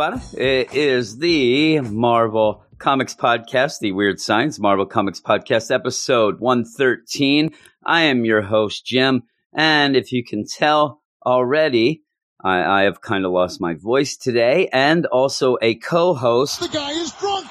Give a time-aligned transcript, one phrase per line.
[0.00, 0.42] everybody.
[0.42, 7.52] It is the Marvel Comics Podcast, the Weird Science Marvel Comics Podcast, episode 113.
[7.84, 9.24] I am your host, Jim.
[9.52, 12.02] And if you can tell already,
[12.42, 16.60] I, I have kind of lost my voice today and also a co host.
[16.60, 17.50] The guy is drunk.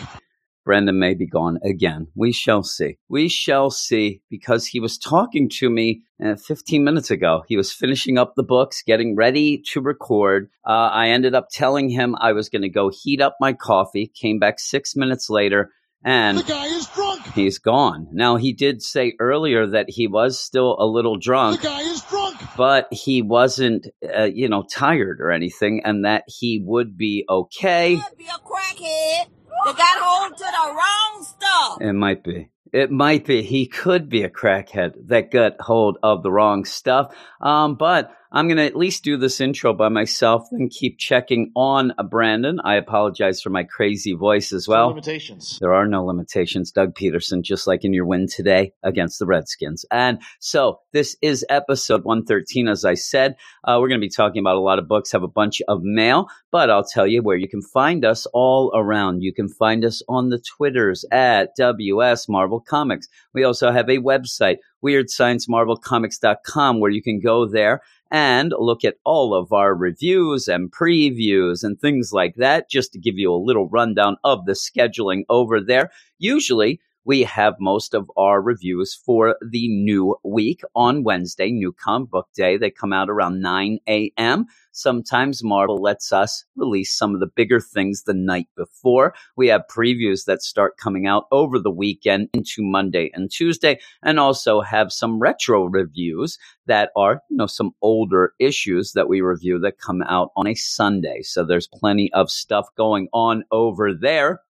[0.70, 2.10] Brendan may be gone again.
[2.14, 3.00] We shall see.
[3.10, 7.42] We shall see because he was talking to me uh, 15 minutes ago.
[7.48, 10.52] He was finishing up the books, getting ready to record.
[10.64, 14.12] Uh, I ended up telling him I was going to go heat up my coffee,
[14.14, 15.72] came back six minutes later,
[16.04, 17.26] and The guy is drunk.
[17.34, 18.08] he's gone.
[18.12, 21.62] Now, he did say earlier that he was still a little drunk.
[21.62, 22.42] The drunk guy is drunk.
[22.56, 28.00] but he wasn't, uh, you know, tired or anything, and that he would be okay.
[28.08, 29.30] could be a crackhead
[29.66, 31.78] that got hold to the wrong stuff.
[31.82, 32.50] It might be.
[32.72, 33.42] It might be.
[33.42, 37.14] He could be a crackhead that got hold of the wrong stuff.
[37.42, 41.52] Um, but I'm going to at least do this intro by myself and keep checking
[41.56, 42.60] on uh, Brandon.
[42.64, 44.90] I apologize for my crazy voice as well.
[44.90, 45.58] limitations.
[45.60, 46.72] There are no limitations.
[46.72, 49.84] Doug Pederson, just like in your win today against the Redskins.
[49.90, 52.68] And so this is episode 113.
[52.68, 55.24] As I said, uh, we're going to be talking about a lot of books, have
[55.24, 59.24] a bunch of mail, but I'll tell you where you can find us all around.
[59.24, 63.08] You can find us on the Twitters at WS Marvel Comics.
[63.34, 69.34] We also have a website, weirdsciencemarvelcomics.com, where you can go there and look at all
[69.34, 73.70] of our reviews and previews and things like that, just to give you a little
[73.70, 75.92] rundown of the scheduling over there.
[76.18, 82.12] Usually, we have most of our reviews for the new week on Wednesday, New Comic
[82.12, 82.56] Book Day.
[82.56, 84.46] They come out around 9 a.m.
[84.74, 89.16] Sometimes Marvel lets us release some of the bigger things the night before.
[89.36, 94.20] We have previews that start coming out over the weekend into Monday and Tuesday, and
[94.20, 96.38] also have some retro reviews
[96.68, 100.54] that are, you know, some older issues that we review that come out on a
[100.54, 101.24] Sunday.
[101.24, 104.42] So there's plenty of stuff going on over there.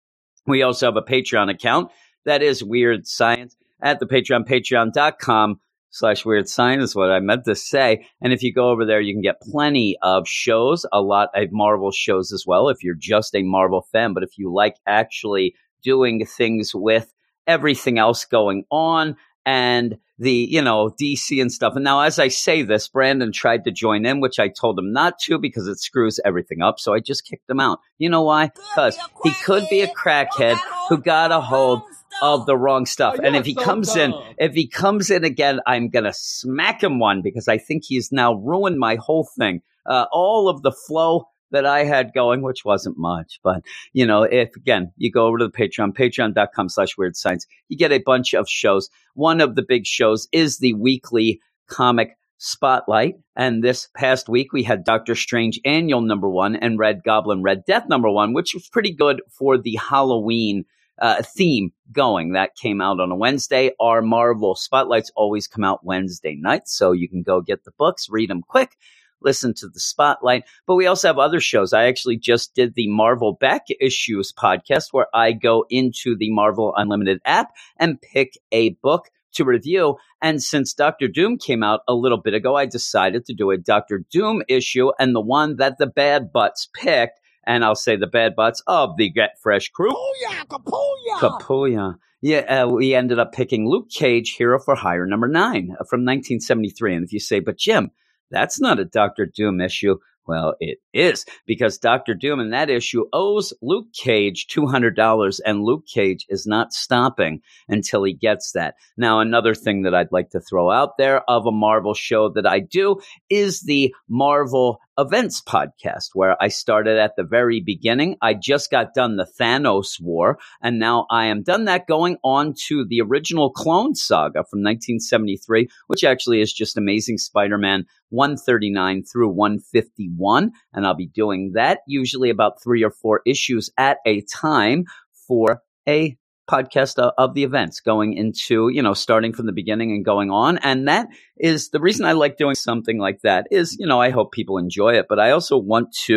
[0.45, 1.91] We also have a Patreon account
[2.25, 5.59] that is Weird Science at the Patreon, patreon.com
[5.91, 8.05] slash weird science is what I meant to say.
[8.21, 11.49] And if you go over there, you can get plenty of shows, a lot of
[11.51, 14.13] Marvel shows as well, if you're just a Marvel fan.
[14.13, 17.13] But if you like actually doing things with
[17.47, 19.15] everything else going on
[19.49, 21.73] and the, you know, DC and stuff.
[21.75, 24.93] And now, as I say this, Brandon tried to join in, which I told him
[24.93, 26.79] not to because it screws everything up.
[26.79, 27.79] So I just kicked him out.
[27.97, 28.51] You know why?
[28.53, 30.55] Because he could be a crackhead
[30.87, 31.81] who got a hold
[32.21, 33.15] of the wrong stuff.
[33.17, 36.83] Oh, and if he so comes in, if he comes in again, I'm gonna smack
[36.83, 39.61] him one because I think he's now ruined my whole thing.
[39.83, 44.23] Uh, all of the flow that I had going, which wasn't much, but you know,
[44.23, 47.99] if again you go over to the Patreon, patreon.com slash weird science, you get a
[47.99, 48.89] bunch of shows.
[49.15, 53.15] One of the big shows is the weekly comic spotlight.
[53.35, 57.65] And this past week we had Doctor Strange annual number one and Red Goblin Red
[57.65, 60.65] Death number one, which was pretty good for the Halloween
[61.01, 62.33] uh, theme going.
[62.33, 63.71] That came out on a Wednesday.
[63.79, 68.09] Our Marvel spotlights always come out Wednesday night, so you can go get the books,
[68.09, 68.75] read them quick,
[69.21, 70.43] listen to the spotlight.
[70.65, 71.73] But we also have other shows.
[71.73, 76.73] I actually just did the Marvel Back Issues podcast where I go into the Marvel
[76.75, 79.97] Unlimited app and pick a book to review.
[80.21, 83.57] And since Doctor Doom came out a little bit ago, I decided to do a
[83.57, 87.19] Doctor Doom issue and the one that the Bad Butts picked.
[87.45, 89.91] And I'll say the Bad Butts of the Get Fresh crew.
[89.91, 91.19] Kapuya, kapuya.
[91.19, 91.95] Kapuya.
[92.21, 96.01] Yeah, uh, we ended up picking Luke Cage, Hero for Hire, number nine uh, from
[96.01, 96.95] 1973.
[96.95, 97.91] And if you say, but Jim,
[98.31, 99.97] that's not a Doctor Doom issue.
[100.29, 105.85] Well, it is because Doctor Doom in that issue owes Luke Cage $200 and Luke
[105.91, 108.75] Cage is not stopping until he gets that.
[108.95, 112.45] Now, another thing that I'd like to throw out there of a Marvel show that
[112.45, 118.17] I do is the Marvel Events podcast, where I started at the very beginning.
[118.21, 122.53] I just got done the Thanos War, and now I am done that going on
[122.67, 129.03] to the original Clone Saga from 1973, which actually is just Amazing Spider Man 139
[129.05, 130.51] through 151.
[130.73, 134.83] And I'll be doing that usually about three or four issues at a time
[135.27, 136.17] for a
[136.49, 140.31] podcast of, of the events going into, you know, starting from the beginning and going
[140.31, 140.57] on.
[140.59, 141.07] And that
[141.37, 144.57] is the reason I like doing something like that is, you know, I hope people
[144.57, 146.13] enjoy it, but I also want to,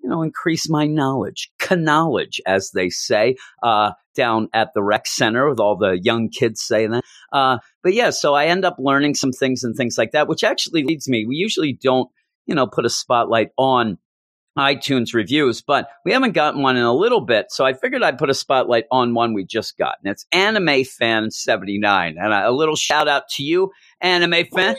[0.00, 5.48] you know, increase my knowledge, knowledge, as they say, uh, down at the rec center
[5.48, 7.04] with all the young kids saying that.
[7.32, 10.44] Uh, but yeah, so I end up learning some things and things like that, which
[10.44, 11.26] actually leads me.
[11.26, 12.10] We usually don't,
[12.46, 13.98] you know, put a spotlight on
[14.56, 17.46] iTunes reviews, but we haven't gotten one in a little bit.
[17.50, 19.98] So I figured I'd put a spotlight on one we just got.
[20.02, 22.16] And it's Anime Fan 79.
[22.18, 24.76] And a little shout out to you, Anime Fan.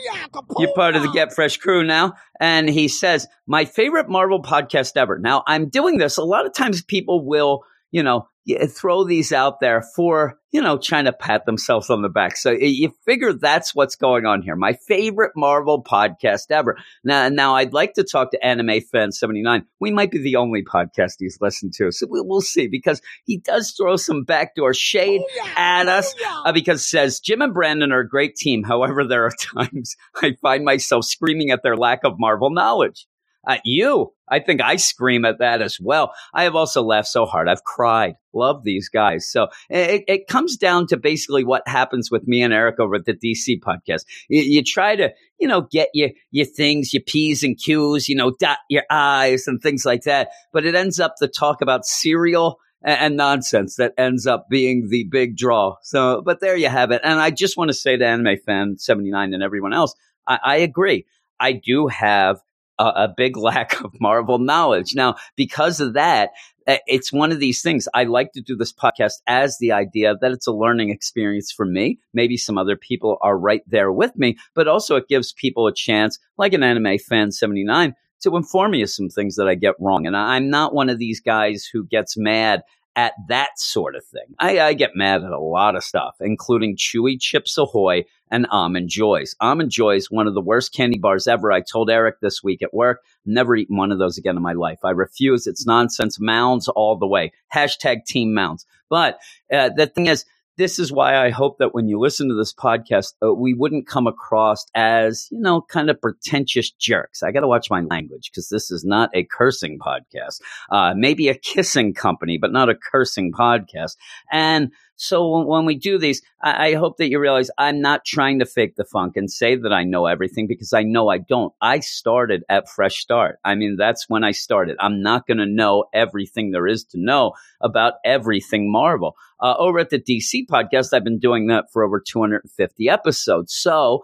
[0.58, 2.14] You're part of the Get Fresh crew now.
[2.40, 5.18] And he says, my favorite Marvel podcast ever.
[5.18, 6.16] Now I'm doing this.
[6.16, 10.62] A lot of times people will, you know, y- throw these out there for, you
[10.62, 12.36] know, trying to pat themselves on the back.
[12.36, 14.56] So you figure that's what's going on here.
[14.56, 16.78] My favorite Marvel podcast ever.
[17.04, 19.64] Now, now I'd like to talk to Anime Fan 79.
[19.80, 21.92] We might be the only podcast he's listened to.
[21.92, 25.22] So we, we'll see because he does throw some backdoor shade
[25.56, 26.14] at us
[26.44, 28.62] uh, because says Jim and Brandon are a great team.
[28.62, 33.06] However, there are times I find myself screaming at their lack of Marvel knowledge.
[33.48, 36.12] At you, I think I scream at that as well.
[36.34, 37.48] I have also laughed so hard.
[37.48, 38.16] I've cried.
[38.34, 39.26] Love these guys.
[39.26, 42.96] So eh, it, it comes down to basically what happens with me and Eric over
[42.96, 44.04] at the DC podcast.
[44.28, 48.16] You, you try to, you know, get your, your things, your P's and Q's, you
[48.16, 50.28] know, dot your I's and things like that.
[50.52, 54.88] But it ends up the talk about cereal and, and nonsense that ends up being
[54.88, 55.76] the big draw.
[55.82, 57.00] So, but there you have it.
[57.02, 59.94] And I just want to say to Anime Fan 79 and everyone else,
[60.26, 61.06] I, I agree.
[61.40, 62.40] I do have
[62.78, 64.94] a, a big lack of Marvel knowledge.
[64.94, 66.30] Now, because of that,
[66.66, 67.88] uh, it's one of these things.
[67.94, 71.64] I like to do this podcast as the idea that it's a learning experience for
[71.64, 71.98] me.
[72.12, 75.74] Maybe some other people are right there with me, but also it gives people a
[75.74, 79.76] chance, like an anime fan 79, to inform me of some things that I get
[79.80, 80.06] wrong.
[80.06, 82.62] And I'm not one of these guys who gets mad
[82.96, 84.34] at that sort of thing.
[84.40, 88.88] I, I, get mad at a lot of stuff, including Chewy Chips Ahoy and Almond
[88.88, 89.34] Joys.
[89.40, 91.52] Almond Joys, one of the worst candy bars ever.
[91.52, 94.54] I told Eric this week at work, never eaten one of those again in my
[94.54, 94.78] life.
[94.84, 95.46] I refuse.
[95.46, 96.18] It's nonsense.
[96.20, 97.32] Mounds all the way.
[97.54, 98.66] Hashtag Team Mounds.
[98.88, 99.18] But
[99.52, 100.24] uh, the thing is,
[100.58, 103.86] this is why I hope that when you listen to this podcast, uh, we wouldn't
[103.86, 107.22] come across as, you know, kind of pretentious jerks.
[107.22, 110.40] I got to watch my language because this is not a cursing podcast.
[110.68, 113.96] Uh, maybe a kissing company, but not a cursing podcast.
[114.32, 118.40] And so when we do these, I, I hope that you realize I'm not trying
[118.40, 121.54] to fake the funk and say that I know everything because I know I don't.
[121.60, 123.38] I started at Fresh Start.
[123.44, 124.76] I mean, that's when I started.
[124.80, 129.16] I'm not going to know everything there is to know about everything Marvel.
[129.40, 133.54] Uh, over at the DC podcast, I've been doing that for over 250 episodes.
[133.54, 134.02] So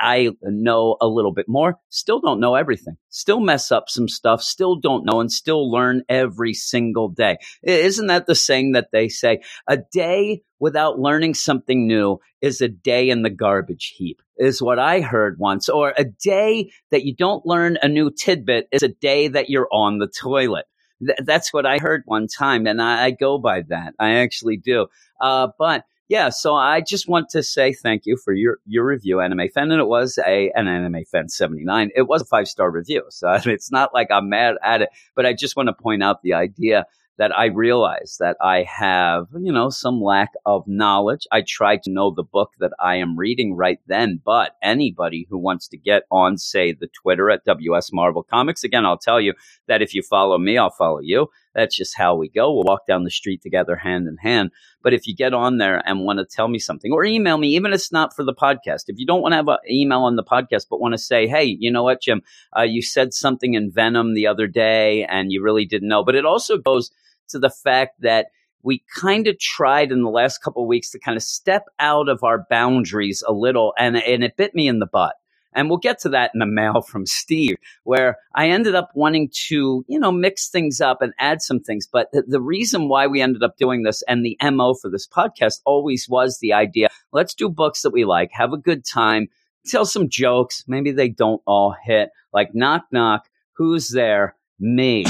[0.00, 4.42] I know a little bit more, still don't know everything, still mess up some stuff,
[4.42, 7.38] still don't know, and still learn every single day.
[7.62, 9.40] Isn't that the saying that they say?
[9.66, 14.78] A day without learning something new is a day in the garbage heap, is what
[14.78, 15.68] I heard once.
[15.68, 19.68] Or a day that you don't learn a new tidbit is a day that you're
[19.72, 20.66] on the toilet.
[21.04, 23.94] Th- that's what I heard one time, and I, I go by that.
[23.98, 24.86] I actually do.
[25.20, 29.22] Uh, but yeah, so I just want to say thank you for your your review,
[29.22, 31.88] Anime Fan, and it was a an Anime Fan seventy nine.
[31.96, 35.24] It was a five star review, so it's not like I'm mad at it, but
[35.24, 36.84] I just want to point out the idea
[37.16, 41.26] that I realize that I have, you know, some lack of knowledge.
[41.32, 45.38] I try to know the book that I am reading right then, but anybody who
[45.38, 49.32] wants to get on, say, the Twitter at WS Marvel Comics, again, I'll tell you
[49.66, 51.28] that if you follow me, I'll follow you.
[51.54, 52.52] That's just how we go.
[52.52, 54.50] We'll walk down the street together hand in hand.
[54.82, 57.48] But if you get on there and want to tell me something or email me,
[57.48, 60.00] even if it's not for the podcast, if you don't want to have an email
[60.00, 62.22] on the podcast, but want to say, hey, you know what, Jim,
[62.56, 66.04] uh, you said something in Venom the other day and you really didn't know.
[66.04, 66.90] But it also goes
[67.28, 68.26] to the fact that
[68.62, 72.08] we kind of tried in the last couple of weeks to kind of step out
[72.08, 75.14] of our boundaries a little and, and it bit me in the butt.
[75.54, 79.30] And we'll get to that in the mail from Steve, where I ended up wanting
[79.48, 81.86] to, you know, mix things up and add some things.
[81.90, 85.06] But the, the reason why we ended up doing this and the MO for this
[85.06, 89.28] podcast always was the idea let's do books that we like, have a good time,
[89.66, 90.64] tell some jokes.
[90.66, 94.34] Maybe they don't all hit, like knock, knock, who's there?
[94.58, 95.04] Me.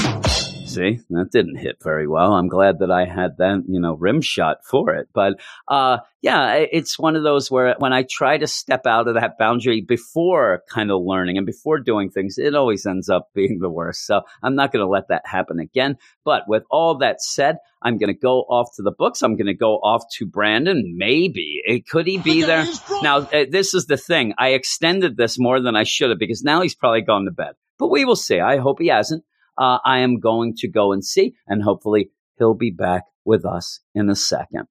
[0.73, 2.33] See, that didn't hit very well.
[2.33, 5.07] I'm glad that I had that, you know, rim shot for it.
[5.13, 9.13] But uh, yeah, it's one of those where when I try to step out of
[9.15, 13.59] that boundary before kind of learning and before doing things, it always ends up being
[13.59, 14.07] the worst.
[14.07, 15.97] So I'm not going to let that happen again.
[16.25, 19.21] But with all that said, I'm going to go off to the books.
[19.21, 20.95] I'm going to go off to Brandon.
[20.97, 22.65] Maybe it could he be there
[23.03, 23.17] now.
[23.17, 24.33] Uh, this is the thing.
[24.37, 27.53] I extended this more than I should have because now he's probably gone to bed.
[27.77, 28.39] But we will see.
[28.39, 29.23] I hope he hasn't
[29.57, 33.79] uh, I am going to go and see, and hopefully he'll be back with us
[33.93, 34.67] in a second.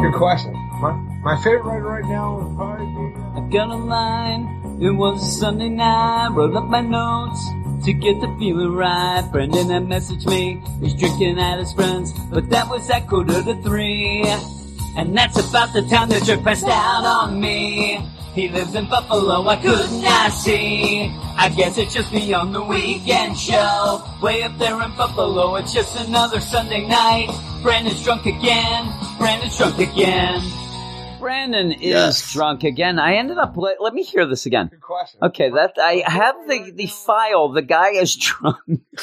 [0.00, 0.52] Good question.
[0.80, 3.14] My, my favorite writer right now would probably be.
[3.36, 4.78] Uh, got a line.
[4.80, 7.44] It was a Sunday night, wrote up my notes
[7.84, 9.28] to get the feeling right.
[9.32, 13.62] Brendan had messaged me, he's drinking at his friends, but that was at quarter to
[13.62, 14.22] three.
[14.96, 18.00] And that's about the time the jerk passed out on me.
[18.34, 21.10] He lives in Buffalo, I could not see.
[21.36, 24.02] I guess it's just beyond the weekend show.
[24.22, 27.28] Way up there in Buffalo, it's just another Sunday night.
[27.62, 28.92] Brandon's drunk again.
[29.18, 30.40] Brandon's drunk again.
[31.18, 32.32] Brandon is Yes.
[32.32, 33.00] drunk again.
[33.00, 33.56] I ended up.
[33.56, 34.68] Let, let me hear this again.
[34.68, 35.18] Good question.
[35.22, 37.48] Okay, that I have the the file.
[37.48, 38.58] The guy is drunk.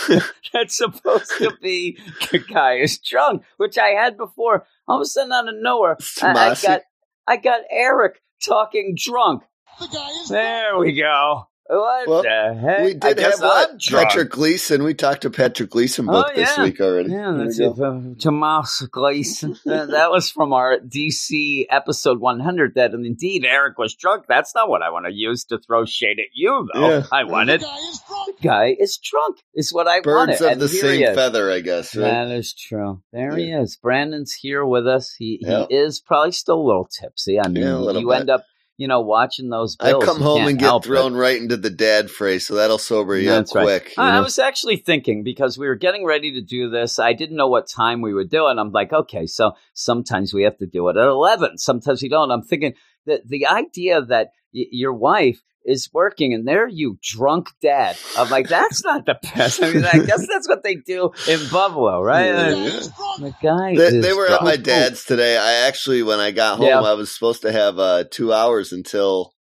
[0.53, 1.97] That's supposed to be
[2.31, 4.65] the guy is drunk, which I had before.
[4.87, 6.81] All of a sudden, out of nowhere, I, I got
[7.27, 9.43] I got Eric talking drunk.
[9.79, 11.47] The guy is There we go.
[11.67, 12.83] What Well, the heck?
[12.85, 13.81] We did guess have what?
[13.89, 14.83] Patrick Gleason.
[14.83, 17.09] We talked to Patrick Gleason book Oh, this week already.
[17.09, 17.79] Yeah, There that's we it.
[17.79, 19.57] Uh, Tomas Gleason.
[19.65, 22.75] That was from our DC episode 100.
[22.75, 24.25] That and indeed Eric was drunk.
[24.27, 26.87] That's not what I want to use to throw shade at you, though.
[26.89, 27.03] Yeah.
[27.11, 28.41] I The wanted guy is drunk.
[28.43, 29.37] guy is drunk.
[29.55, 30.41] Is what I Birds wanted.
[30.45, 31.95] of and the here same he feather, I guess.
[31.95, 32.03] Right?
[32.11, 33.01] That is true.
[33.11, 33.75] There he is.
[33.77, 35.15] Brandon's here with us.
[35.17, 35.65] He Yeah.
[35.67, 37.39] he is probably still a little tipsy.
[37.39, 38.19] I mean, Yeah, you bit.
[38.19, 38.43] end up,
[38.77, 39.75] you know, watching those.
[39.75, 40.87] Bills, I come home and get help it.
[40.89, 43.81] thrown right into the dad phrase, so that'll sober you That's up right.
[43.81, 43.97] quick.
[43.97, 46.99] you I, I was actually thinking because we were getting ready to do this.
[46.99, 48.57] I didn't know what time we would do it.
[48.57, 51.57] I'm like, okay, so sometimes we have to do it at 11.
[51.57, 52.31] Sometimes we don't.
[52.31, 52.73] I'm thinking
[53.05, 57.97] that the idea that y- your wife is working and there you drunk dad.
[58.17, 59.63] I'm like, that's not the best.
[59.63, 62.27] I mean, I guess that's what they do in Buffalo, right?
[62.27, 62.53] Yeah.
[62.53, 63.25] The guy.
[63.27, 64.41] The guy They, they were drunk.
[64.41, 65.37] at my dad's today.
[65.37, 66.81] I actually, when I got home, Yeah.
[66.81, 69.33] I was supposed to have uh, two hours until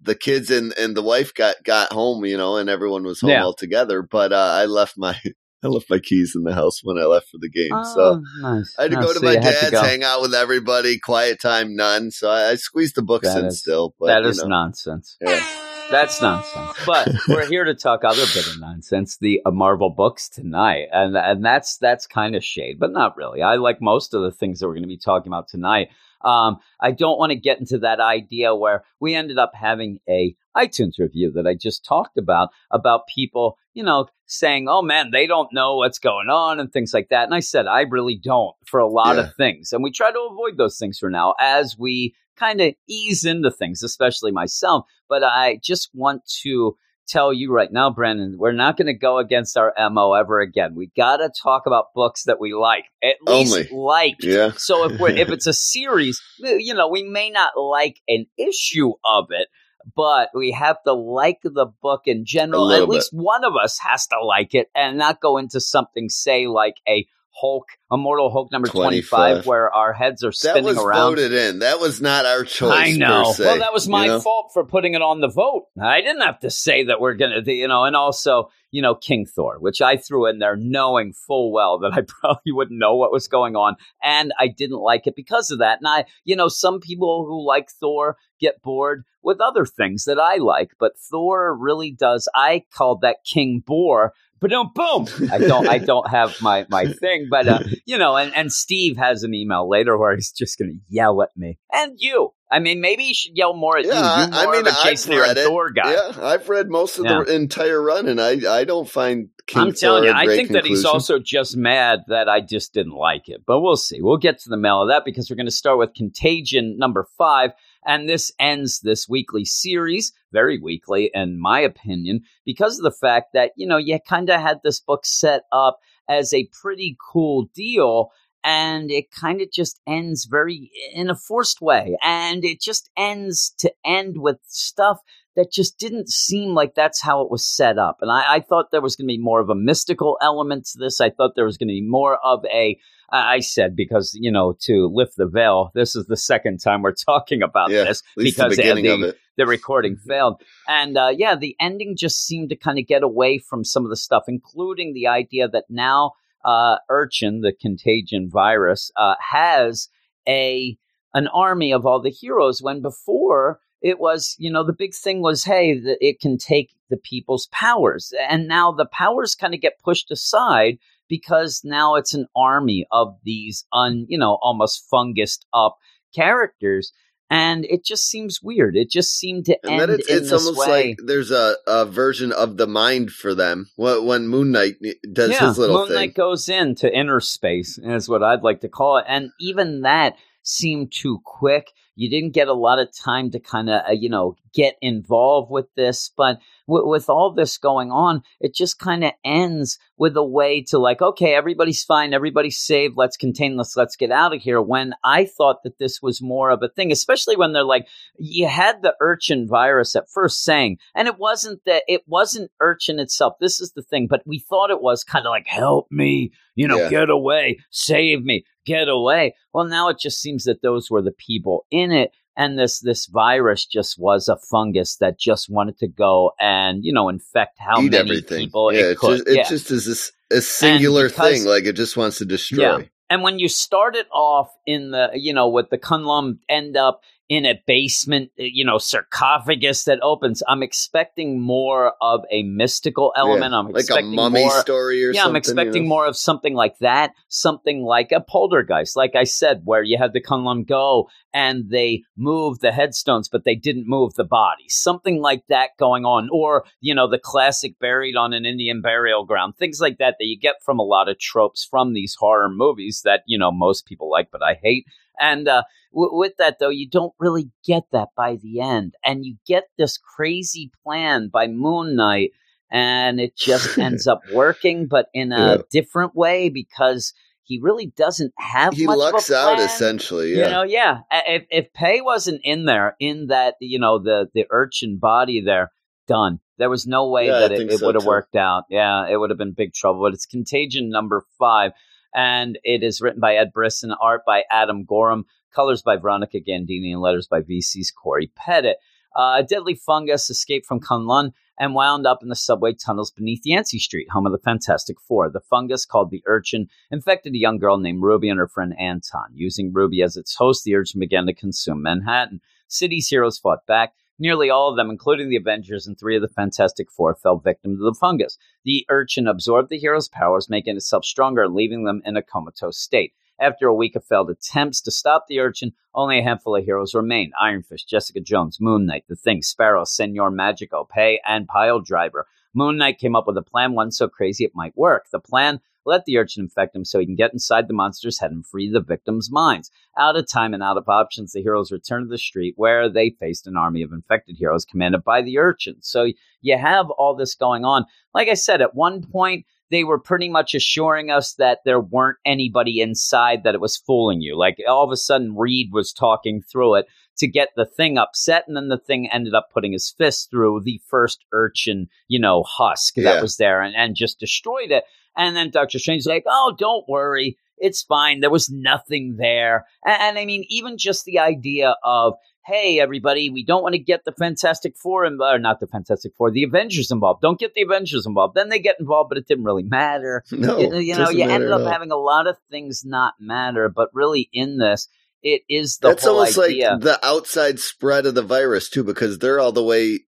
[0.00, 3.30] the kids and, and the wife got, got home, you know, and everyone was home
[3.30, 3.42] Yeah.
[3.44, 4.02] all together.
[4.02, 5.16] But uh, I left my
[5.64, 7.70] I left my keys in the house when I left for the game.
[7.72, 8.74] Oh, so nice.
[8.78, 9.80] I had to Oh, go to so my dad's, go.
[9.82, 12.10] hang out with everybody, quiet time, none.
[12.10, 13.94] So I, I squeezed the books That in is- still.
[13.98, 15.16] But, that you is know, nonsense.
[15.22, 15.42] yeah.
[15.90, 16.72] That's nonsense.
[16.86, 21.16] But we're here to talk other bit of nonsense, the uh, Marvel books tonight, and
[21.16, 23.42] and that's that's kind of shade, but not really.
[23.42, 25.88] I like most of the things that we're going to be talking about tonight.
[26.22, 30.34] Um, I don't want to get into that idea where we ended up having a
[30.56, 35.26] iTunes review that I just talked about about people, you know, saying, "Oh man, they
[35.26, 37.24] don't know what's going on" and things like that.
[37.24, 39.24] And I said, I really don't for a lot Yeah.
[39.24, 42.74] of things, and we try to avoid those things for now as we kind of
[42.88, 44.86] ease into things, especially myself.
[45.08, 46.76] But I just want to
[47.06, 50.74] tell you right now, Brandon, we're not going to go against our MO ever again.
[50.74, 54.16] We got to talk about books that we like, at least like.
[54.20, 54.52] Yeah.
[54.56, 58.92] So if we're if it's a series, you know, we may not like an issue
[59.04, 59.48] of it,
[59.94, 62.72] but we have to like the book in general.
[62.72, 66.46] At least one of us has to like it and not go into something, say,
[66.46, 69.46] like a Hulk, Immortal Hulk number 25, 25.
[69.46, 71.10] where our heads are spinning That spinning was around.
[71.16, 71.58] voted in.
[71.58, 72.72] That was not our choice.
[72.72, 73.32] I know.
[73.32, 74.20] Se, well, that was my you know?
[74.20, 75.66] fault for putting it on the vote.
[75.80, 78.94] I didn't have to say that we're going to, you know, and also, you know,
[78.94, 82.94] King Thor, which I threw in there knowing full well that I probably wouldn't know
[82.94, 83.76] what was going on.
[84.02, 85.78] And I didn't like it because of that.
[85.78, 90.20] And I, you know, some people who like Thor get bored with other things that
[90.20, 92.28] I like, but Thor really does.
[92.34, 94.12] I called that King Boar.
[94.48, 95.30] Boom, boom.
[95.32, 95.68] I don't.
[95.68, 99.34] I don't have my my thing, but uh, you know, and and Steve has an
[99.34, 102.32] email later where he's just going to yell at me and you.
[102.50, 104.00] I mean, maybe he should yell more at Yeah, you.
[104.00, 105.46] I, You I mean, I've read it.
[105.46, 105.92] Thor guy.
[105.92, 109.72] Yeah, I've read most of the entire run, and I I don't find King I'm
[109.72, 113.28] telling Thor you, I think that he's also just mad that I just didn't like
[113.28, 113.42] it.
[113.46, 114.00] But we'll see.
[114.00, 117.06] We'll get to the mail of that because we're going to start with Contagion number
[117.18, 117.50] five.
[117.86, 123.28] And this ends this weekly series, very weakly, in my opinion, because of the fact
[123.32, 127.48] that, you know, you kind of had this book set up as a pretty cool
[127.54, 128.10] deal.
[128.46, 131.96] And it kind of just ends very in a forced way.
[132.02, 134.98] And it just ends to end with stuff
[135.36, 137.98] that just didn't seem like that's how it was set up.
[138.00, 140.78] And I, I thought there was going to be more of a mystical element to
[140.78, 141.00] this.
[141.00, 142.78] I thought there was going to be more of a,
[143.10, 146.94] I said, because, you know, to lift the veil, this is the second time we're
[147.06, 150.40] talking about yeah, this because the the, the recording failed.
[150.68, 153.90] And uh, yeah, the ending just seemed to kind of get away from some of
[153.90, 156.12] the stuff, including the idea that now
[156.44, 159.88] uh, Urchin, the contagion virus, uh, has
[160.28, 160.76] a
[161.12, 162.60] an army of all the heroes.
[162.62, 166.74] When before it was, you know, the big thing was, hey, that it can take
[166.88, 172.14] the people's powers, and now the powers kind of get pushed aside because now it's
[172.14, 175.76] an army of these un, you know, almost fungused up
[176.14, 176.92] characters.
[177.30, 178.76] And it just seems weird.
[178.76, 180.88] It just seemed to And end it's, in it's this almost way.
[180.88, 183.70] like there's a, a version of the mind for them.
[183.76, 185.96] When, Moon Knight eh, does yeah, his little Moon thing.
[185.96, 189.06] Knight goes into inner space, is what I'd like to call it.
[189.08, 191.72] And even that seemed too quick.
[191.96, 195.48] You didn't get a lot of time to kind of, uh, you know, get involved
[195.50, 196.10] with this.
[196.16, 200.60] But w- with all this going on, it just kind of ends with a way
[200.62, 204.60] to like, okay, everybody's fine, everybody's saved, let's contain this, let's get out of here.
[204.60, 207.86] When I thought that this was more of a thing, especially when they're like,
[208.18, 212.98] you had the urchin virus at first saying, and it wasn't that it wasn't urchin
[212.98, 213.34] itself.
[213.40, 216.66] This is the thing, but we thought it was kind of like, help me, you
[216.66, 216.90] know, Yeah.
[216.90, 219.34] get away, save me, get away.
[219.52, 222.12] Well, now it just seems that those were the people in it.
[222.36, 226.92] And this this virus just was a fungus that just wanted to go and you
[226.92, 228.46] know infect how Eat many everything.
[228.46, 229.16] people yeah, it it's could.
[229.18, 229.48] just, it yeah.
[229.48, 231.44] just is this a singular because- thing.
[231.44, 232.78] Like it just wants to destroy.
[232.78, 232.84] Yeah.
[233.10, 237.02] And when you start it off in the, you know, with the Kunlun end up
[237.28, 243.12] in a basement, uh, you know, sarcophagus that opens, I'm expecting more of a mystical
[243.16, 243.52] element.
[243.52, 244.60] Yeah, I'm like a mummy more.
[244.60, 245.30] story or yeah, something.
[245.30, 245.88] I'm you expecting know?
[245.88, 250.12] more of something like that, something like a poltergeist, like I said, where you had
[250.12, 255.20] the Kunlun go and they moved the headstones, but they didn't move the bodies, something
[255.20, 259.56] like that going on, or you know, the classic buried on an Indian burial ground,
[259.56, 263.02] things like that that you get from a lot of tropes from these horror movies
[263.04, 264.84] that you know most people like, but I hate.
[265.20, 269.24] And uh, w- with that, though, you don't really get that by the end, and
[269.24, 272.30] you get this crazy plan by Moon Knight
[272.70, 275.56] and it just ends up working, but in a Yeah.
[275.70, 277.12] different way because
[277.44, 278.74] he really doesn't have.
[278.74, 280.30] He much lucks out essentially.
[280.30, 280.48] You Yeah.
[280.48, 281.00] know, yeah.
[281.12, 285.70] If if Pei wasn't in there, in that you know the the urchin body there,
[286.08, 286.40] done.
[286.56, 288.64] There was no way Yeah, I that it, it so, would have worked out.
[288.70, 290.02] Yeah, it would have been big trouble.
[290.02, 291.72] But it's Contagion number five,
[292.14, 296.92] and it is written by Ed Brisson, art by Adam Gorham, colors by Veronica Gandini,
[296.92, 298.76] and letters by VC's Corey Pettit.
[299.16, 303.42] Uh, a deadly fungus escaped from Kunlun and wound up in the subway tunnels beneath
[303.44, 305.30] Yancey Street, home of the Fantastic Four.
[305.30, 309.30] The fungus, called the urchin, infected a young girl named Ruby and her friend Anton.
[309.34, 312.40] Using Ruby as its host, the urchin began to consume Manhattan.
[312.66, 313.92] City's heroes fought back.
[314.18, 317.76] Nearly all of them, including the Avengers and three of the Fantastic Four, fell victim
[317.76, 318.38] to the fungus.
[318.64, 322.78] The urchin absorbed the heroes' powers, making itself stronger and leaving them in a comatose
[322.78, 323.12] state.
[323.40, 326.94] After a week of failed attempts to stop the urchin, only a handful of heroes
[326.94, 331.80] remain Iron Fist, Jessica Jones, Moon Knight, The Thing, Sparrow, Senor Magico, Pei, and Pile
[331.80, 332.28] Driver.
[332.54, 335.06] Moon Knight came up with a plan, one so crazy it might work.
[335.10, 338.30] The plan let the urchin infect him so he can get inside the monster's head
[338.30, 339.70] and free the victim's minds.
[339.98, 343.10] Out of time and out of options, the heroes return to the street where they
[343.10, 345.76] faced an army of infected heroes commanded by the urchin.
[345.80, 346.08] So
[346.40, 347.84] you have all this going on.
[348.14, 352.18] Like I said, at one point, they were pretty much assuring us that there weren't
[352.24, 354.38] anybody inside that it was fooling you.
[354.38, 356.86] Like all of a sudden, Reed was talking through it
[357.18, 360.60] to get the thing upset, and then the thing ended up putting his fist through
[360.64, 363.04] the first urchin, you know, husk Yeah.
[363.04, 364.84] that was there and, and just destroyed it.
[365.16, 367.36] And then Doctor Strange's like, oh, don't worry.
[367.58, 368.20] It's fine.
[368.20, 369.64] There was nothing there.
[369.84, 372.14] And, and I mean, even just the idea of,
[372.46, 376.12] hey, everybody, we don't want to get the Fantastic Four, in, or not the Fantastic
[376.16, 377.22] Four, the Avengers involved.
[377.22, 378.34] Don't get the Avengers involved.
[378.34, 380.22] Then they get involved, but it didn't really matter.
[380.32, 383.88] No, you, you know, you ended up having a lot of things not matter, but
[383.94, 384.88] really in this,
[385.22, 386.72] it is the That's almost idea.
[386.72, 390.00] like the outside spread of the virus too, because they're all the way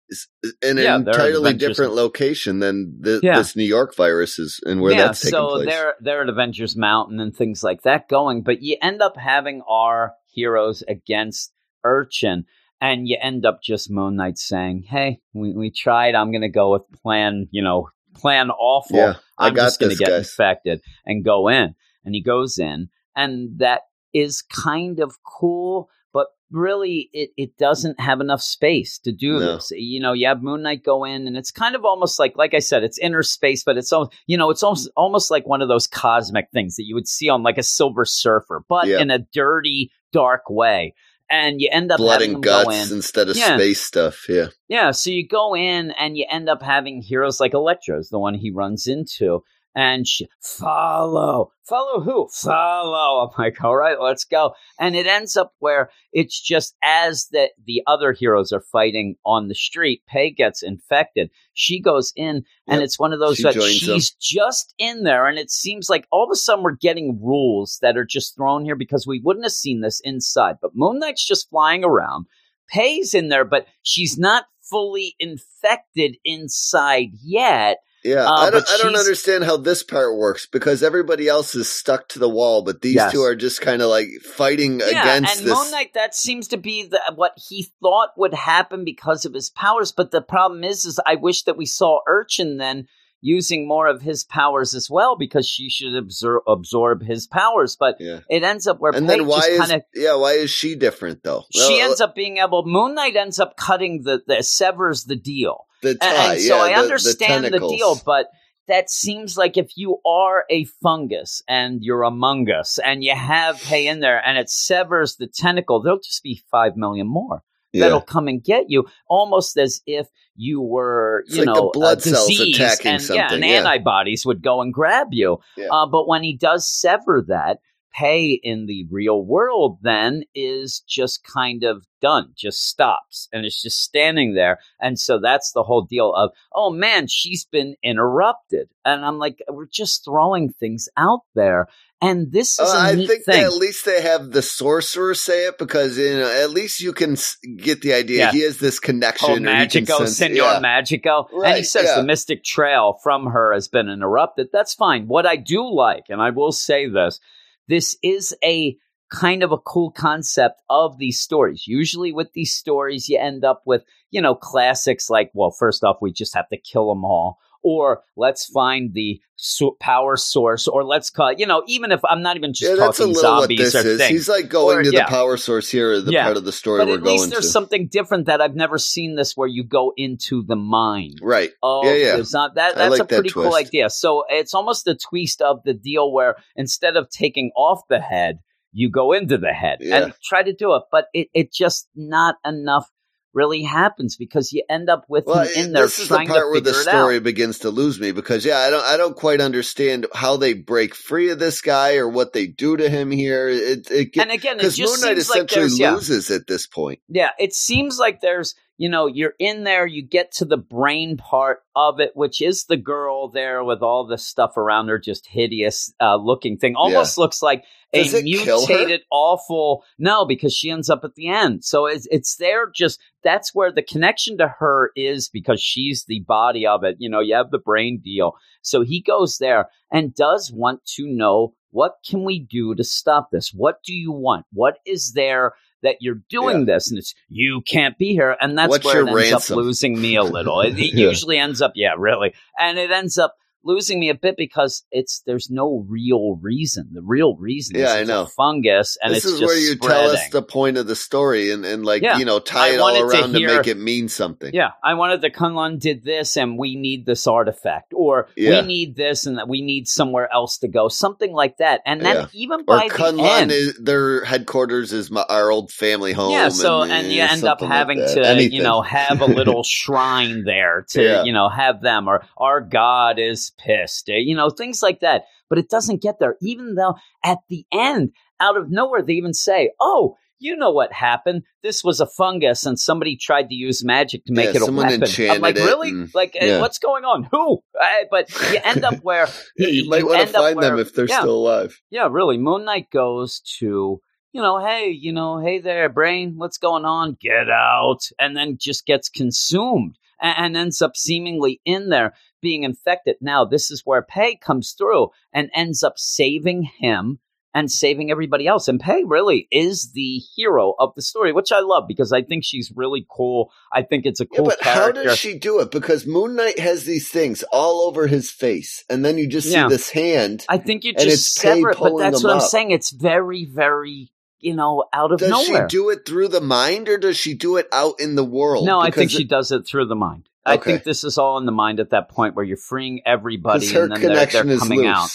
[0.62, 3.38] in an Yeah, entirely different location than th- Yeah.
[3.38, 5.68] this New York virus is, and where yeah, that's taking so place.
[5.68, 9.62] they're they're at Avengers Mountain and things like that going, but you end up having
[9.70, 11.54] our heroes against
[11.86, 12.46] Urchin,
[12.82, 16.16] and you end up just Moon Knight saying, "Hey, we, we tried.
[16.16, 17.48] I'm going to go with plan.
[17.52, 18.98] You know, plan awful.
[18.98, 22.22] Yeah, I I'm got just going to get guys." infected and go in." And he
[22.22, 23.82] goes in, and that
[24.14, 29.56] is kind of cool, but really, it it doesn't have enough space to do No.
[29.56, 29.72] this.
[29.76, 32.54] You know, you have Moon Knight go in, and it's kind of almost like, like
[32.54, 35.62] I said, it's inner space, but it's almost, you know, it's almost almost like one
[35.64, 39.00] of those cosmic things that you would see on like a Silver Surfer, but Yeah.
[39.02, 40.94] in a dirty, dark way.
[41.30, 42.98] And you end up blood having and guts in.
[42.98, 43.56] instead of Yeah.
[43.58, 44.28] space stuff.
[44.30, 48.20] Yeah, Yeah, so you go in and you end up having heroes like Electro's the
[48.20, 49.44] one he runs into.
[49.78, 52.30] And she, follow, follow who?
[52.32, 53.28] Follow.
[53.28, 54.54] I'm like, all right, let's go.
[54.80, 59.50] And it ends up where it's just as the, the other heroes are fighting on
[59.50, 61.30] the street, Pei gets infected.
[61.54, 62.84] She goes in, and Yep.
[62.84, 65.28] it's one of those She that she's just in there.
[65.28, 68.64] And it seems like all of a sudden we're getting rules that are just thrown
[68.64, 70.56] here because we wouldn't have seen this inside.
[70.62, 72.28] But Moon Knight's just flying around.
[72.70, 77.78] Pei's in there, but she's not fully infected inside yet.
[78.06, 78.26] Yeah.
[78.26, 82.08] Uh, I don't, I don't understand how this part works because everybody else is stuck
[82.10, 83.12] to the wall, but these Yes.
[83.12, 85.58] two are just kind of like fighting Yeah, against and this.
[85.58, 89.50] Moon Knight, that seems to be the, what he thought would happen because of his
[89.50, 89.92] powers.
[89.92, 92.88] But the problem is, is I wish that we saw Urchin then
[93.22, 97.76] using more of his powers as well because she should absorb absorb his powers.
[97.76, 98.20] But Yeah.
[98.30, 100.76] it ends up where And Paige then why is kind of yeah why is she
[100.76, 101.46] different though?
[101.52, 102.64] she Well, ends up being able.
[102.68, 106.34] Moon Knight ends up cutting the, the severs the deal, the tie.
[106.34, 107.72] and so yeah, I the- the understand the, tentacles.
[107.78, 108.28] deal, but
[108.68, 113.62] that seems like if you are a fungus and you're among us and you have
[113.62, 117.44] hay in there and it severs the tentacle, there'll just be five million more
[117.74, 121.80] that'll come and get you, almost as if you were, It's you like know, the
[121.80, 123.52] blood cells disease attacking and, Yeah, and yeah.
[123.68, 125.40] antibodies would go and grab you.
[125.58, 125.68] Yeah.
[125.70, 127.60] Uh, but when he does sever that,
[127.96, 133.62] Pei in the real world then is just kind of done, just stops, and it's
[133.62, 134.60] just standing there.
[134.82, 138.70] And so that's the whole deal of, oh man, she's been interrupted.
[138.84, 141.68] And I'm like, we're just throwing things out there.
[142.02, 145.58] And this is Uh, a I think at least they have the sorcerer say it
[145.58, 147.16] because you know at least you can
[147.58, 148.18] get the idea.
[148.18, 148.32] Yeah.
[148.34, 149.30] He has this connection.
[149.30, 150.60] Oh, or he can Magico, sense- Senor yeah.
[150.60, 151.28] Magico.
[151.46, 151.96] and he says yeah.
[151.96, 154.50] the mystic trail from her has been interrupted.
[154.52, 155.08] That's fine.
[155.08, 157.22] What I do like, and I will say this,
[157.68, 158.78] this is a
[159.12, 161.68] kind of a cool concept of these stories.
[161.68, 165.98] Usually with these stories, you end up with, you know, classics like, well, first off,
[166.02, 167.40] we just have to kill them all.
[167.68, 172.22] Or let's find the so- power source, or let's call, you know, even if I'm
[172.22, 173.98] not even just Yeah, that's a talking what zombies this or is.
[173.98, 174.10] things.
[174.12, 175.04] He's like going Or- to yeah.
[175.06, 176.26] the power source here, the Yeah.
[176.26, 177.52] part of the story but we're at least there's to.
[177.52, 181.52] something different that I've never seen this where you go into the mind right.
[181.64, 182.22] Oh, Yeah, yeah.
[182.24, 183.90] zo- that that's like a pretty cool idea.
[183.90, 188.38] So it's almost a twist of the deal where instead of taking off the head,
[188.72, 192.36] you go into the head and try to do it, but it it just not
[192.46, 192.90] enough
[193.36, 196.28] really happens because you end up with Well, him in there this is the part
[196.30, 199.42] to where the story begins to lose me because yeah, I don't I don't quite
[199.42, 203.50] understand how they break free of this guy or what they do to him here.
[203.50, 205.94] It it And again, it because just Moon Knight like essentially there's yeah.
[205.94, 207.00] loses at this point.
[207.10, 211.18] Yeah, it seems like there's, you know, you're in there, you get to the brain
[211.18, 215.28] part of it, which is the girl there with all the stuff around her, just
[215.28, 216.76] hideous uh, looking thing.
[216.76, 218.74] Almost looks like Does a it kill her?
[218.74, 219.84] mutated, awful.
[219.98, 221.64] No, because she ends up at the end.
[221.64, 222.70] So it's it's there.
[222.74, 226.98] Just that's where the connection to her is because she's the body of it.
[227.00, 228.34] You know, you have the brain deal.
[228.62, 233.30] So he goes there and does want to know what can we do to stop
[233.32, 233.52] this?
[233.54, 234.46] What do you want?
[234.54, 235.54] What is there?
[235.84, 239.08] That you're doing this, and it's you can't be here, and that's What's where it
[239.08, 239.60] ends ransom?
[239.60, 240.62] up losing me a little.
[240.66, 241.08] It, it Yeah.
[241.10, 243.36] usually ends up, yeah, really, and it ends up
[243.66, 246.90] losing me a bit because it's there's no real reason.
[246.94, 248.26] The real reason Yeah, is I know.
[248.28, 249.90] fungus, and this it's is where you spreading.
[249.90, 252.18] tell us the point of the story and, and like Yeah.
[252.18, 254.54] you know tie I it all wanted to around to, make it mean something.
[254.54, 258.62] Yeah, I wanted the Kunlun did this, and we need this artifact, or Yeah.
[258.62, 261.82] we need this, and that we need somewhere else to go, something like that.
[261.86, 262.26] And then Yeah.
[262.34, 266.32] even Or by the Kunlun end, is their headquarters is my, our old family home.
[266.32, 268.52] Yeah, so and, and eh, you end up something like having to Anything.
[268.54, 273.20] you know have a little shrine there to you know have them or our God
[273.20, 275.24] is pissed, eh, you know things like that.
[275.50, 279.34] But it doesn't get there, even though at the end, out of nowhere, they even
[279.34, 281.44] say, "Oh." You know what happened?
[281.64, 284.72] This was a fungus, and somebody tried to use magic to make Yeah, it a
[284.72, 285.04] weapon.
[285.32, 285.90] I'm like, really?
[285.92, 286.60] and- like, uh, yeah.
[286.60, 287.24] what's going on?
[287.32, 287.64] Who?
[287.82, 291.08] Uh, but you end up where Yeah, you might want to find them if they're
[291.08, 291.82] still alive.
[291.90, 292.38] Yeah, really.
[292.38, 294.02] Moon Knight goes to,
[294.34, 297.18] you know, hey, you know, hey there, brain, what's going on?
[297.20, 298.02] Get out.
[298.20, 302.14] And then just gets consumed and, and ends up seemingly in there
[302.46, 303.16] being infected.
[303.22, 307.18] Now, this is where Pei comes through and ends up saving him
[307.56, 308.68] and saving everybody else.
[308.68, 312.44] And Pei really is the hero of the story, which I love because I think
[312.44, 313.52] she's really cool.
[313.74, 315.04] I think it's a Yeah, cool but how character.
[315.06, 315.72] does she do it?
[315.72, 319.68] Because Moon Knight has these things all over his face, and then you just Yeah.
[319.68, 320.46] see this hand.
[320.48, 322.44] I think you just sever it, but that's what I'm up.
[322.50, 322.70] saying.
[322.72, 325.64] It's very, very, you know, out of Does nowhere.
[325.64, 328.24] Does she do it through the mind, or does she do it out in the
[328.26, 328.66] world?
[328.68, 330.30] No, I think Because she does it through the mind.
[330.46, 333.68] I think this is all in the mind at that point where you're freeing everybody
[333.68, 334.88] and then they're, connection they're is coming loose.
[334.88, 335.10] out.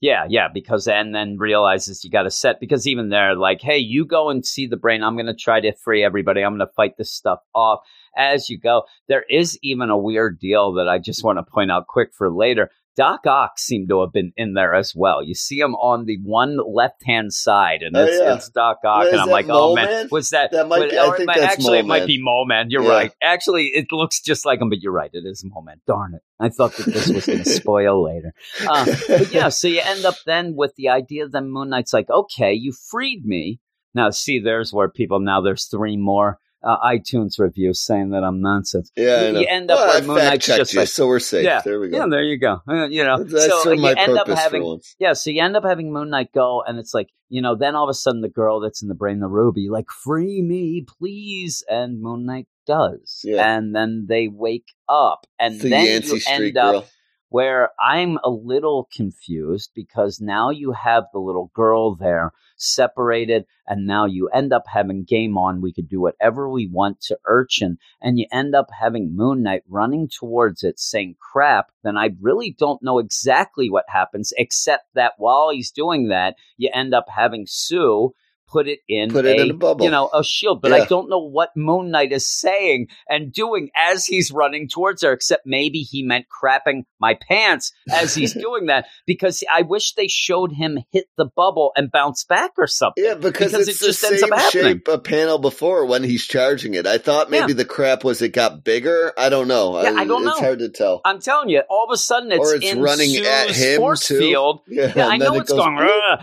[0.00, 3.78] Yeah, yeah, because and then realizes you got to set because even they're like, hey,
[3.78, 5.02] you go and see the brain.
[5.02, 6.42] I'm going to try to free everybody.
[6.42, 7.80] I'm going to fight this stuff off
[8.16, 8.84] as you go.
[9.08, 12.32] There is even a weird deal that I just want to point out quick for
[12.32, 12.70] later.
[12.96, 15.22] Doc Ock seemed to have been in there as well.
[15.22, 18.34] You see him on the one left hand side, and Oh, it's, yeah.
[18.34, 20.08] it's Doc Ock, Well, and I'm like, oh Mole man, Man?
[20.10, 20.50] was that?
[20.50, 22.66] That might was- be- I think that's actually, it Mole might be Mole Man.
[22.70, 22.90] You're Yeah.
[22.90, 23.12] right.
[23.22, 25.10] Actually, it looks just like him, but you're right.
[25.12, 25.80] It is Mole Man.
[25.86, 26.22] Darn it!
[26.38, 28.34] I thought that this was going to spoil later.
[28.68, 32.10] Uh, but yeah, so you end up then with the idea that Moon Knight's like,
[32.10, 33.60] okay, you freed me.
[33.94, 38.40] Now, see, there's where people now there's three more uh, iTunes reviews saying that I'm
[38.40, 38.90] nonsense.
[38.96, 41.44] Yeah, I You end up well, I Moon Knight's just you, like- so we're safe.
[41.44, 41.98] Yeah, there we go.
[41.98, 42.60] Yeah, there you go.
[42.70, 45.92] Uh, you know, That's so you end up having yeah, so you end up having
[45.92, 48.60] Moon Knight go, and it's like, you know, then all of a sudden the girl
[48.60, 51.64] that's in the brain, the Ruby, like, free me, please.
[51.68, 53.20] And Moon Knight does.
[53.24, 53.56] Yeah.
[53.56, 55.26] And then they wake up.
[55.38, 56.86] And the then Yancey you Street end up girl.
[57.30, 63.86] Where I'm a little confused because now you have the little girl there separated, and
[63.86, 65.62] now you end up having game on.
[65.62, 69.62] We could do whatever we want to Urchin, and you end up having Moon Knight
[69.68, 71.70] running towards it saying crap.
[71.82, 76.68] Then I really don't know exactly what happens, except that while he's doing that, you
[76.74, 78.12] end up having Sue
[78.50, 79.84] put it in Put it a, in a bubble.
[79.84, 80.60] you know, a shield.
[80.62, 85.02] But I don't know what Moon Knight is saying and doing as he's running towards
[85.02, 88.86] her, except maybe he meant crapping my pants as he's doing that.
[89.06, 93.02] Because I wish they showed him hit the bubble and bounce back or something.
[93.04, 94.62] Yeah, because, Because it's it just the ends up same happening.
[94.78, 96.86] shape a panel before when he's charging it.
[96.86, 97.56] I thought maybe Yeah.
[97.58, 99.12] the crap was it got bigger.
[99.16, 99.80] I don't know.
[99.82, 100.30] Yeah, I don't It's know.
[100.32, 101.00] It's hard to tell.
[101.04, 103.78] I'm telling you, all of a sudden it's, or it's in running Sue's at him
[103.78, 104.18] force too.
[104.18, 104.60] field.
[104.68, 105.78] Yeah, Yeah, I know it it's goes, going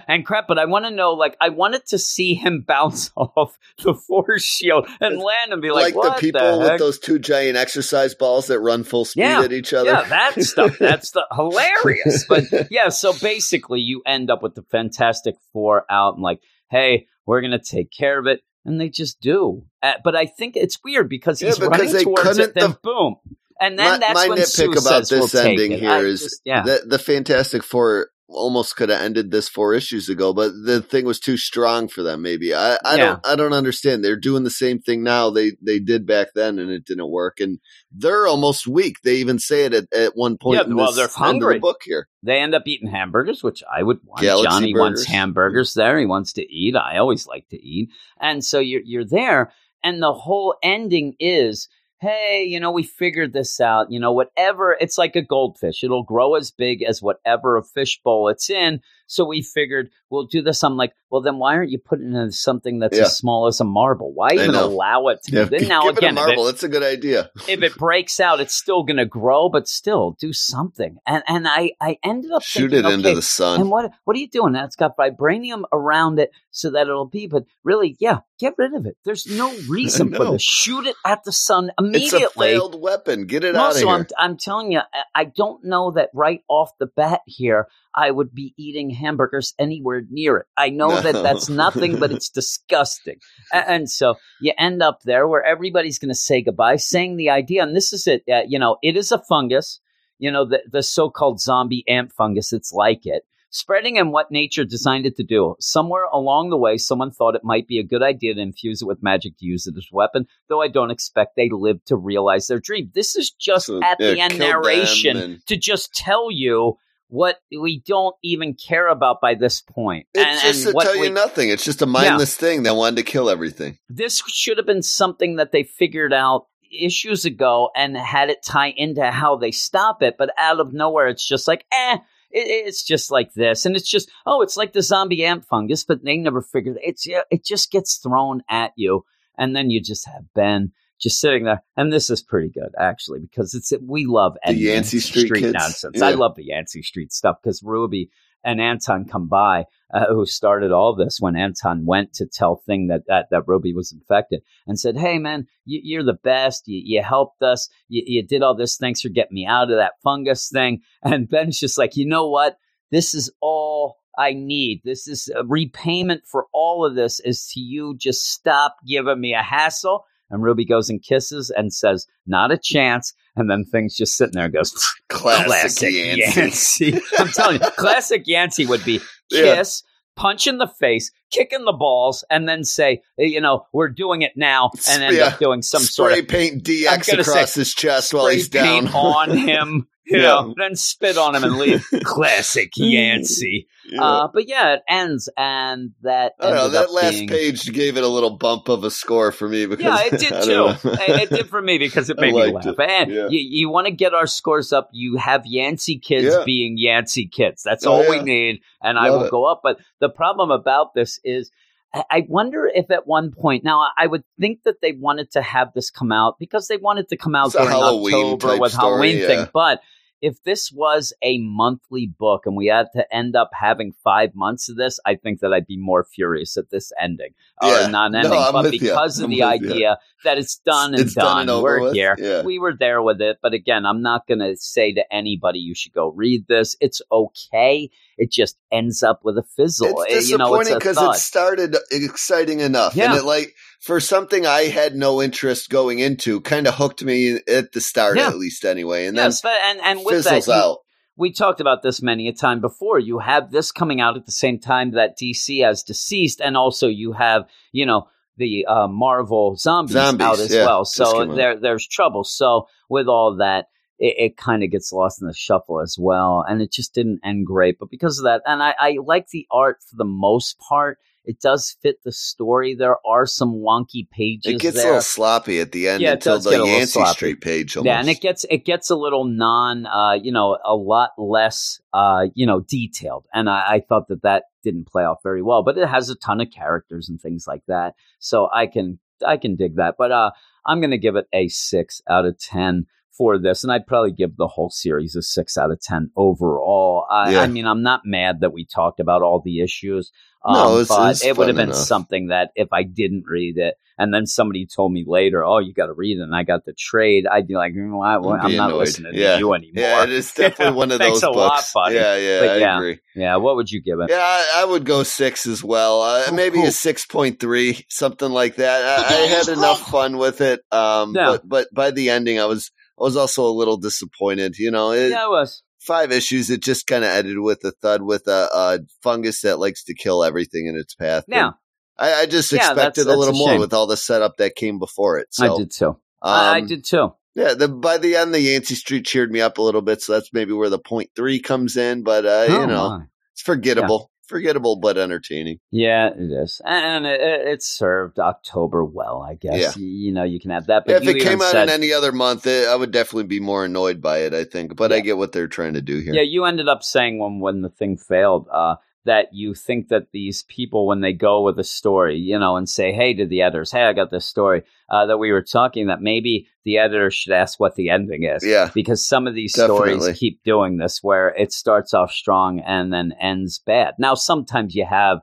[0.07, 3.58] and crap, but I want to know, like, I wanted to see him bounce off
[3.84, 6.71] the force shield and land and be like, like, the people heck?
[6.71, 9.89] with those two giant exercise balls that run full speed Yeah, at each other.
[9.91, 10.77] Yeah, that stuff.
[10.80, 12.25] That's the hilarious.
[12.27, 17.08] But yeah, so basically you end up with the Fantastic Four out and like, hey,
[17.25, 18.41] we're gonna take care of it.
[18.65, 19.63] And they just do.
[19.82, 22.56] Uh, but I think it's weird because Yeah, he's because running they towards it, couldn't-
[22.56, 23.15] then the- boom.
[23.60, 26.41] And then my, that's my when nitpick Sue about this ending here I is just-
[26.45, 26.63] yeah.
[26.63, 31.05] the the Fantastic Four almost could have ended this four issues ago, but the thing
[31.05, 32.21] was too strong for them.
[32.21, 33.05] Maybe I, I Yeah.
[33.05, 34.03] don't I don't understand.
[34.03, 37.39] They're doing the same thing now they they did back then, and it didn't work.
[37.39, 37.59] And
[37.91, 38.97] they're almost weak.
[39.03, 40.59] They even say it at, at one point.
[40.59, 41.53] Yeah, in well, this they're end of hungry.
[41.55, 42.07] the book here.
[42.21, 44.21] they end up eating hamburgers, which I would want.
[44.21, 45.97] Galaxy Johnny wants hamburgers there.
[45.97, 46.75] He wants to eat.
[46.75, 47.89] I always like to eat.
[48.19, 53.33] And so you're you're there, and the whole ending is, hey, you know, we figured
[53.33, 53.91] this out.
[53.91, 54.77] You know, whatever.
[54.79, 55.83] It's like a goldfish.
[55.83, 58.81] It'll grow as big as whatever a fishbowl it's in.
[59.07, 60.63] So we figured we'll do this.
[60.63, 63.03] I'm like, well, then why aren't you putting it in something that's Yeah.
[63.05, 64.11] as small as a marble?
[64.13, 65.31] Why even allow it to?
[65.35, 66.43] Yeah, then give now it again, a if it- marble.
[66.45, 67.29] That's a good idea.
[67.47, 70.97] if it breaks out, it's still going to grow, but still do something.
[71.07, 73.61] And and I I ended up Shoot thinking, it into okay, the sun.
[73.61, 74.53] And what what are you doing?
[74.53, 77.27] That's got vibranium around it so that it'll be.
[77.27, 78.97] But really, yeah, get rid of it.
[79.05, 80.41] There's no reason for this.
[80.43, 82.23] Shoot it at the sun immediately.
[82.23, 83.25] it's a failed weapon.
[83.27, 83.87] Get it out of here.
[83.87, 84.83] I'm I'm telling you, I-
[85.15, 87.67] I don't know that right off the bat here.
[87.95, 90.45] I would be eating hamburgers anywhere near it.
[90.55, 93.17] I know That that's nothing, but it's disgusting.
[93.51, 97.63] And so you end up there where everybody's going to say goodbye, saying the idea,
[97.63, 98.23] and this is it.
[98.31, 99.79] Uh, you know, it is a fungus.
[100.19, 102.51] You know, the the so-called zombie ant fungus.
[102.53, 103.23] It's like it.
[103.49, 105.55] Spreading in what nature designed it to do.
[105.60, 108.86] Somewhere along the way, someone thought it might be a good idea to infuse it
[108.88, 111.95] with magic to use it as a weapon, though I don't expect they live to
[111.95, 112.91] realize their dream.
[112.93, 116.77] This is just So, at the end narration and- to just tell you
[117.09, 120.07] what we don't even care about by this point.
[120.13, 121.49] It's and, just and to tell we- you nothing.
[121.49, 123.77] It's just a mindless thing that wanted to kill everything.
[123.89, 128.73] this should have been something that they figured out issues ago and had it tie
[128.75, 130.15] into how they stop it.
[130.17, 131.97] But out of nowhere, it's just like, eh,
[132.31, 135.85] it, it's just like this, and it's just, oh, it's like the zombie ant fungus.
[135.85, 139.05] But they never figured it's it just gets thrown at you,
[139.37, 140.71] and then you just have Ben.
[140.99, 144.99] Just sitting there, and this is pretty good actually because it's we love The Yancey
[144.99, 145.53] Street kids?
[145.53, 146.01] nonsense.
[146.01, 148.10] I love the Yancey Street stuff because Ruby
[148.43, 152.88] and Anton come by, uh, who started all this when Anton went to tell Thing
[152.88, 156.63] that that, that Ruby was infected and said, "Hey, man, you, you're the best.
[156.67, 157.69] You, you helped us.
[157.88, 158.77] You, you did all this.
[158.77, 162.29] Thanks for getting me out of that fungus thing." And Ben's just like, "You know
[162.29, 162.57] what?
[162.91, 167.60] This is all." I need this is a repayment for all of this is to
[167.60, 170.05] you just stop giving me a hassle.
[170.29, 174.33] And Ruby goes and kisses and says, "Not a chance." And then things just sitting
[174.33, 174.73] there and goes,
[175.09, 176.41] Classic, Yancey.
[176.41, 176.99] Yancey.
[177.19, 179.55] I'm telling you, classic Yancey would be Yeah.
[179.55, 179.83] kiss,
[180.15, 184.21] punch in the face, kick in the balls, and then say, you know, we're doing
[184.21, 185.25] it now, and end Yeah.
[185.27, 188.63] up doing some Spray sort of paint DX across say his chest while he's down.
[188.85, 189.87] paint on him.
[190.09, 190.23] You Yeah.
[190.23, 191.85] know, then spit on him and leave.
[192.05, 193.67] Classic Yancey.
[193.89, 194.01] Yeah.
[194.03, 196.69] Uh, but yeah, it ends, and that I know.
[196.69, 199.83] That last being- page gave it a little bump of a score for me because
[199.85, 200.73] Yeah, it did too.
[200.83, 202.65] it, did for me because it made me laugh.
[202.65, 202.79] it.
[202.79, 203.27] And Yeah.
[203.29, 207.63] you, you want to get our scores up, you have Yancey kids being Yancey kids.
[207.63, 209.31] That's Oh, all we need, and I Love will it.
[209.31, 209.59] go up.
[209.63, 211.51] But the problem about this is.
[211.93, 215.41] I- wonder if at one point now I- I would think that they wanted to
[215.41, 218.91] have this come out because they wanted to come out It's during October with story,
[218.91, 219.27] Halloween yeah.
[219.27, 219.47] thing.
[219.53, 219.82] But
[220.21, 224.67] if this was a monthly book and we had to end up having five months
[224.69, 228.32] of this, I think that I'd be more furious at this ending or non-ending.
[228.32, 231.63] No, but because of I'm the idea that it's done and It's done done, and
[231.63, 231.93] we're with.
[231.93, 232.15] here.
[232.17, 232.41] Yeah.
[232.41, 235.75] We were there with it, but again, I'm not going to say to anybody you
[235.75, 236.75] should go read this.
[236.82, 237.89] It's okay.
[238.17, 240.03] It just ends up with a fizzle.
[240.08, 243.12] It's Eh, you know, disappointing because it started exciting enough, Yeah.
[243.12, 247.39] and it like for something I had no interest going into, kind of hooked me
[247.47, 248.27] at the start Yeah.
[248.27, 250.77] at least anyway, and then but and and with fizzles that, you, out.
[251.15, 252.99] we talked about this many a time before.
[252.99, 256.87] You have this coming out at the same time that DC has DCeased, and also
[256.87, 260.85] you have, you know, the uh, Marvel zombies, Zombies, out as yeah, well.
[260.85, 262.23] So there, there's trouble.
[262.23, 263.67] So with all that,
[263.99, 267.21] it, it kind of gets lost in the shuffle as well, and it just didn't
[267.23, 267.79] end great.
[267.79, 270.99] But because of that, and I, I like the art for the most part.
[271.27, 272.73] It does fit the story.
[272.73, 274.53] There are some wonky pages.
[274.53, 277.13] It gets a little sloppy at the end Yeah, until the Yancy sloppy.
[277.13, 277.75] Street page.
[277.75, 277.87] Almost.
[277.87, 281.81] Yeah, and it gets it gets a little non, uh, you know, a lot less,
[281.93, 285.63] uh, you know, detailed, and I, I thought that that didn't play off very well.
[285.63, 289.35] But it has a ton of characters and things like that, so I can I
[289.35, 289.95] can dig that.
[289.97, 290.31] But uh,
[290.65, 292.85] I'm going to give it a six out of ten
[293.17, 297.06] for this, and I'd probably give the whole series a six out of ten overall.
[297.10, 297.41] I, Yeah.
[297.41, 300.12] I mean, I'm not mad that we talked about all the issues.
[300.45, 301.77] Um, No, it's- but it's it would have been enough.
[301.77, 305.73] something that if I didn't read it, and then somebody told me later, "Oh, you
[305.73, 308.38] got to read it," and I got the trade, I'd be like, mm, why, why,
[308.38, 308.80] I'd "I'm be not annoyed.
[308.82, 309.34] listening Yeah.
[309.34, 311.71] to you anymore." Yeah, it is definitely one of those a lot, books.
[311.73, 311.95] buddy.
[311.95, 312.77] Yeah, yeah, But I yeah.
[312.77, 312.99] agree.
[313.15, 314.12] Yeah, what would you give it?
[314.12, 316.03] Yeah, I, I would go six as well.
[316.03, 318.99] Uh, maybe a six point three, something like that.
[319.12, 321.32] I, I had enough fun with it, um, Yeah.
[321.32, 324.57] but but by the ending, I was I was also a little disappointed.
[324.57, 325.63] You know, it, Yeah, it was.
[325.79, 326.49] five issues.
[326.49, 329.93] It just kind of ended with a thud with a, a fungus that likes to
[329.93, 331.23] kill everything in its path.
[331.27, 331.51] Yeah,
[331.97, 334.55] I, I just Yeah, that's- expected a little a more with all the setup that
[334.55, 335.27] came before it.
[335.31, 335.97] So I did too.
[336.21, 337.13] I, I um, did too.
[337.36, 340.13] Yeah, the, by the end, the Yancy Street cheered me up a little bit, so
[340.13, 342.01] that's maybe where the point three comes in.
[342.01, 343.03] But uh, Oh, you know, my.
[343.33, 345.59] it's forgettable, forgettable but entertaining.
[345.71, 349.77] Yeah, it is, and it, it it served October well, I guess.
[349.77, 349.83] Yeah.
[349.83, 350.85] You, know, you can have that.
[350.85, 353.27] But Yeah, if it came out said, in any other month, it, I would definitely
[353.27, 354.33] be more annoyed by it.
[354.33, 356.13] I think, but I get what they're trying to do here.
[356.13, 358.75] Yeah, you ended up saying when when the thing failed uh,
[359.07, 362.69] that you think that these people, when they go with a story, you know, and
[362.69, 365.87] say, "Hey," to the editors, "Hey, I got this story," uh, that we were talking
[365.87, 368.45] that maybe the editor should ask what the ending is.
[368.45, 368.69] Yeah.
[368.73, 369.99] because some of these Definitely.
[369.99, 373.95] stories keep doing this, where it starts off strong and then ends bad.
[373.97, 375.19] Now, sometimes you have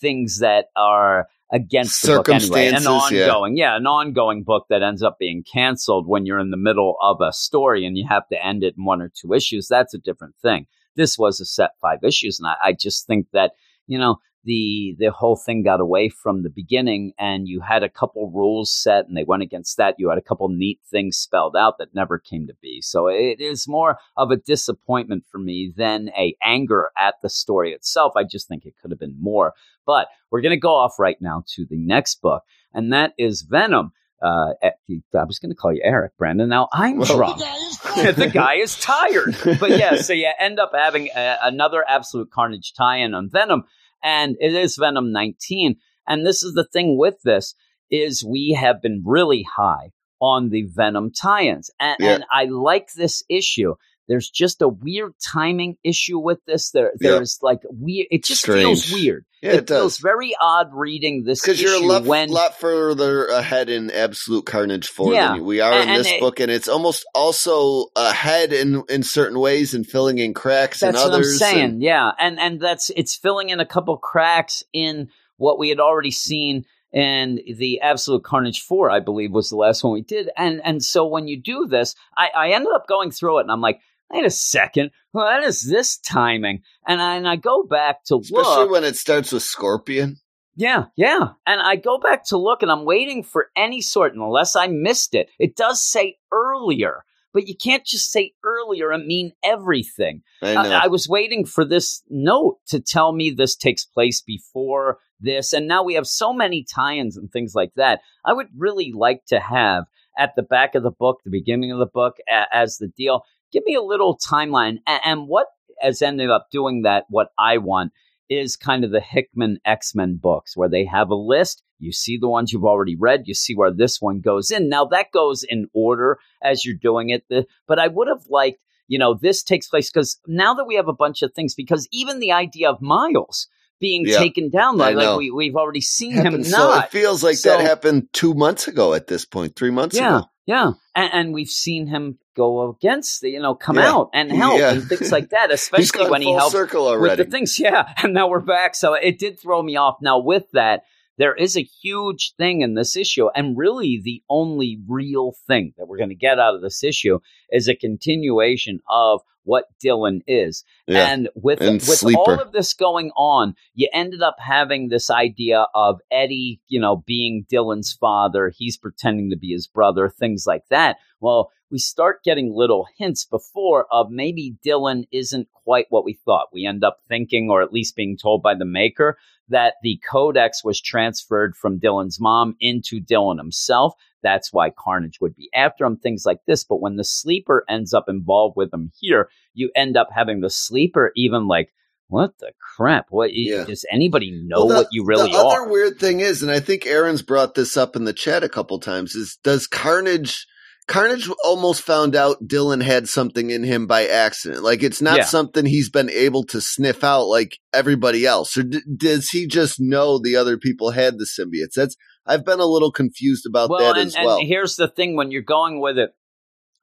[0.00, 3.26] things that are against the book anyway, an Circumstances, yeah.
[3.26, 6.96] ongoing, yeah, an ongoing book that ends up being canceled when you're in the middle
[7.00, 9.68] of a story and you have to end it in one or two issues.
[9.68, 10.66] That's a different thing.
[10.96, 13.52] This was a set five issues, and I, I just think that
[13.86, 17.90] you know the the whole thing got away from the beginning, and you had a
[17.90, 19.96] couple rules set, and they went against that.
[19.98, 22.80] You had a couple neat things spelled out that never came to be.
[22.80, 27.72] So it is more of a disappointment for me than a anger at the story
[27.72, 28.12] itself.
[28.16, 29.52] I just think it could have been more.
[29.84, 33.42] But we're going to go off right now to the next book, and that is
[33.42, 33.92] Venom.
[34.22, 36.48] Uh, I was going to call you Eric, Brandon.
[36.48, 37.38] Now I'm Well, drunk.
[37.40, 38.16] The guy is drunk.
[38.16, 39.36] the guy is tired.
[39.60, 43.64] But yeah, so you end up having a, another Absolute Carnage tie-in on Venom,
[44.02, 45.76] and it is Venom 19.
[46.08, 47.54] And this is the thing with this
[47.90, 52.14] is we have been really high on the Venom tie-ins, and, Yeah.
[52.14, 53.74] and I like this issue.
[54.08, 56.70] There's just a weird timing issue with this.
[56.70, 57.12] There, Yeah.
[57.12, 58.06] there's like weird.
[58.10, 59.24] It just feels weird.
[59.42, 63.26] Yeah, it, it feels very odd reading this Because you're a lot, when lot further
[63.26, 65.32] ahead in Absolute Carnage 4 Yeah.
[65.34, 69.02] than we are And- in this it- book, and it's almost also ahead in, in
[69.02, 71.38] certain ways and filling in cracks That's what I'm others.
[71.38, 71.64] saying.
[71.64, 75.80] and- yeah, and and that's it's filling in a couple cracks in what we had
[75.80, 80.30] already seen and the Absolute Carnage Four, I believe, was the last one we did.
[80.36, 83.50] And and so when you do this, I, I ended up going through it, and
[83.50, 86.62] I'm like, wait a second, what is this timing?
[86.86, 88.70] And I, and I go back to Especially look.
[88.70, 90.18] when it starts with Scorpion.
[90.56, 91.30] Yeah, yeah.
[91.46, 95.14] And I go back to look and I'm waiting for any sort, unless I missed
[95.14, 95.28] it.
[95.38, 100.22] It does say earlier, but you can't just say earlier and mean everything.
[100.42, 100.54] I.
[100.54, 104.98] Uh, I, I was waiting for this note to tell me this takes place before
[105.20, 108.00] this, and now we have so many tie-ins and things like that.
[108.24, 109.84] I would really like to have
[110.18, 113.24] at the back of the book, the beginning of the book, a, as the deal.
[113.52, 115.46] Give me a little timeline, and, and what
[115.80, 117.04] has ended up doing that.
[117.08, 117.92] What I want
[118.28, 121.62] is kind of the Hickman X Men books, where they have a list.
[121.78, 123.24] You see the ones you've already read.
[123.26, 124.68] You see where this one goes in.
[124.68, 127.24] Now that goes in order as you're doing it.
[127.28, 130.76] The, but I would have liked you know, this takes place because now that we
[130.76, 133.48] have a bunch of things, because even the idea of Miles
[133.80, 136.84] being Yeah, taken down, like, like we, we've already seen Happened him so, not.
[136.84, 140.18] it feels like So- that happened two months ago at this point, three months yeah,
[140.18, 140.26] ago.
[140.46, 144.30] yeah, and, and we've seen him go against, the, you know, come Yeah, out and
[144.30, 144.72] help yeah.
[144.72, 147.58] and things like that, especially when he helped circle with the things.
[147.60, 148.74] Yeah, and now we're back.
[148.74, 149.96] So it did throw me off.
[150.02, 150.82] Now with that,
[151.18, 155.86] there is a huge thing in this issue, and really the only real thing that
[155.88, 157.18] we're going to get out of this issue
[157.50, 160.64] is a continuation of what Dylan is.
[160.88, 161.08] yeah.
[161.12, 162.18] And with And with Sleeper.
[162.18, 167.02] all of this going on, you ended up having this idea of Eddie, you know,
[167.06, 168.52] being Dylan's father.
[168.54, 170.96] He's pretending to be his brother, things like that.
[171.20, 176.48] Well, we start getting little hints before of maybe Dylan isn't quite what we thought.
[176.52, 180.62] We end up thinking, or at least being told by the maker, that the codex
[180.64, 183.94] was transferred from Dylan's mom into Dylan himself.
[184.22, 186.64] That's why Carnage would be after him, things like this.
[186.64, 190.50] But when the sleeper ends up involved with him here, you end up having the
[190.50, 191.72] sleeper even like,
[192.08, 193.06] what the crap?
[193.10, 193.64] What Yeah.
[193.64, 195.62] does anybody know Well, the- what you really the are?
[195.62, 198.48] other weird thing is, and I think Aaron's brought this up in the chat a
[198.48, 200.46] couple times, is does Carnage
[200.88, 204.62] Carnage almost found out Dylan had something in him by accident.
[204.62, 205.24] Like it's not Yeah.
[205.24, 208.56] something he's been able to sniff out like everybody else.
[208.56, 211.74] Or d- does he just know the other people had the symbiotes?
[211.74, 214.38] That's I've been a little confused about well, that and, as well.
[214.38, 216.14] and here's the thing: when you're going with it,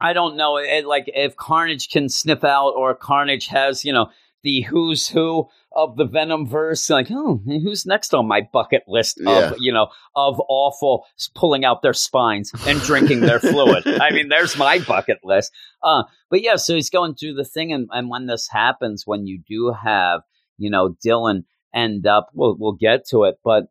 [0.01, 0.57] I don't know.
[0.57, 4.09] It, like if Carnage can sniff out, or Carnage has, you know,
[4.43, 6.89] the who's who of the Venom verse.
[6.89, 9.51] Like, oh, who's next on my bucket list Yeah.
[9.51, 13.87] of you know of awful pulling out their spines and drinking their fluid?
[13.87, 15.51] I mean, there's my bucket list.
[15.81, 19.25] Uh, but yeah, so he's going through the thing, and, and when this happens, when
[19.27, 20.21] you do have
[20.57, 23.65] you know Dylan end up, we'll we'll get to it, but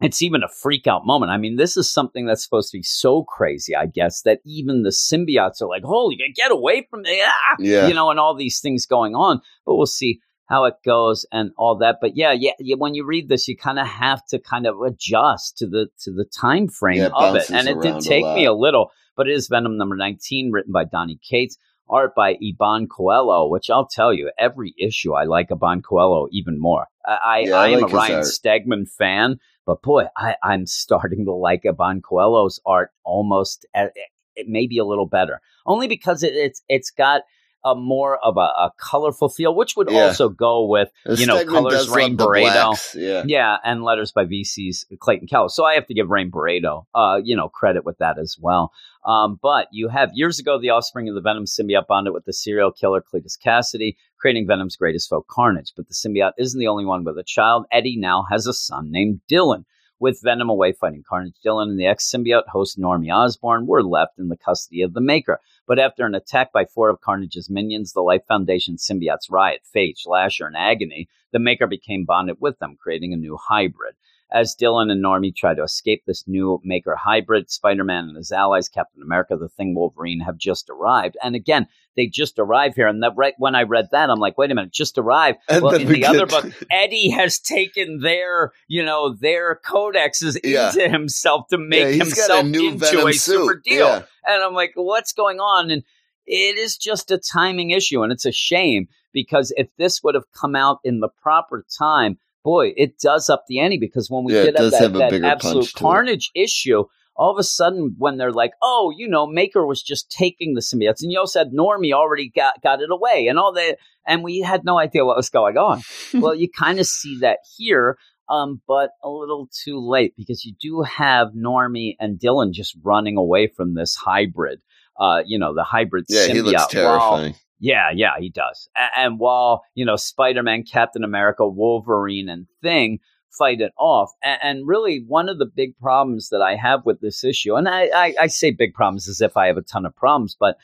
[0.00, 1.30] it's even a freak out moment.
[1.30, 4.82] I mean, this is something that's supposed to be so crazy, I guess, that even
[4.82, 7.22] the symbiotes are like, holy, get away from me.
[7.24, 7.56] Ah!
[7.58, 7.86] Yeah.
[7.86, 9.40] You know, and all these things going on.
[9.66, 11.98] But we'll see how it goes and all that.
[12.00, 14.80] But yeah, yeah, yeah when you read this, you kind of have to kind of
[14.80, 17.50] adjust to the to the time frame Yeah, it of it.
[17.50, 20.50] And it did around a take me a little, but it is Venom number 19,
[20.50, 21.56] written by Donny Cates.
[21.90, 26.60] Art by Iban Coelho, which I'll tell you, every issue I like Iban Coelho even
[26.60, 26.86] more.
[27.04, 28.24] I, I, Yeah, I I am like a Ryan art.
[28.26, 33.88] Stegman fan, but boy, I, I'm starting to like Iban Coelho's art almost eh, eh,
[33.96, 37.22] a, it may be a little better, only because it, it's it's got
[37.64, 40.06] a more of a, a colorful feel, which would Yeah.
[40.06, 42.94] also go with you know, colors Rain the Beredo.
[42.94, 43.22] Yeah.
[43.26, 45.48] yeah, and letters by VC's Clayton Keller.
[45.48, 48.72] So I have to give Rain Beredo, uh, you know, credit with that as well.
[49.04, 52.32] Um, but you have years ago the offspring of the Venom symbiote bonded with the
[52.32, 55.72] serial killer Cletus Kasady, creating Venom's greatest foe, Carnage.
[55.76, 57.64] But the symbiote isn't the only one with a child.
[57.72, 59.64] Eddie now has a son named Dylan.
[60.00, 64.18] With Venom away fighting Carnage, Dylan and the ex symbiote host Normie Osborn were left
[64.18, 65.40] in the custody of the Maker.
[65.66, 70.06] But after an attack by four of Carnage's minions, the Life Foundation symbiotes Riot, Phage,
[70.06, 73.94] Lasher, and Agony, the Maker became bonded with them, creating a new hybrid.
[74.32, 78.30] As Dylan and Normie try to escape this new Maker hybrid, Spider Man and his
[78.32, 81.16] allies, Captain America, the Thing, Wolverine, have just arrived.
[81.22, 81.66] And again,
[81.96, 82.86] they just arrived here.
[82.86, 85.38] And that right when I read that, I'm like, wait a minute, just arrived.
[85.48, 90.38] And well, in we the other book, Eddie has taken their, you know, their codexes
[90.44, 90.68] Yeah.
[90.68, 93.14] into himself to make Yeah, himself a new into a suit.
[93.14, 93.86] super deal.
[93.86, 94.02] Yeah.
[94.26, 95.70] And I'm like, what's going on?
[95.72, 95.82] And
[96.26, 98.02] it is just a timing issue.
[98.02, 102.18] And it's a shame because if this would have come out in the proper time,
[102.44, 105.62] boy, it does up the ante because when we Yeah, did have that, that absolute
[105.64, 105.74] to it.
[105.74, 106.84] carnage issue,
[107.16, 110.60] all of a sudden when they're like, oh, you know, Maker was just taking the
[110.60, 113.76] symbiotes, and you also had Normie already got, got it away, and all that,
[114.06, 115.82] and we had no idea what was going on.
[116.14, 117.96] well, you kind of see that here.
[118.28, 123.16] Um, but a little too late because you do have Normie and Dylan just running
[123.16, 124.60] away from this hybrid.
[124.96, 126.32] Uh, you know, the hybrid Yeah, symbiote.
[126.34, 127.34] he looks while- terrifying.
[127.60, 128.68] Yeah, yeah, he does.
[128.76, 132.98] A- And, while you know Spider Man, Captain America, Wolverine, and Thing
[133.38, 137.00] fight it off, A- and, really one of the big problems that I have with
[137.00, 139.86] this issue, and I, I, I say big problems as if I have a ton
[139.86, 140.56] of problems, but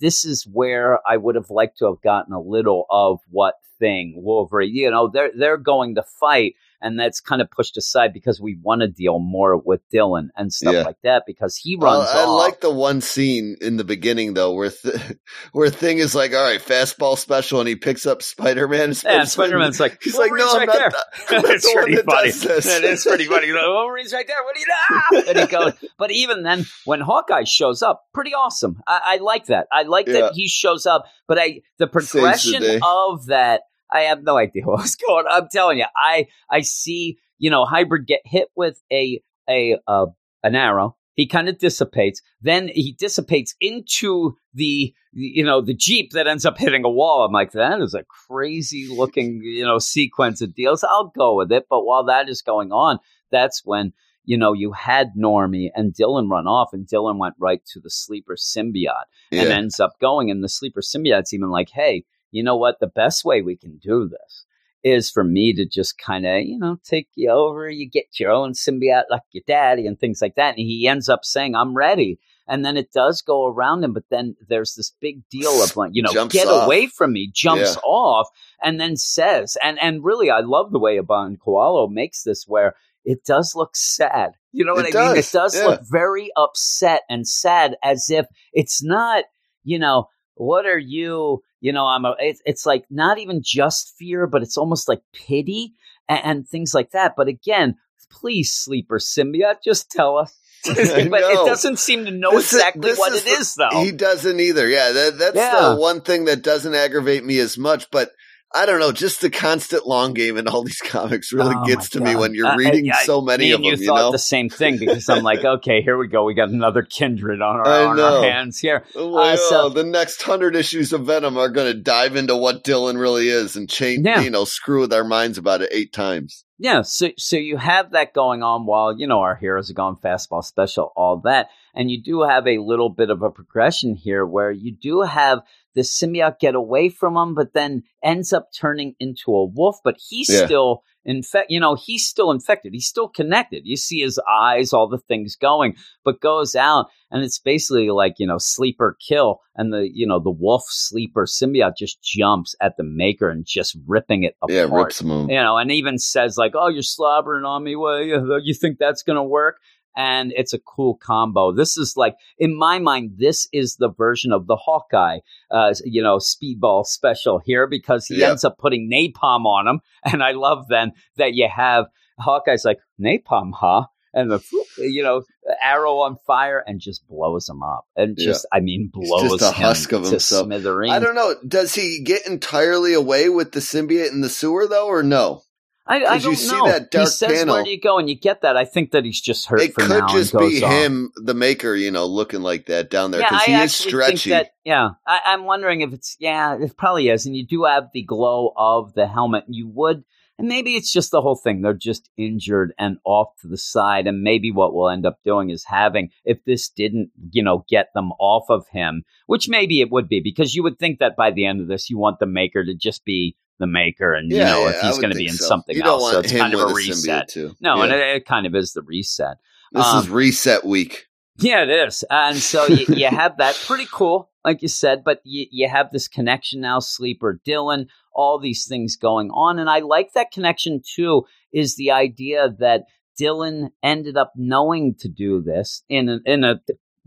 [0.00, 4.14] this is where I would have liked to have gotten a little of what Thing,
[4.16, 4.74] Wolverine.
[4.74, 6.54] You know, they're they're going to fight,
[6.84, 10.52] and that's kind of pushed aside because we want to deal more with Dylan and
[10.52, 10.82] stuff Yeah.
[10.82, 12.38] like that because he runs I off.
[12.38, 14.94] like the one scene in the beginning though, where th-
[15.52, 18.94] where Thing is like, "All right, fastball special," and he picks up Spider Man.
[19.04, 20.76] Yeah, Spider Man's like, he's like, "No, I'm right not.
[20.78, 21.28] there." The,
[21.58, 22.28] the one pretty that funny.
[22.28, 23.46] does this." It is pretty funny.
[23.46, 24.44] He's like, Wolverine's right there.
[24.44, 25.30] What do you know?
[25.30, 28.80] And he goes, but even then, when Hawkeye shows up, pretty awesome.
[28.86, 29.66] I, I like that.
[29.72, 30.20] I like Yeah.
[30.20, 31.06] that he shows up.
[31.26, 32.78] But I, the the progression day.
[32.82, 35.26] of that, I have no idea what's going.
[35.26, 35.42] on.
[35.42, 40.06] I'm telling you, I, I see, you know, Hybrid get hit with a, a, uh,
[40.42, 40.96] an arrow.
[41.14, 42.20] He kind of dissipates.
[42.42, 47.24] Then he dissipates into the, you know, the jeep that ends up hitting a wall.
[47.24, 50.82] I'm like, that is a crazy looking, you know, sequence of deals.
[50.82, 51.66] I'll go with it.
[51.70, 52.98] But while that is going on,
[53.30, 53.92] that's when
[54.24, 57.90] you know you had Normie and Dylan run off, and Dylan went right to the
[57.90, 60.30] sleeper symbiote and ends up going.
[60.30, 62.04] And the sleeper symbiote's even like, hey,
[62.34, 62.80] you know what?
[62.80, 64.44] The best way we can do this
[64.82, 67.70] is for me to just kind of, you know, take you over.
[67.70, 70.50] You get your own symbiote like your daddy and things like that.
[70.50, 72.18] And he ends up saying, I'm ready.
[72.46, 75.92] And then it does go around him, but then there's this big deal of like,
[75.94, 76.66] you know, Jumps get off.
[76.66, 77.80] away from me, jumps Yeah.
[77.82, 78.28] off,
[78.62, 82.74] and then says, and and really, I love the way Iban Coelho makes this, where
[83.06, 84.32] it does look sad.
[84.52, 85.12] You know what It I mean?
[85.12, 85.64] It does, does yeah.
[85.68, 89.24] look very upset and sad as if it's not,
[89.62, 93.94] you know, what are you, you know, I'm a, it's, it's like not even just
[93.98, 95.72] fear, but it's almost like pity
[96.10, 97.14] and, and things like that.
[97.16, 97.76] But again,
[98.10, 100.38] please, sleeper symbiote, just tell us.
[100.66, 103.82] but it doesn't seem to know This exactly this what is it the- is, though.
[103.82, 104.68] He doesn't either.
[104.68, 105.70] Yeah, that, that's Yeah.
[105.70, 107.90] the one thing that doesn't aggravate me as much.
[107.90, 108.10] But
[108.56, 111.88] I don't know, just the constant long game in all these comics really Oh, gets
[111.90, 113.72] to me when you're Uh, reading I- so many of and them.
[113.72, 116.24] you You, thought know, the same thing because I'm like, okay, here we go.
[116.24, 118.84] We got another kindred on our, on our hands here.
[118.94, 122.62] Well, Uh, so- the next hundred issues of Venom are going to dive into what
[122.62, 124.20] Dylan really is and change, Yeah.
[124.20, 126.44] you know, screw with our minds about it eight times.
[126.56, 129.96] Yeah, so so you have that going on while you know our heroes are going
[129.96, 134.24] fastball special, all that, and you do have a little bit of a progression here
[134.24, 135.40] where you do have
[135.74, 139.96] the symbiote get away from him, but then ends up turning into a wolf, but
[140.08, 140.46] he's Yeah.
[140.46, 141.50] still infect.
[141.50, 142.72] You know, he's still infected.
[142.72, 143.62] He's still connected.
[143.66, 148.14] You see his eyes, all the things going, but goes out, and it's basically like
[148.18, 152.76] you know sleeper kill, and the you know the wolf sleeper symbiote just jumps at
[152.78, 155.28] the maker and just ripping it apart Yeah, rips them.
[155.28, 157.76] you know, and even says like, "Oh, you're slobbering on me.
[157.76, 159.58] Well, you, you think that's gonna work?"
[159.96, 161.52] And it's a cool combo.
[161.52, 165.18] This is like, in my mind, this is the version of the Hawkeye,
[165.50, 168.30] uh, you know, speedball special here because he Yeah.
[168.30, 171.86] ends up putting napalm on him, and I love then that you have
[172.18, 173.86] Hawkeye's like napalm, huh?
[174.12, 174.40] And the
[174.78, 175.22] you know
[175.62, 178.26] arrow on fire and just blows him up, and Yeah.
[178.26, 180.46] just I mean He's blows just a husk of himself.
[180.46, 180.94] smithereens.
[180.94, 181.34] I don't know.
[181.46, 185.42] Does he get entirely away with the symbiote in the sewer though, or no?
[185.86, 186.66] I, I 'Cause you don't see know.
[186.66, 187.54] that he dark says, panel.
[187.56, 188.56] "Where do you go?" And you get that.
[188.56, 192.06] I think that he's just hurt It could just be him, the maker, you know,
[192.06, 194.16] looking like that down there Yeah, because I he is stretchy.
[194.30, 194.50] think that.
[194.64, 196.16] Yeah, I, I'm wondering if it's.
[196.18, 197.26] Yeah, it probably is.
[197.26, 199.44] And you do have the glow of the helmet.
[199.46, 200.04] You would,
[200.38, 201.60] and maybe it's just the whole thing.
[201.60, 204.06] They're just injured and off to the side.
[204.06, 207.88] And maybe what we'll end up doing is having, if this didn't, you know, get
[207.94, 211.30] them off of him, which maybe it would be, because you would think that by
[211.30, 214.38] the end of this, you want the maker to just be the maker, and you
[214.38, 215.46] know, yeah, if he's going to be in so.
[215.46, 217.28] something else, so it's kind of with a reset.
[217.28, 217.54] too.
[217.60, 217.84] No, Yeah.
[217.84, 219.36] and it, it kind of is the reset.
[219.72, 221.06] this um, is reset week.
[221.38, 222.04] Yeah, it is.
[222.10, 225.90] And so you, you have that pretty cool, like you said, but you, you have
[225.90, 229.58] this connection now, Sleeper Dylan, all these things going on.
[229.58, 232.84] And I like that connection too, is the idea that
[233.20, 236.60] Dylan ended up knowing to do this in a, in a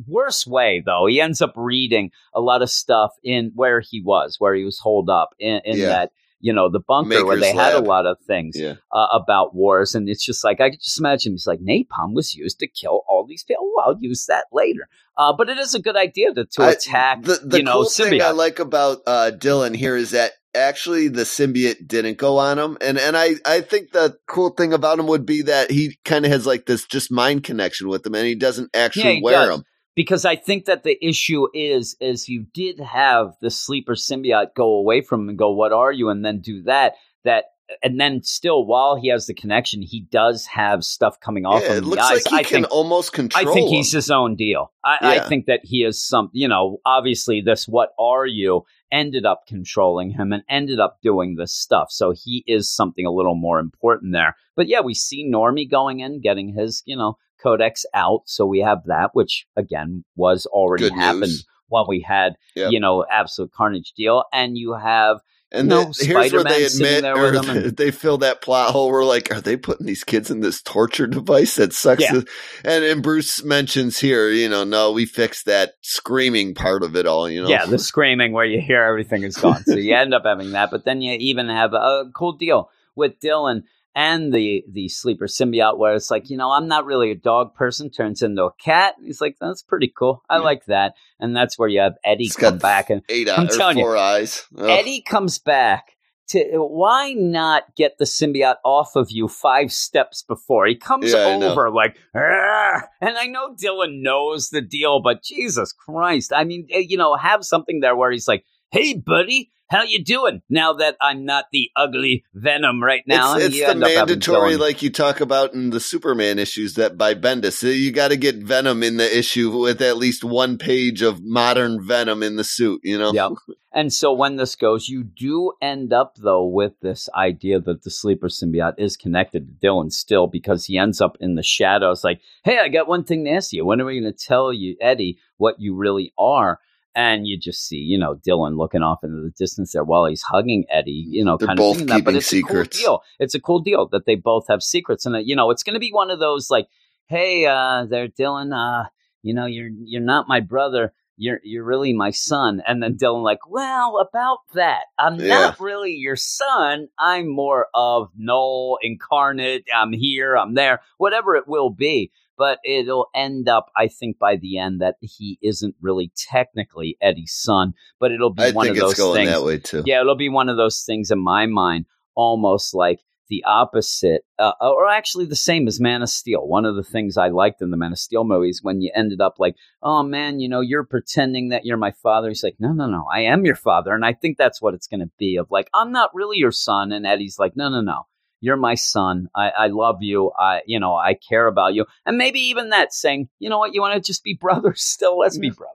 [0.05, 1.05] worse way, though.
[1.07, 4.79] He ends up reading a lot of stuff in where he was, where he was
[4.79, 5.85] holed up in, in Yeah.
[5.87, 8.75] that, you know, the bunker where Maker's they had a lot of things Yeah.
[8.91, 11.33] uh, about wars, and it's just like I could just imagine.
[11.33, 13.71] He's like napalm was used to kill all these people.
[13.75, 14.87] Well, I'll use that later.
[15.17, 17.23] Uh, but it is a good idea to, to I- attack.
[17.23, 21.07] the the you know, cool thing I like about uh, Dylan here is that actually
[21.07, 24.99] the symbiote didn't go on him, and and I I think the cool thing about
[24.99, 28.13] him would be that he kind of has like this just mind connection with him,
[28.15, 29.49] and he doesn't actually he wear does.
[29.49, 29.63] them.
[29.97, 34.75] Because I think that the issue is is you did have the sleeper symbiote go
[34.75, 36.93] away from him and go, "What are you?" and then do that.
[37.25, 37.45] That
[37.83, 41.73] and then still, while he has the connection, he does have stuff coming off Yeah,
[41.73, 41.77] him.
[41.79, 42.25] it looks eyes.
[42.25, 43.49] like he I can think almost control.
[43.49, 44.71] I think he's his own deal.
[44.85, 49.25] I, I think that he is some, you know, obviously this what are you ended
[49.25, 51.91] up controlling him and ended up doing this stuff.
[51.91, 54.37] So he is something a little more important there.
[54.55, 57.17] But yeah, we see Normie going in, getting his, you know,
[57.47, 58.21] codex out.
[58.25, 61.45] So we have that, which again was already Good happened news.
[61.67, 62.71] while we had, Yep.
[62.71, 64.23] you know, absolute carnage deal.
[64.33, 65.17] And you have
[65.49, 68.91] And No, the- here's where they admit, or and- they fill that plot hole.
[68.91, 72.01] We're like, are they putting these kids in this torture device that sucks?
[72.01, 72.19] Yeah.
[72.65, 77.05] And and Bruce mentions here, you know, no, we fixed that screaming part of it
[77.07, 77.29] all.
[77.29, 79.63] You know, Yeah, the screaming where you hear everything is gone.
[79.63, 83.17] so you end up having that, but then you even have a cool deal with
[83.21, 83.61] Dylan
[83.95, 87.55] and the the sleeper symbiote where it's like, you know, I'm not really a dog
[87.55, 88.95] person, turns into a cat.
[89.03, 90.23] He's like, that's pretty cool.
[90.29, 90.43] I Yeah.
[90.43, 90.93] like that.
[91.19, 93.83] And that's where you have Eddie It's come back and eight I'm eyes telling you,
[93.83, 94.45] four eyes.
[94.57, 94.69] Ugh.
[94.69, 95.93] Eddie comes back
[96.29, 101.23] to why not get the symbiote off of you five steps before he comes Yeah,
[101.23, 106.67] over like "Argh!" and I know Dylan knows the deal but Jesus Christ I mean
[106.69, 110.73] eh, you know have something there where he's like hey buddy how you doing now
[110.73, 114.57] that I'm not the ugly venom right now it's it's the end up having mandatory,
[114.57, 117.53] like you talk about in the Superman issues that by Bendis.
[117.53, 121.23] So You got to get Venom in the issue with at least one page of
[121.23, 122.81] modern Venom in the suit.
[122.83, 123.31] You know, Yep.
[123.73, 127.91] And so when this goes, you do end up though with this idea that the
[127.91, 132.19] sleeper symbiote is connected to Dylan still because he ends up in the shadows like,
[132.43, 133.65] hey, I got one thing to ask you.
[133.65, 136.59] When are we going to tell you, Eddie, what you really are?
[136.97, 140.23] And you just see, you know, Dylan looking off into the distance there while he's
[140.23, 142.03] hugging Eddie, you know, They're kind both of thinking that.
[142.05, 142.79] But it's secrets.
[142.79, 143.01] a cool deal.
[143.19, 145.75] It's a cool deal that they both have secrets, and uh, you know, it's going
[145.75, 146.67] to be one of those like,
[147.05, 148.89] hey, uh, there, Dylan, uh,
[149.21, 150.91] you know, you're you're not my brother.
[151.19, 152.61] You're you're really my son.
[152.67, 155.27] And then Dylan like, well, about that, I'm Yeah.
[155.27, 156.87] not really your son.
[156.97, 159.65] I'm more of Knull incarnate.
[159.75, 160.35] I'm here.
[160.35, 160.81] I'm there.
[160.97, 162.11] Whatever it will be.
[162.37, 167.33] But it'll end up, I think, by the end that he isn't really technically Eddie's
[167.33, 169.31] son, but it'll be I one of those it's going things.
[169.31, 169.83] that way too.
[169.85, 171.85] Yeah, it'll be one of those things in my mind,
[172.15, 176.47] almost like the opposite, uh, or actually the same as Man of Steel.
[176.47, 179.21] One of the things I liked in the Man of Steel movies when you ended
[179.21, 182.29] up like, oh man, you know, you're pretending that you're my father.
[182.29, 184.87] He's like, no, no, no, I am your father, and I think that's what it's
[184.87, 185.37] going to be.
[185.37, 188.03] Of like, I'm not really your son, and Eddie's like, no, no, no.
[188.39, 189.29] You're my son.
[189.35, 190.31] I, I love you.
[190.37, 191.85] I, you know, I care about you.
[192.05, 195.17] And maybe even that saying, you know what, you want to just be brothers still?
[195.19, 195.73] Let's be brothers.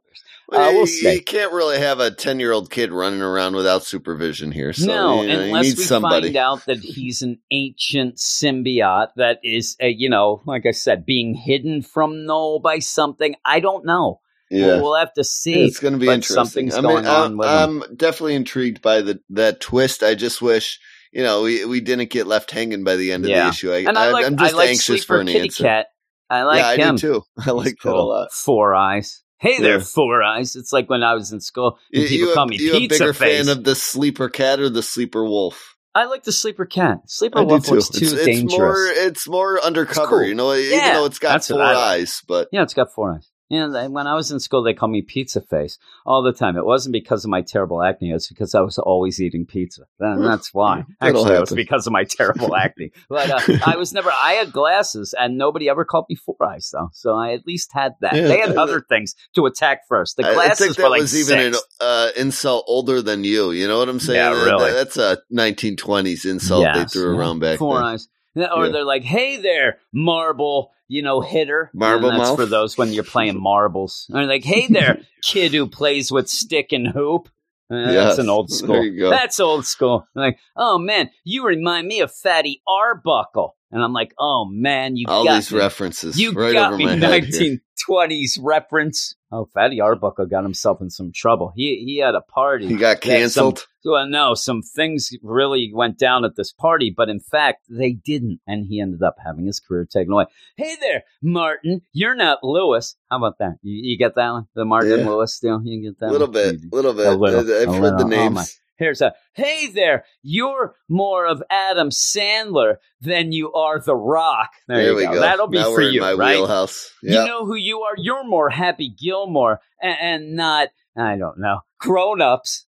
[0.48, 1.14] Well, Uh, we'll you, see.
[1.14, 4.72] you can't really have a ten-year-old kid running around without supervision here.
[4.72, 6.26] So no, you, know, you unless need we somebody.
[6.28, 11.06] find out that he's an ancient symbiote that is, uh, you know, like I said,
[11.06, 13.34] being hidden from Knull by something.
[13.44, 14.20] I don't know.
[14.50, 14.80] yeah.
[14.80, 15.64] We'll, have to see.
[15.64, 16.34] it's going to be interesting.
[16.34, 17.48] something's I mean, going I'm, with.
[17.48, 20.02] I'm definitely intrigued by the that twist.
[20.02, 20.78] I just wish
[21.12, 23.44] you know we, we didn't get left hanging by the end of Yeah.
[23.44, 23.72] the issue.
[23.72, 25.64] I, and I like, am just I like anxious for an Kitty answer.
[25.64, 25.86] Cat.
[26.30, 27.22] I like yeah, I do too.
[27.46, 28.32] I like He's that a lot.
[28.32, 29.22] Four eyes.
[29.38, 29.84] Hey there, Yeah.
[29.84, 30.54] Four Eyes.
[30.54, 33.12] It's like when I was in school You, people you, call me you a bigger
[33.12, 33.46] Face.
[33.46, 35.76] fan of the sleeper cat or the sleeper wolf?
[35.94, 37.00] I like the Sleeper Cat.
[37.06, 37.74] Sleeper I Wolf too.
[37.74, 38.56] looks too it's, it's dangerous.
[38.58, 40.20] more it's more undercover.
[40.20, 40.22] cool.
[40.22, 41.76] You know, Yeah, even though it's got that's four I like.
[41.76, 43.28] eyes, but Yeah, it's got four eyes.
[43.53, 46.57] Yeah, they, when I was in school, they called me Pizza Face all the time.
[46.57, 49.82] It wasn't because of my terrible acne; it's because I was always eating pizza.
[50.00, 50.84] And that's why.
[51.03, 52.92] Actually, it was because of my terrible acne.
[53.11, 54.11] But uh, I was never.
[54.11, 56.88] I had glasses, and nobody ever called me Four Eyes, though.
[56.94, 58.14] So I at least had that.
[58.16, 60.16] Yeah, they had I- other things to attack first.
[60.16, 63.22] The I- I glasses think that were like was even an uh, insult older than
[63.22, 63.50] you.
[63.50, 64.16] You know what I'm saying?
[64.16, 64.72] Yeah, That- really.
[64.72, 67.84] that's a 1920s insult they threw around back Four then.
[67.84, 68.09] eyes.
[68.34, 68.72] Or Yeah.
[68.72, 72.38] they're like, "Hey there, marble, you know, hitter." Marble and that's mouth?
[72.38, 74.11] for those when you're playing marbles.
[74.12, 77.28] Or like, "Hey there, kid who plays with stick and hoop."
[77.70, 79.11] Uh, Yes, That's an old school.
[79.11, 80.07] That's old school.
[80.14, 85.07] Like, oh man, you remind me of Fatty Arbuckle, and I'm like, oh man, you
[85.09, 85.59] All got these me.
[85.59, 87.25] references You right got over me my head.
[87.25, 87.59] here.
[87.89, 89.14] 1920s reference.
[89.33, 91.53] Oh, Fatty Arbuckle got himself in some trouble.
[91.57, 92.68] He he had a party.
[92.68, 93.66] He got had some- canceled.
[93.85, 98.41] well, no, some things really went down at this party, but in fact, they didn't.
[98.47, 100.27] And he ended up having his career taken away.
[100.57, 101.81] Hey there, Martin.
[101.93, 102.95] You're not Lewis.
[103.11, 103.57] How about that?
[103.62, 104.47] You, you get that one?
[104.55, 105.09] The Martin Yeah.
[105.09, 105.61] Lewis deal?
[105.64, 106.33] You get that A little one?
[106.35, 107.07] bit, little bit.
[107.07, 107.99] A little, I've a heard little.
[107.99, 108.35] the Oh, names.
[108.35, 108.45] my.
[108.83, 110.05] Here's a hey there.
[110.22, 114.51] You're more of Adam Sandler than you are The Rock.
[114.66, 115.12] There, there you we go.
[115.14, 115.20] go.
[115.20, 116.37] That'll be now for you, my right?
[116.37, 116.91] wheelhouse.
[117.03, 117.20] Yeah.
[117.22, 117.95] You know who you are.
[117.97, 122.66] You're more Happy Gilmore and, and not I don't know grown ups.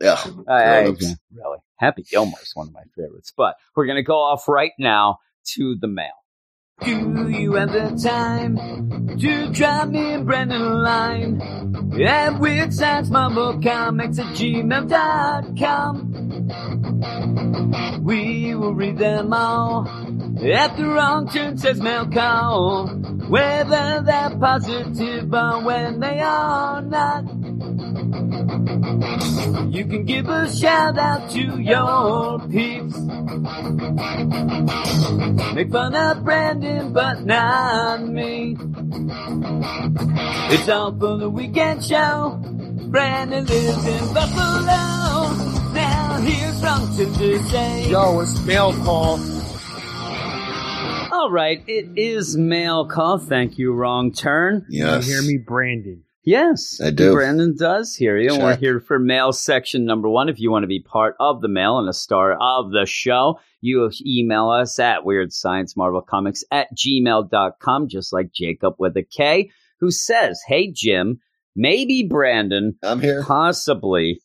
[0.00, 0.22] yeah.
[0.48, 1.02] I, I- Grown-ups.
[1.04, 1.58] yeah, really.
[1.76, 3.32] Happy Gilmore is one of my favorites.
[3.36, 5.18] But we're going to go off right now
[5.54, 6.12] to the mail.
[6.84, 8.56] Do you have the time
[9.18, 11.40] to drop me and Brendan a line?
[12.00, 14.82] At Weird Science Marvel Comics at gmail.com.
[18.02, 19.86] We will read them all.
[20.42, 22.88] At the wrong turn says mail call.
[22.88, 27.24] Whether they're positive or when they are not.
[29.72, 32.98] You can give a shout out to your peeps.
[35.54, 38.56] Make fun of Brandon, but not me.
[40.54, 42.40] It's all for the weekend show.
[42.88, 45.72] Brandon lives in Buffalo.
[45.72, 47.88] Now here's wrong to say.
[47.90, 49.18] Yo, it's mail call.
[51.12, 51.62] All right.
[51.66, 53.18] It is mail call.
[53.18, 54.66] Thank you, Wrong Turn.
[54.68, 55.06] Yes.
[55.06, 56.04] You hear me, Brandon?
[56.24, 57.14] Yes, I do.
[57.14, 58.32] Brandon does hear you.
[58.34, 60.28] and We're here for mail section number one.
[60.28, 63.40] If you want to be part of the mail and a star of the show,
[63.60, 69.02] you email us at Weird Science Marvel Comics at gmail.com, just like Jacob with a
[69.02, 69.50] K,
[69.80, 71.20] who says, Hey, Jim,
[71.56, 73.24] maybe Brandon, I'm here.
[73.24, 74.20] possibly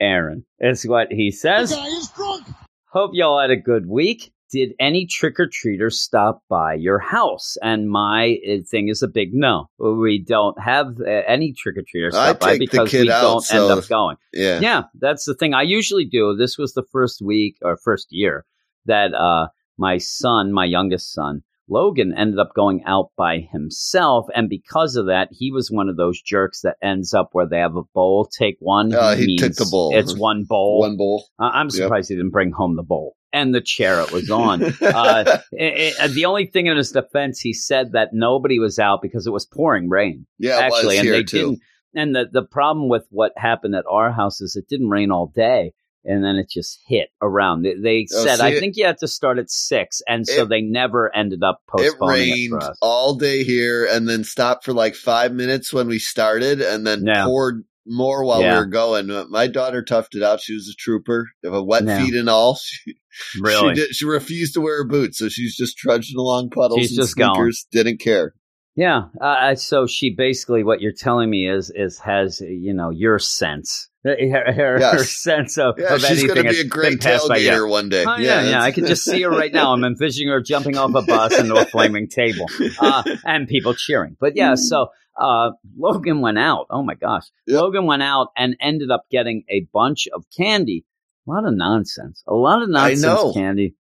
[0.00, 1.72] Aaron, is what he says.
[1.74, 2.46] guy is drunk.
[2.92, 4.32] Hope y'all had a good week.
[4.52, 7.56] Did any trick or treaters stop by your house?
[7.62, 9.70] And my uh, thing is a big no.
[9.78, 13.70] We don't have uh, any trick or treaters stop by because we out, don't so-
[13.70, 14.16] end up going.
[14.32, 14.60] Yeah.
[14.60, 15.54] Yeah, that's the thing.
[15.54, 16.36] I usually do.
[16.36, 18.44] This was the first week or first year
[18.84, 19.48] that uh,
[19.78, 25.06] my son, my youngest son, Logan, ended up going out by himself, and because of
[25.06, 28.26] that, he was one of those jerks that ends up where they have a bowl.
[28.26, 28.92] Take one.
[28.94, 29.96] Oh, he took the bowl.
[29.96, 30.80] It's one bowl.
[30.80, 31.24] One bowl.
[31.38, 31.72] Uh, I'm Yep.
[31.72, 34.62] surprised he didn't bring home the bowl and the chair it was on.
[34.82, 39.00] uh, it- it- the only thing in his defense, he said that nobody was out
[39.02, 40.26] because it was pouring rain.
[40.38, 41.38] yeah, actually, and they too.
[41.38, 41.58] didn't.
[41.94, 45.26] And the the problem with what happened at our house is it didn't rain all
[45.34, 45.72] day.
[46.04, 47.62] And then it just hit around.
[47.62, 50.02] They, they Oh, said, see, I think you have to start at six.
[50.08, 54.24] And so It- they never ended up postponing it, rained all day here and then
[54.24, 57.24] stopped for like five minutes when we started and then Yeah.
[57.26, 58.54] poured more while Yeah.
[58.54, 59.08] we were going.
[59.30, 60.40] My daughter toughed it out.
[60.40, 62.04] She was a trooper, a wet Yeah.
[62.04, 62.58] feet and all.
[63.14, 63.74] She, Really?
[63.74, 66.92] she, did, she refused to wear her boots, so she's just trudging along puddles She's
[66.92, 67.34] and just going.
[67.34, 67.66] sneakers.
[67.70, 68.32] Didn't care.
[68.74, 69.02] Yeah.
[69.20, 73.90] Uh, so she basically, what you're telling me is, is has you know your sense,
[74.04, 74.16] her,
[74.50, 77.36] her, her sense of, Yeah, of she's going to be a great been passed by
[77.36, 77.50] you.
[77.50, 78.02] tailgater one day.
[78.08, 78.62] Oh, yeah, yeah.
[78.62, 79.74] I can just see her right now.
[79.74, 82.46] I'm envisioning her jumping off a bus into a flaming table,
[82.80, 84.16] uh, and people cheering.
[84.18, 84.86] But yeah, so
[85.18, 86.66] uh, Logan went out.
[86.70, 87.60] Oh my gosh, Yep.
[87.60, 90.84] Logan went out and ended up getting a bunch of candy.
[91.26, 92.22] A lot of nonsense.
[92.26, 93.32] A lot of nonsense know.
[93.32, 93.76] candy.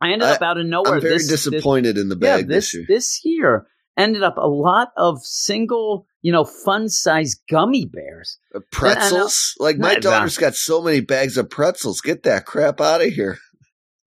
[0.00, 0.94] I ended I- up out of nowhere.
[0.94, 2.84] I'm very This- this- disappointed in the yeah, bag this this year.
[2.88, 3.66] this year
[3.96, 8.38] ended up a lot of single, you know, fun size gummy bears.
[8.54, 9.54] Uh, Pretzels?
[9.58, 12.00] Like, my daughter's got so many bags of pretzels.
[12.00, 13.38] Get that crap out of here.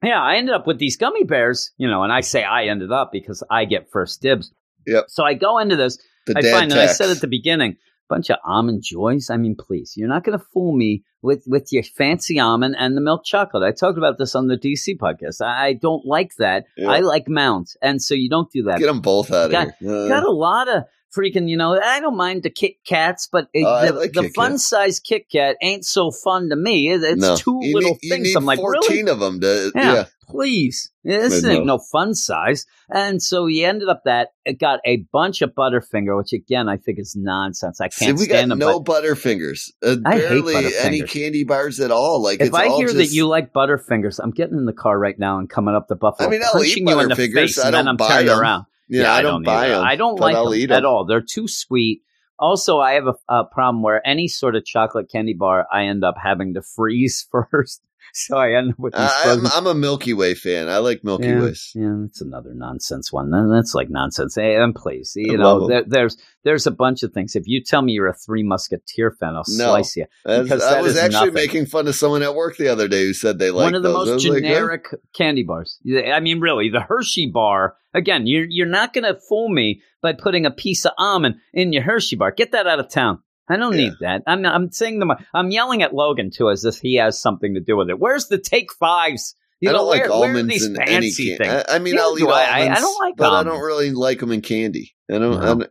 [0.03, 2.91] Yeah, I ended up with these gummy bears, you know, and I say I ended
[2.91, 4.51] up because I get first dibs.
[4.87, 5.05] Yep.
[5.09, 7.77] So I go into this, The I find, and I said at the beginning,
[8.09, 9.29] bunch of almond joys.
[9.29, 12.95] I mean, please, you're not going to fool me with with your fancy almond and
[12.97, 13.63] the milk chocolate.
[13.63, 15.41] I talked about this on the DC podcast.
[15.41, 16.65] I, I don't like that.
[16.77, 16.89] Yeah.
[16.91, 18.79] I like mounds, and so you don't do that.
[18.79, 19.89] Get them both out of here.
[19.89, 20.83] Uh, got a lot of
[21.15, 24.29] freaking, you know, I don't mind the Kit Kats, but it, Oh, the, like the
[24.29, 26.89] fun size Kit Kat ain't so fun to me.
[26.89, 27.35] It- It's no.
[27.35, 28.33] two You little need, things.
[28.35, 29.11] I'm like, 14 really?
[29.11, 30.05] of them to, Yeah, yeah.
[30.31, 30.91] Please.
[31.03, 31.77] This ain't know.
[31.77, 32.65] no fun size.
[32.89, 36.77] And so he ended up that it got a bunch of Butterfinger, which again I
[36.77, 37.81] think is nonsense.
[37.81, 38.59] I can't we got stand them.
[38.59, 39.71] no but Butterfingers.
[39.83, 42.21] Uh, I hate barely any candy bars at all.
[42.21, 45.17] Like if I hear just, that you like Butterfingers, I'm getting in the car right
[45.17, 47.33] now and coming up the Buffalo, I mean, I'll eat you in the Butterfingers.
[47.33, 48.39] face, I and then I'm buy turning them.
[48.39, 48.65] around.
[48.87, 49.75] yeah, I don't, buy either.
[49.75, 49.83] them.
[49.85, 51.05] I don't like I'll them at all.
[51.05, 52.03] They're too sweet.
[52.41, 56.03] Also, I have a, a problem where any sort of chocolate candy bar, I end
[56.03, 57.81] up having to freeze first.
[58.13, 59.01] So I end up with these.
[59.01, 60.67] I, I'm, I'm a Milky Way fan.
[60.67, 61.71] I like Milky yeah, Ways.
[61.73, 63.29] Yeah, that's another nonsense one.
[63.49, 64.35] That's like nonsense.
[64.35, 67.37] Hey, and please, you I know, there, there's there's a bunch of things.
[67.37, 69.69] If you tell me you're a Three Musketeer fan, I'll No.
[69.69, 70.07] slice you.
[70.25, 71.33] Because I was actually nothing.
[71.35, 73.83] making fun of someone at work the other day who said they liked One of
[73.83, 74.07] the those.
[74.07, 75.79] Most was like, generic candy bars.
[75.87, 77.77] I mean, really, the Hershey bar.
[77.93, 81.73] Again, you're you're not going to fool me by putting a piece of almond in
[81.73, 82.31] your Hershey bar.
[82.31, 83.19] Get that out of town.
[83.49, 83.89] I don't Yeah.
[83.89, 84.23] need that.
[84.27, 85.11] I'm I'm saying them.
[85.33, 87.99] I'm yelling at Logan too, as if he has something to do with it.
[87.99, 89.35] Where's the take fives?
[89.59, 91.37] You I don't like where, where almonds these in any candy.
[91.47, 92.31] I, I mean, I'll eat I.
[92.31, 94.93] I- I almonds, don't like but I don't really like them in candy.
[95.09, 95.37] I don't.
[95.37, 95.67] I don't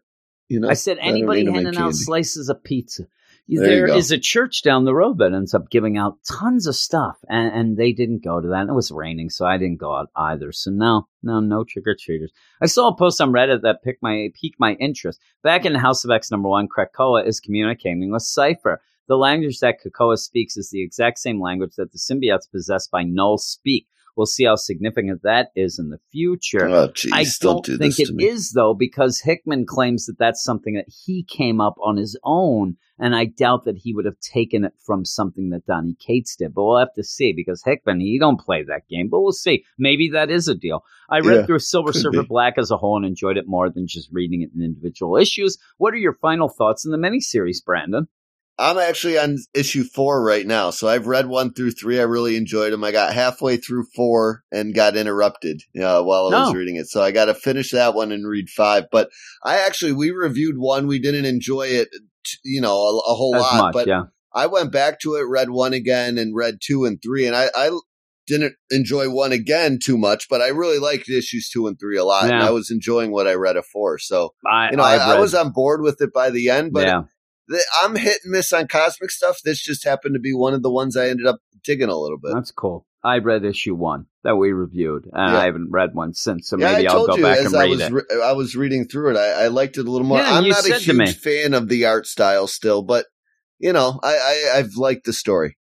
[0.49, 3.05] you know, I said anybody eat 'em in handing out slices of pizza.
[3.49, 3.97] There you There go.
[3.97, 7.53] is a church down the road that ends up giving out tons of stuff, and,
[7.53, 8.61] and they didn't go to that.
[8.63, 10.53] And it was raining, so I didn't go out either.
[10.53, 12.33] So no, no, no trick or treaters.
[12.63, 15.21] I saw a post on Reddit that piqued my piqued my interest.
[15.43, 18.81] Back in the House of X number one, Krakoa is communicating with Cypher.
[19.09, 23.03] The language that Krakoa speaks is the exact same language that the symbiotes possessed by
[23.03, 23.89] Knull speak.
[24.17, 26.69] We'll see how significant that is in the future.
[26.69, 28.25] Oh, jeez, I don't, do think this it me.
[28.27, 32.77] is though, because Hickman claims that that's something that he came up on his own,
[32.99, 36.55] and I doubt that he would have taken it from something that Donny Cates did.
[36.55, 39.65] But we'll have to see because Hickman he don't play that game, but we'll see.
[39.79, 40.85] Maybe that is a deal.
[41.09, 42.29] I read Yeah, through Silver Surfer be.
[42.29, 45.59] Black as a whole and enjoyed it more than just reading it in individual issues.
[45.79, 48.07] What are your final thoughts in the miniseries, Brandon?
[48.61, 51.99] I'm actually on issue four right now, so I've read one through three.
[51.99, 52.85] I really enjoyed them.
[52.85, 56.55] I got halfway through four and got interrupted uh, while I was Oh.
[56.55, 58.85] reading it, so I got to finish that one and read five.
[58.93, 59.09] But
[59.43, 60.87] I actually we reviewed one.
[60.87, 61.89] We didn't enjoy it,
[62.45, 63.63] you know, a, a whole As lot.
[63.63, 64.03] much, but yeah.
[64.35, 67.49] I went back to it, read one again, and read two and three, and I,
[67.57, 67.71] I
[68.27, 72.05] didn't enjoy one again too much, but I really liked issues two and three a
[72.05, 73.99] lot, and I was enjoying what I read of four.
[73.99, 76.87] So I, you know, I, I was on board with it by the end, but
[76.87, 77.03] yeah.
[77.83, 79.39] I'm hit and miss on cosmic stuff.
[79.45, 82.19] This just happened to be one of the ones I ended up digging a little
[82.19, 82.33] bit.
[82.35, 82.87] That's cool.
[83.03, 85.39] I read issue one that we reviewed, and Yeah.
[85.39, 86.49] I haven't read one since.
[86.49, 87.93] So maybe I I'll go you back and I read it.
[87.93, 89.17] re- I was reading through it.
[89.17, 90.19] I, I liked it a little more.
[90.19, 91.07] Yeah, I'm not a said to me.
[91.07, 93.07] huge fan of the art style still, but
[93.59, 94.15] you know, I,
[94.53, 95.57] I I've liked the story.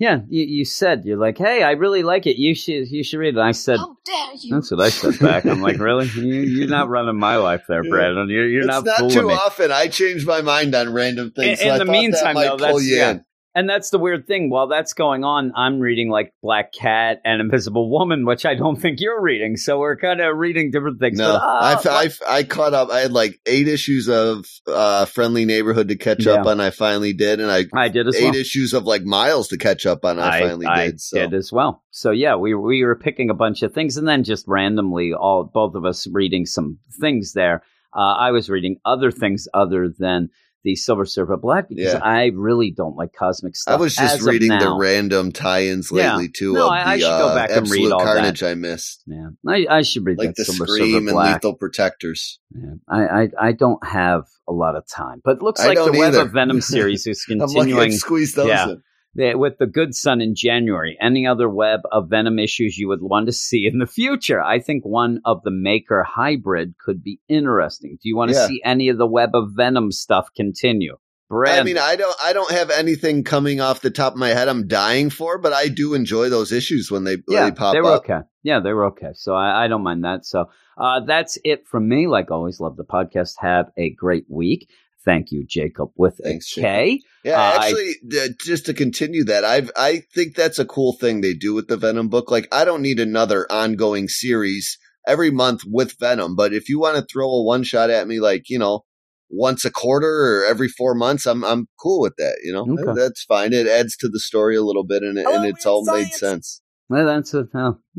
[0.00, 2.36] Yeah, you, you said you're like, hey, I really like it.
[2.38, 3.38] You should you should read it.
[3.38, 4.54] And I said, How dare you?
[4.54, 5.44] that's what I said back.
[5.44, 6.08] I'm like, really?
[6.14, 7.90] You, you're not running my life there, Yeah.
[7.90, 8.28] Brandon.
[8.30, 9.34] You're you're it's not, not, fooling too me.
[9.34, 9.70] often.
[9.70, 11.60] I change my mind on random things.
[11.60, 13.10] In- so in I the meantime, that might though, pull that's- you yeah.
[13.10, 13.24] in.
[13.52, 14.48] And that's the weird thing.
[14.48, 18.76] While that's going on, I'm reading like Black Cat and Invisible Woman, which I don't
[18.80, 19.56] think you're reading.
[19.56, 21.18] So we're kind of reading different things.
[21.18, 22.90] No, But, uh, I, I, I caught up.
[22.90, 26.60] I had like eight issues of uh, Friendly Neighborhood to catch up on.
[26.60, 28.36] I finally did, and I I did as eight well.
[28.36, 30.20] issues of like Miles to catch up on.
[30.20, 31.00] I, finally I did.
[31.00, 31.82] So did as well.
[31.90, 35.42] So yeah, we we were picking a bunch of things, and then just randomly, all
[35.42, 37.64] both of us reading some things there.
[37.92, 40.30] Uh, I was reading other things other than
[40.62, 42.00] the Silver Surfer Black because Yeah.
[42.02, 43.78] I really don't like cosmic stuff.
[43.78, 46.12] I was just reading the random tie-ins Yeah.
[46.16, 48.04] lately too No, of I- the I should go uh, back and read all that.
[48.14, 51.34] Carnage I missed, Yeah, I, I should read like that the Silver Scream and Black.
[51.42, 52.40] Lethal Protectors.
[52.54, 55.84] Yeah, I, I I don't have a lot of time, but it looks like the
[55.86, 58.68] don't Web of Venom series is I'm lucky I continuing squeezed those Yeah.
[58.70, 58.82] in.
[59.14, 60.96] With the Good sun in January.
[61.00, 64.40] Any other Web of Venom issues you would want to see in the future?
[64.40, 67.98] I think one of the Maker hybrid could be interesting.
[68.02, 68.46] Do you want to Yeah.
[68.46, 70.96] see any of the Web of Venom stuff continue?
[71.28, 74.30] Brand, I mean, I don't, I don't have anything coming off the top of my
[74.30, 74.48] head.
[74.48, 77.72] I'm dying for, but I do enjoy those issues when they when yeah, they pop
[77.74, 78.02] they were up.
[78.02, 78.20] okay.
[78.42, 79.10] Yeah, they were okay.
[79.14, 80.24] So I, I don't mind that.
[80.26, 80.46] So
[80.76, 82.08] uh, that's it from me.
[82.08, 83.34] Like always, love the podcast.
[83.38, 84.68] Have a great week.
[85.04, 87.00] Thank you, Jacob, with Thanks, a K.
[87.24, 90.92] Yeah, Uh, I- actually, uh, just to continue that, I I think that's a cool
[90.94, 92.30] thing they do with the Venom book.
[92.30, 96.96] Like, I don't need another ongoing series every month with Venom, but if you want
[96.96, 98.84] to throw a one shot at me, like you know,
[99.30, 102.36] once a quarter or every four months, I'm I'm cool with that.
[102.44, 102.92] You know, Okay.
[103.00, 103.52] that's fine.
[103.54, 106.12] It adds to the story a little bit, and it, and it's weird all made
[106.12, 106.60] sense.
[106.90, 107.46] Well, that's it.
[107.54, 107.78] No.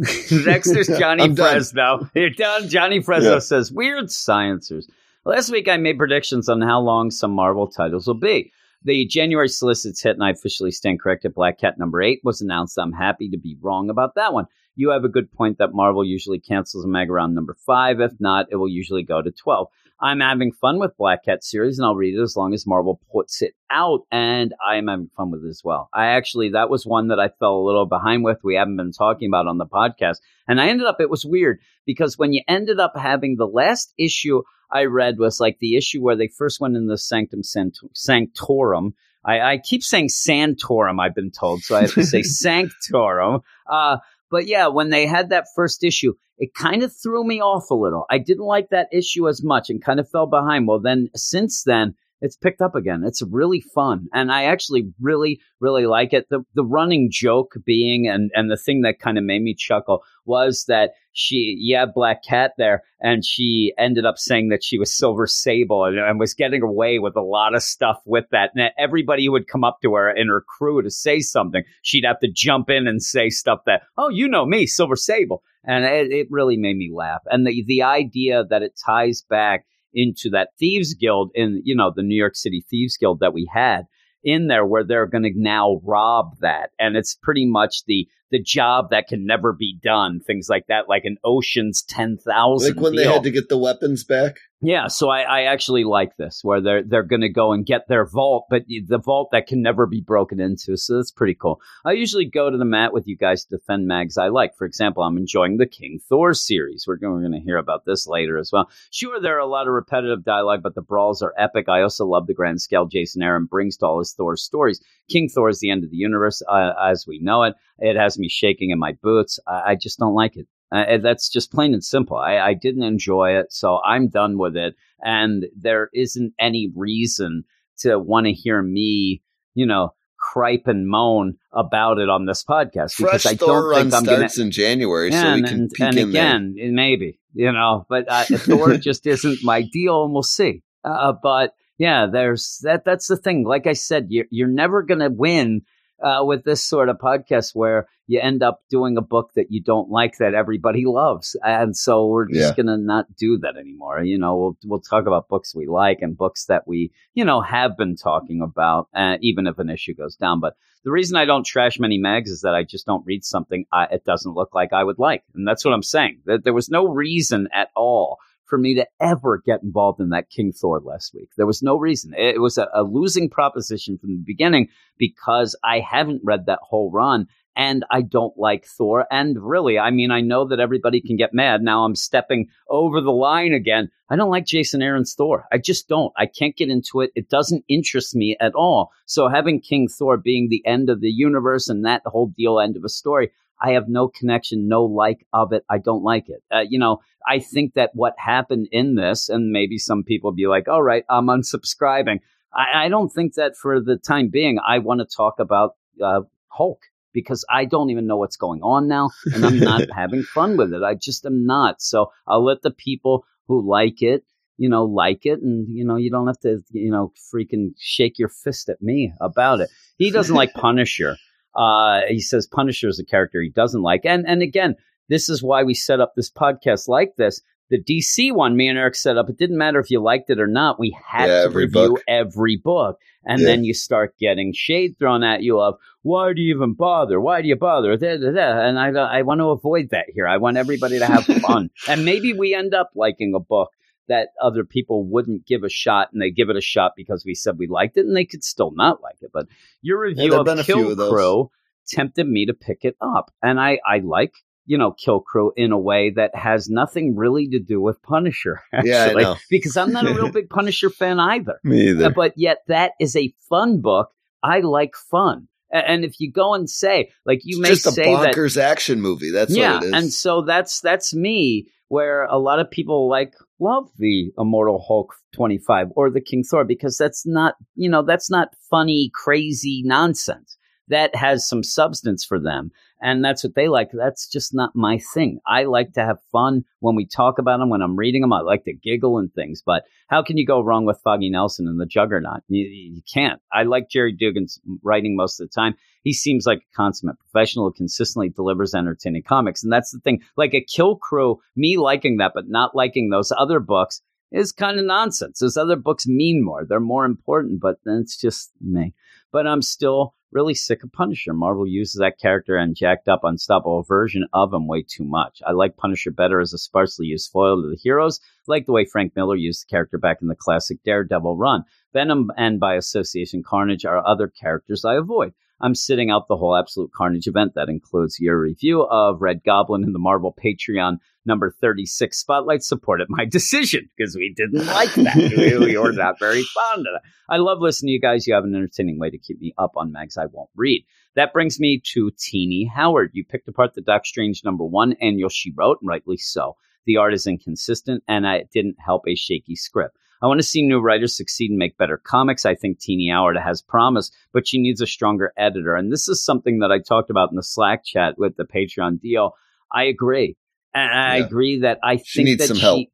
[0.45, 1.53] Next is Johnny I'm done.
[1.53, 2.09] Fresno.
[2.13, 2.67] You're done.
[2.67, 3.39] Johnny Fresno Yeah.
[3.39, 4.83] says, Weird sciencers.
[5.23, 8.51] Last week I made predictions on how long some Marvel titles will be.
[8.83, 11.35] The January solicits hit, and I officially stand corrected.
[11.35, 12.79] Black Cat number eight was announced.
[12.79, 14.47] I'm happy to be wrong about that one.
[14.75, 18.01] You have a good point that Marvel usually cancels a mag around number five.
[18.01, 19.67] If not, it will usually go to 12.
[20.01, 22.99] I'm having fun with Black Cat series, and I'll read it as long as Marvel
[23.11, 25.89] puts it out, and I am having fun with it as well.
[25.93, 28.39] I actually, that was one that I fell a little behind with.
[28.43, 31.59] We haven't been talking about on the podcast, and I ended up, it was weird
[31.85, 34.41] because when you ended up having the last issue
[34.71, 38.93] I read was like the issue where they first went in the Sanctum Sanctorum.
[39.23, 43.41] I, I keep saying Santorum, I've been told, so I have to say Sanctorum.
[43.69, 43.97] Uh,
[44.31, 47.75] but yeah, when they had that first issue, it kind of threw me off a
[47.75, 48.05] little.
[48.09, 50.67] I didn't like that issue as much and kind of fell behind.
[50.67, 53.03] Well, then since then, it's picked up again.
[53.05, 56.27] It's really fun, and I actually really, really like it.
[56.29, 60.03] the The running joke being, and and the thing that kind of made me chuckle
[60.25, 64.95] was that she, yeah, Black Cat there, and she ended up saying that she was
[64.95, 68.51] Silver Sable and, and was getting away with a lot of stuff with that.
[68.55, 72.19] And everybody would come up to her and her crew to say something, she'd have
[72.19, 76.11] to jump in and say stuff that, oh, you know me, Silver Sable, and it,
[76.11, 77.21] it really made me laugh.
[77.25, 81.91] And the the idea that it ties back into that thieves guild in you know
[81.95, 83.83] the New York City thieves guild that we had
[84.23, 86.71] in there where they're going to now rob that.
[86.79, 90.89] And it's pretty much the the job that can never be done things like that
[90.89, 94.37] like an ocean's 10,000 Like when they had to get the weapons back.
[94.63, 97.87] Yeah, so I, I actually like this where they're they're going to go and get
[97.87, 100.77] their vault, but the vault that can never be broken into.
[100.77, 101.59] So that's pretty cool.
[101.83, 104.55] I usually go to the mat with you guys to defend mags I like.
[104.55, 106.85] For example, I'm enjoying the King Thor series.
[106.87, 108.69] We're going, we're going to hear about this later as well.
[108.91, 111.67] Sure, there are a lot of repetitive dialogue, but the brawls are epic.
[111.67, 114.79] I also love the grand scale Jason Aaron brings to all his Thor stories.
[115.09, 117.55] King Thor is the end of the universe uh, as we know it.
[117.81, 119.39] It has me shaking in my boots.
[119.47, 120.47] I, I just don't like it.
[120.71, 122.15] Uh, that's just plain and simple.
[122.15, 124.75] I, I didn't enjoy it, so I'm done with it.
[125.03, 127.43] And there isn't any reason
[127.79, 129.21] to want to hear me,
[129.53, 133.91] you know, cripe and moan about it on this podcast because Fresh I Thor don't
[133.91, 136.35] think I'm starts in January, so yeah, we can and, and in there.
[136.37, 140.63] again, maybe you know, but uh, Thor just isn't my deal, and we'll see.
[140.83, 142.85] Uh, but yeah, there's that.
[142.85, 143.43] That's the thing.
[143.43, 145.63] Like I said, you're you're never gonna win
[146.03, 149.61] uh, with this sort of podcast where you end up doing a book that you
[149.61, 152.63] don't like that everybody loves, and so we're just Yeah.
[152.63, 154.03] gonna not do that anymore.
[154.03, 157.41] You know, we'll we'll talk about books we like and books that we you know
[157.41, 160.39] have been talking about, uh, even if an issue goes down.
[160.39, 163.65] But the reason I don't trash many mags is that I just don't read something
[163.71, 166.21] I, it doesn't look like I would like, and that's what I'm saying.
[166.25, 168.17] That there was no reason at all
[168.51, 171.29] for me to ever get involved in that King Thor last week.
[171.37, 172.13] There was no reason.
[172.17, 176.91] It was a, a losing proposition from the beginning because I haven't read that whole
[176.91, 177.27] run.
[177.55, 179.07] And I don't like Thor.
[179.09, 181.61] And really, I mean, I know that everybody can get mad.
[181.61, 183.89] Now I'm stepping over the line again.
[184.09, 185.45] I don't like Jason Aaron's Thor.
[185.51, 186.11] I just don't.
[186.17, 187.11] I can't get into it.
[187.15, 188.91] It doesn't interest me at all.
[189.05, 192.75] So having King Thor being the end of the universe and that whole deal end
[192.75, 193.31] of a story,
[193.61, 195.63] I have no connection, no like of it.
[195.69, 196.43] I don't like it.
[196.51, 200.47] Uh, you know, I think that what happened in this, and maybe some people be
[200.47, 202.19] like, all right, I'm unsubscribing.
[202.53, 206.21] I, I don't think that for the time being, I want to talk about uh,
[206.47, 206.79] Hulk
[207.13, 210.73] because I don't even know what's going on now and I'm not having fun with
[210.73, 210.81] it.
[210.83, 211.81] I just am not.
[211.81, 214.23] So I'll let the people who like it,
[214.57, 215.41] you know, like it.
[215.41, 219.13] And, you know, you don't have to, you know, freaking shake your fist at me
[219.19, 219.69] about it.
[219.97, 221.17] He doesn't like Punisher.
[221.55, 224.05] Uh, he says Punisher is a character he doesn't like.
[224.05, 224.75] And, and again,
[225.09, 228.77] this is why we set up this podcast like this The DC one, me and
[228.77, 229.29] Eric set up.
[229.29, 230.79] It didn't matter if you liked it or not.
[230.79, 232.03] We had Yeah, to every review book.
[232.07, 233.47] every book, and Yeah.
[233.47, 237.19] then you start getting shade thrown at you of why do you even bother?
[237.21, 237.95] Why do you bother?
[237.95, 238.61] Da, da, da.
[238.67, 240.27] And I, I want to avoid that here.
[240.27, 243.69] I want everybody to have fun, and maybe we end up liking a book
[244.07, 247.35] that other people wouldn't give a shot, and they give it a shot because we
[247.35, 249.31] said we liked it, and they could still not like it.
[249.33, 249.47] But
[249.81, 250.97] your review there've of Kill of.
[250.97, 251.49] Krew
[251.87, 254.33] tempted me to pick it up, and I, I like
[254.65, 258.61] you know Kill Krew in a way that has nothing really to do with Punisher.
[258.73, 259.35] Actually, Yeah, I know.
[259.49, 261.59] because I'm not a real big Punisher fan either.
[261.63, 262.05] Me either.
[262.05, 264.11] Uh, But yet, that is a fun book.
[264.43, 265.47] I like fun.
[265.71, 269.01] And if you go and say, like, you it's may just a say that action
[269.01, 269.31] movie.
[269.31, 269.93] That's yeah, what it is.
[269.93, 271.67] and so that's that's me.
[271.87, 276.43] Where a lot of people like love the Immortal Hulk twenty five or the King
[276.43, 280.57] Thor because that's not you know that's not funny crazy nonsense.
[280.87, 282.71] That has some substance for them,
[283.01, 283.89] and that's what they like.
[283.93, 285.39] That's just not my thing.
[285.47, 287.69] I like to have fun when we talk about them.
[287.69, 289.61] When I'm reading them, I like to giggle and things.
[289.65, 292.41] But how can you go wrong with Foggy Nelson and the Juggernaut?
[292.47, 293.41] You, you can't.
[293.51, 297.65] I like Gerry Duggan's writing most of the time he seems like a consummate professional
[297.65, 299.63] who consistently delivers entertaining comics.
[299.63, 300.21] And that's the thing.
[300.35, 304.79] Like a Kill Krew, me liking that, but not liking those other books is kind
[304.79, 305.39] of nonsense.
[305.39, 306.65] Those other books mean more.
[306.65, 308.93] They're more important, but then it's just me.
[309.31, 311.33] But I'm still really sick of Punisher.
[311.33, 315.41] Marvel uses that character and jacked up, unstoppable version of him way too much.
[315.45, 318.85] I like Punisher better as a sparsely used foil to the heroes, like the way
[318.85, 321.63] Frank Miller used the character back in the classic Daredevil run.
[321.93, 325.33] Venom and by association Carnage are other characters I avoid.
[325.61, 327.53] I'm sitting out the whole Absolute Carnage event.
[327.55, 333.07] That includes your review of Red Goblin and the Marvel Patreon number 36 Spotlight supported
[333.09, 335.15] my decision because we didn't like that.
[335.37, 337.01] we, we were not very fond of that.
[337.29, 338.25] I love listening to you guys.
[338.25, 340.83] You have an entertaining way to keep me up on mags I won't read.
[341.15, 343.11] That brings me to Tini Howard.
[343.13, 346.55] You picked apart the Doc Strange number one annual she wrote, and rightly so.
[346.85, 349.97] The art is inconsistent, and it didn't help a shaky script.
[350.21, 352.45] I want to see new writers succeed and make better comics.
[352.45, 355.75] I think Tini Howard has promise, but she needs a stronger editor.
[355.75, 358.99] And this is something that I talked about in the Slack chat with the Patreon
[359.01, 359.31] deal.
[359.71, 360.37] I agree.
[360.73, 361.25] And I Yeah.
[361.25, 362.87] agree that I think She needs that some she, help.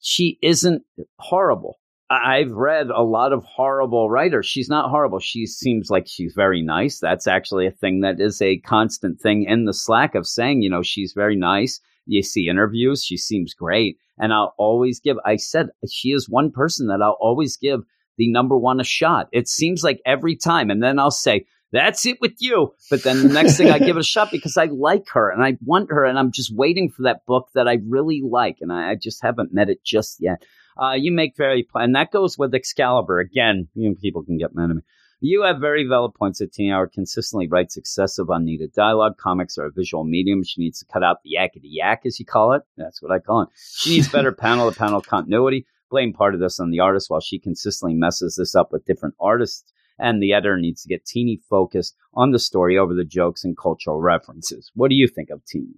[0.00, 0.82] she isn't
[1.18, 1.76] horrible.
[2.12, 4.44] I've read a lot of horrible writers.
[4.46, 5.20] She's not horrible.
[5.20, 6.98] She seems like she's very nice.
[6.98, 10.70] That's actually a thing that is a constant thing in the Slack of saying, you
[10.70, 11.80] know, she's very nice.
[12.10, 13.98] You see interviews, she seems great.
[14.18, 17.80] And I'll always give, I said, she is one person that I'll always give
[18.18, 19.28] the number one a shot.
[19.32, 20.70] It seems like every time.
[20.70, 22.74] And then I'll say, that's it with you.
[22.90, 25.42] But then the next thing I give it a shot because I like her and
[25.42, 28.56] I want her and I'm just waiting for that book that I really like.
[28.60, 30.42] And I, I just haven't met it just yet.
[30.76, 33.20] Uh, you make very, pl- and that goes with Excalibur.
[33.20, 34.82] Again, you know, people can get mad at me.
[35.22, 39.18] You have very valid points that Tina Howard consistently writes excessive, unneeded dialogue.
[39.18, 40.42] Comics are a visual medium.
[40.42, 42.62] She needs to cut out the yakety yak, as you call it.
[42.78, 43.50] That's what I call it.
[43.54, 45.66] She needs better panel to panel continuity.
[45.90, 49.14] Blame part of this on the artist while she consistently messes this up with different
[49.20, 49.70] artists.
[49.98, 53.54] And the editor needs to get Tini focused on the story over the jokes and
[53.58, 54.70] cultural references.
[54.74, 55.74] What do you think of Tini?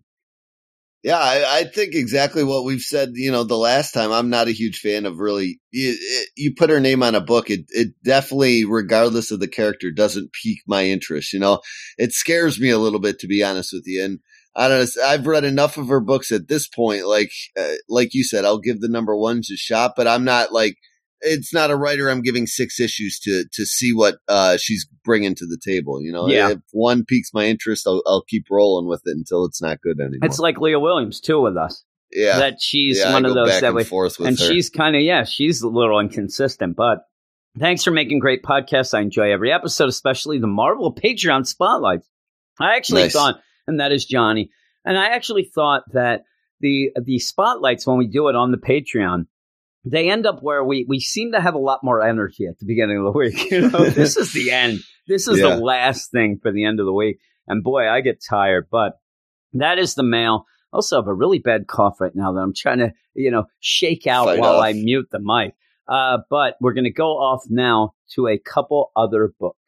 [1.02, 3.10] Yeah, I, I think exactly what we've said.
[3.14, 5.60] You know, the last time I'm not a huge fan of really.
[5.72, 9.48] You, it, you put her name on a book, it it definitely, regardless of the
[9.48, 11.32] character, doesn't pique my interest.
[11.32, 11.60] You know,
[11.98, 14.04] it scares me a little bit to be honest with you.
[14.04, 14.20] And
[14.54, 15.02] I don't know.
[15.04, 17.06] I've read enough of her books at this point.
[17.08, 20.52] Like uh, like you said, I'll give the number ones a shot, but I'm not
[20.52, 20.76] like.
[21.22, 25.34] It's not a writer I'm giving six issues to to see what uh, she's bringing
[25.36, 26.02] to the table.
[26.02, 26.50] You know, Yeah.
[26.50, 30.00] if one piques my interest, I'll, I'll keep rolling with it until it's not good
[30.00, 30.20] anymore.
[30.22, 31.84] It's like Leah Williams, too, with us.
[32.12, 34.44] yeah, That she's yeah, one I of those that we, forth with and her.
[34.46, 36.98] she's kind of yeah she's a little inconsistent but
[37.58, 42.06] thanks for making great podcasts i enjoy every episode especially the marvel patreon spotlights
[42.60, 43.12] i actually Nice.
[43.14, 44.50] thought and that is johnny
[44.84, 46.24] and i actually thought that
[46.60, 49.26] the the spotlights when we do it on the patreon
[49.84, 52.66] they end up where we we seem to have a lot more energy at the
[52.66, 55.56] beginning of the week you know this is the end this is Yeah.
[55.56, 57.18] the last thing for the end of the week
[57.48, 58.94] and boy i get tired but
[59.54, 62.54] that is the mail I also have a really bad cough right now that I'm
[62.56, 64.64] trying to, you know, shake out Fight while off.
[64.64, 65.54] I mute the mic.
[65.86, 69.58] Uh, but we're going to go off now to a couple other books.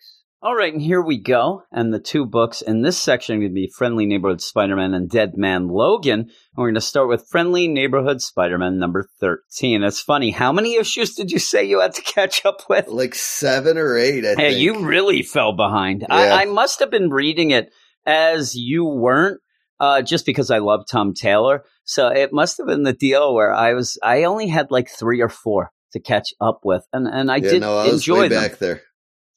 [0.44, 1.62] All right, and here we go.
[1.72, 5.08] And the two books in this section are going to be Friendly Neighborhood Spider-Man and
[5.08, 6.20] Dead Man Logan.
[6.20, 9.82] And we're going to start with Friendly Neighborhood Spider-Man number 13.
[9.82, 10.30] It's funny.
[10.32, 12.88] How many issues did you say you had to catch up with?
[12.88, 14.26] like seven or eight.
[14.26, 14.58] I Hey, think.
[14.58, 16.02] you really fell behind.
[16.02, 16.08] Yeah.
[16.14, 17.72] I, I must have been reading it
[18.04, 19.40] as you weren't,
[19.80, 21.64] uh, just because I love Tom Taylor.
[21.84, 23.96] So it must have been the deal where I was.
[24.02, 27.50] I only had like three or four to catch up with, and and I yeah,
[27.50, 28.42] did no, I enjoy them.
[28.42, 28.82] back there.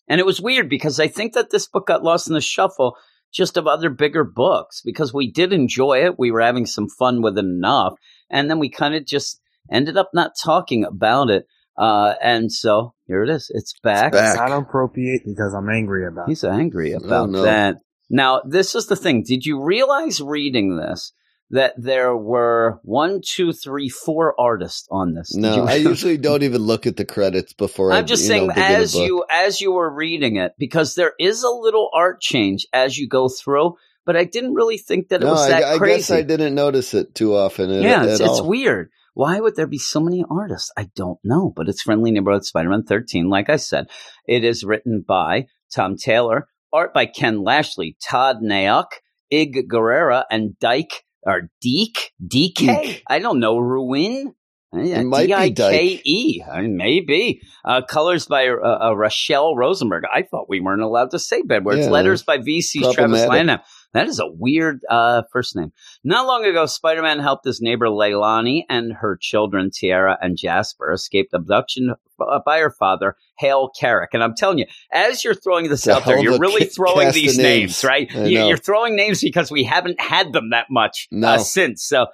[0.08, 2.96] And it was weird because I think that this book got lost in the shuffle
[3.34, 6.18] just of other bigger books because we did enjoy it.
[6.18, 7.94] We were having some fun with it enough.
[8.30, 9.42] and then we kind of just
[9.72, 11.46] ended up not talking about it.
[11.78, 13.52] Uh, and so here it is.
[13.54, 14.14] It's back.
[14.14, 14.32] back.
[14.32, 16.32] It's not appropriate because I'm angry about it.
[16.32, 17.44] He's angry about no.
[17.44, 17.78] that.
[18.10, 19.24] Now, this is the thing.
[19.24, 21.14] Did you realize reading this
[21.50, 25.34] that there were one, two, three, four artists on this?
[25.34, 28.28] Did No, I usually don't even look at the credits before I I'm just you
[28.28, 32.22] saying, know, as you as you were reading it, because there is a little art
[32.22, 33.76] change as you go through,
[34.06, 35.98] but I didn't really think that it was I, that I crazy.
[35.98, 37.72] guess I didn't notice it too often.
[37.72, 38.90] At, yeah, it's, it's weird.
[39.14, 40.72] Why would there be so many artists?
[40.78, 43.30] I don't know, but it's Friendly Neighborhood Spider-Man 13.
[43.30, 43.88] Like I said,
[44.28, 48.86] it is written by Tom Taylor, art by Ken Lashley, Todd Nauck,
[49.32, 52.56] Ig Guerrera, and Dyke or Deke DK.
[52.56, 53.04] Deke.
[53.08, 53.58] I don't know.
[53.58, 54.34] Ruan.
[54.74, 55.56] It might be Dyke.
[55.56, 56.44] D-I-K-E.
[56.52, 57.42] I mean, Maybe.
[57.64, 60.04] Uh, colors by uh, uh, Rachelle Rosenberg.
[60.14, 61.86] I thought we weren't allowed to say bad words.
[61.86, 61.92] Yeah.
[61.92, 63.26] Letters by VC's Travis.
[63.26, 63.60] Lanham.
[63.98, 65.74] That is a weird uh, first name.
[66.04, 70.92] Not long ago, Spider Man helped his neighbor Leilani and her children, Tiara and Jasper,
[70.94, 74.12] escape abduction uh, by her father, Hale Carrick.
[74.14, 77.38] And I'm telling you, as you're throwing this a out there, you're really throwing these
[77.38, 77.84] names, names.
[77.84, 78.12] right?
[78.14, 81.30] You, you're throwing names because we haven't had them that much No.
[81.30, 81.84] uh, since.
[81.84, 82.06] So,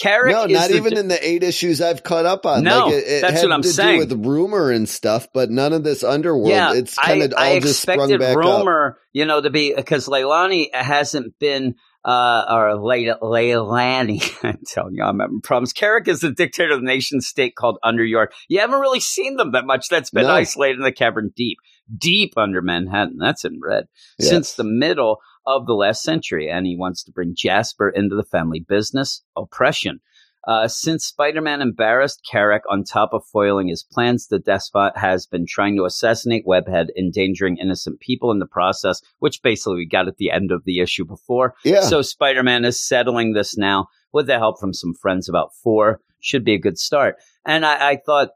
[0.00, 2.64] Carrick No, is not the- even in the eight issues I've caught up on.
[2.64, 4.00] No, like it, it that's had what I'm to saying.
[4.08, 6.48] Do with rumor and stuff, but none of this underworld.
[6.48, 8.36] yeah, it's kind of all I just sprung back up.
[8.36, 11.74] Rumor, you know, to be because Leilani hasn't been.
[12.04, 15.72] Uh, or Le- Leilani, I'm telling you, I'm having problems.
[15.72, 18.32] Carrick is the dictator of the nation state called Under York.
[18.48, 19.88] You haven't really seen them that much.
[19.88, 20.32] That's been No.
[20.34, 21.58] isolated in the cavern deep,
[21.96, 23.18] deep under Manhattan.
[23.20, 23.86] That's in red
[24.20, 26.50] since the middle of the last century.
[26.50, 30.00] And he wants to bring Jasper into the family business, oppression.
[30.44, 35.46] Uh, since Spider-Man embarrassed Carrick on top of foiling his plans, the despot has been
[35.46, 40.16] trying to assassinate Webhead, endangering innocent people in the process, which basically we got at
[40.16, 41.54] the end of the issue before.
[41.64, 46.00] Yeah, So Spider-Man is settling this now with the help from some friends about four.
[46.18, 47.16] Should be a good start.
[47.44, 48.30] And I, I thought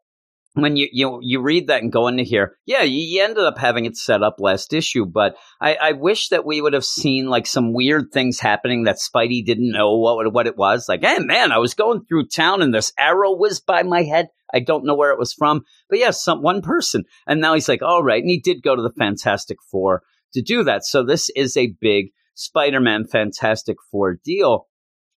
[0.56, 3.84] when you, you you read that and go into here, yeah, you, ended up having
[3.84, 7.46] it set up last issue, but I, I wish that we would have seen like
[7.46, 10.88] some weird things happening that Spidey didn't know what what it was.
[10.88, 14.28] Like, hey man, I was going through town and this arrow whizzed by my head.
[14.52, 17.04] I don't know where it was from, but yeah, some one person.
[17.26, 20.02] And now he's like, all right, and he did go to the Fantastic Four
[20.32, 20.84] to do that.
[20.84, 24.68] So this is a big Spider-Man Fantastic Four deal.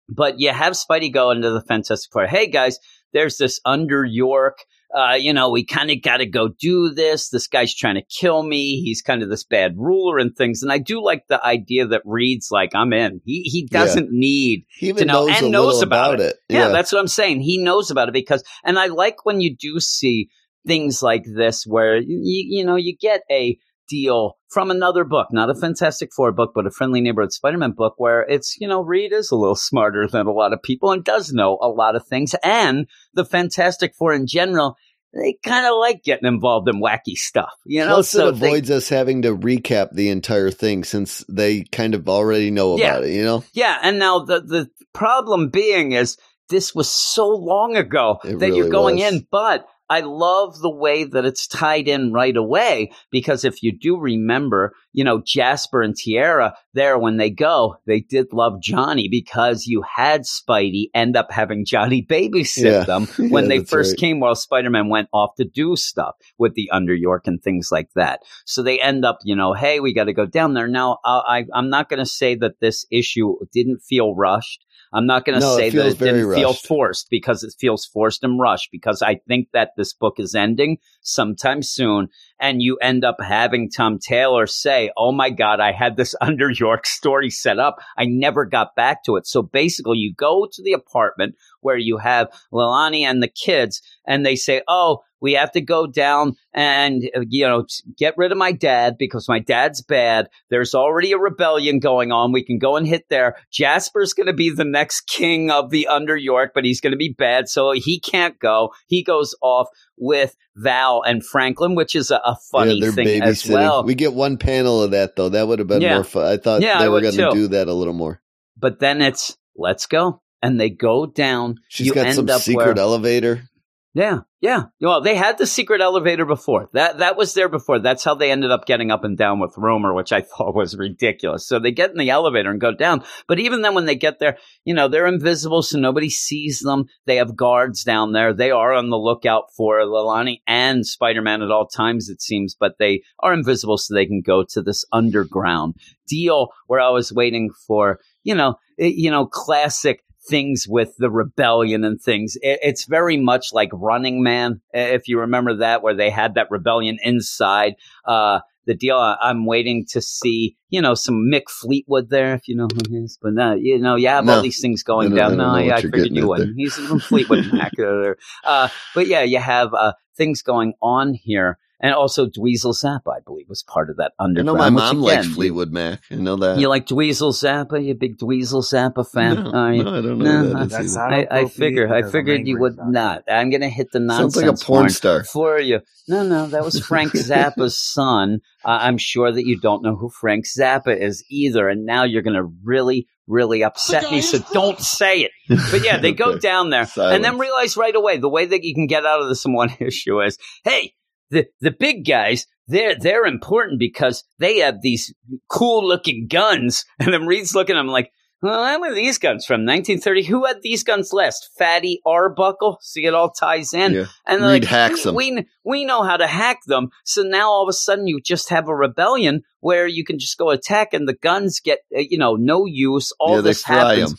[0.08, 2.26] But you have Spidey go into the Fantastic Four.
[2.26, 2.78] Hey guys,
[3.12, 4.58] there's this under York.
[4.94, 7.28] Uh, you know, we kind of got to go do this.
[7.28, 8.80] This guy's trying to kill me.
[8.82, 10.62] He's kind of this bad ruler and things.
[10.62, 13.20] And I do like the idea that Reed's like, I'm in.
[13.24, 16.36] He he doesn't need he to know knows and knows about about, it.
[16.48, 17.40] yeah, that's what I'm saying.
[17.40, 20.28] He knows about it because, and I like when you do see
[20.66, 23.58] things like this where you, you know you get a
[23.88, 27.94] deal from another book, not a Fantastic Four book, but a Friendly Neighborhood Spider-Man book,
[27.98, 31.04] where it's you know Reed is a little smarter than a lot of people and
[31.04, 34.76] does know a lot of things, and the Fantastic Four in general.
[35.14, 37.94] They kind of like getting involved in wacky stuff, you know.
[37.94, 41.94] Plus, so it they- avoids us having to recap the entire thing since they kind
[41.94, 42.90] of already know Yeah.
[42.90, 43.14] about it.
[43.14, 46.18] You know, Yeah, and now the the problem being is
[46.50, 49.04] this was so long ago It that you're going was.
[49.14, 53.76] in, but I love the way that it's tied in right away because if you
[53.76, 59.08] do remember, you know, Jasper and Tiara there when they go, they did love Johnny
[59.08, 62.84] because you had Spidey end up having Johnny babysit Yeah.
[62.84, 63.98] them when Yeah, they first right.
[63.98, 67.88] came while Spider-Man went off to do stuff with the Under York and things like
[67.94, 68.20] that.
[68.44, 70.68] So they end up, you know, hey, we got to go down there.
[70.68, 74.65] Now, I, I, I'm not going to say that this issue didn't feel rushed.
[74.96, 77.54] I'm not going to No, it say that it didn't very feel forced because it
[77.58, 82.08] feels forced and rushed because I think that this book is ending sometime soon
[82.40, 86.50] and you end up having Tom Taylor say, "Oh my god, I had this Under
[86.50, 87.76] York story set up.
[87.98, 91.98] I never got back to it." So basically, you go to the apartment where you
[91.98, 97.08] have Lilani and the kids and they say, "Oh, we have to go down and
[97.16, 97.66] uh, you know
[97.96, 100.28] get rid of my dad because my dad's bad.
[100.50, 102.32] There's already a rebellion going on.
[102.32, 103.36] We can go and hit there.
[103.52, 106.96] Jasper's going to be the next king of the Under York, but he's going to
[106.98, 108.72] be bad, so he can't go.
[108.86, 113.48] He goes off with Val and Franklin, which is a, a funny yeah, thing as
[113.48, 113.84] well.
[113.84, 115.28] We get one panel of that though.
[115.30, 115.94] That would have been Yeah.
[115.94, 116.26] more fun.
[116.26, 118.20] I thought Yeah, they I were going to do that a little more.
[118.56, 121.56] but then it's let's go, and they go down.
[121.68, 123.48] She's you got some secret where, elevator.
[123.96, 124.64] Yeah, yeah.
[124.78, 126.68] Well, they had the secret elevator before.
[126.74, 127.78] That that was there before.
[127.78, 130.76] That's how they ended up getting up and down with Rumor, which I thought was
[130.76, 131.48] ridiculous.
[131.48, 133.04] So they get in the elevator and go down.
[133.26, 134.36] But even then, when they get there,
[134.66, 136.84] you know, they're invisible, so nobody sees them.
[137.06, 138.34] They have guards down there.
[138.34, 142.54] They are on the lookout for Lalani and Spider Man at all times, it seems.
[142.54, 147.14] But they are invisible, so they can go to this underground deal where I was
[147.14, 152.36] waiting for, you know, eh, you know, classic things with the rebellion and things.
[152.42, 156.50] It, it's very much like Running Man, if you remember that, where they had that
[156.50, 157.74] rebellion inside.
[158.04, 158.96] Uh, the deal.
[158.98, 162.96] I'm waiting to see, you know, some Mick Fleetwood there, if you know who he
[162.96, 163.16] is.
[163.22, 164.34] But no, you know, you have No.
[164.34, 165.36] all these things going down.
[165.36, 166.56] No, yeah, I figured you at wouldn't.
[166.56, 167.72] He's from Fleetwood Mac.
[168.44, 171.58] Uh, but yeah, you have uh, things going on here.
[171.78, 174.58] And also Dweezil Zappa, I believe, was part of that underground.
[174.60, 174.74] I underground.
[174.74, 176.00] know my mom again, likes you- Fleetwood Mac.
[176.10, 176.58] I know that.
[176.58, 177.84] You, like Dweezil Zappa?
[177.84, 179.34] You a big Dweezil Zappa fan?
[179.44, 181.10] no, Are no, I don't know No, who that is That's either.
[181.26, 183.24] not I, I figure I figured you would not.
[183.28, 185.24] I'm gonna hit the Sounds nonsense like a porn star.
[185.24, 185.80] for you.
[186.08, 188.38] No, no, that was Frank Zappa's son.
[188.64, 192.22] Uh, I'm sure that you don't know who Frank Zappa is either, and now you're
[192.22, 194.22] gonna really, really upset me.
[194.22, 195.32] So don't say it.
[195.70, 196.38] But yeah, they go Okay.
[196.38, 199.28] down there and then realize right away the way that you can get out of
[199.28, 200.94] this in one issue is, hey,
[201.30, 202.46] the the big guys.
[202.68, 205.14] They're they're important because they have these
[205.48, 206.84] cool looking guns.
[206.98, 208.10] And then Reed's looking at him like,
[208.42, 209.64] well, where are these guns from?
[209.64, 210.24] 1930.
[210.24, 211.50] Who had these guns last?
[211.58, 212.78] Fatty Arbuckle.
[212.82, 213.92] See, it all ties in.
[213.92, 214.04] Yeah.
[214.26, 215.14] And Reed like, hacks we, them.
[215.14, 216.90] We, we know how to hack them.
[217.04, 220.36] So now all of a sudden you just have a rebellion where you can just
[220.36, 223.12] go attack and the guns get, uh, you know, no use.
[223.18, 224.12] All yeah, this happens.
[224.12, 224.18] 'em.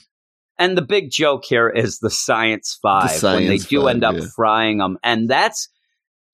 [0.60, 4.16] And the big joke here is the Science Five when they do Five, end up
[4.16, 4.26] yeah.
[4.36, 5.70] frying them, and that's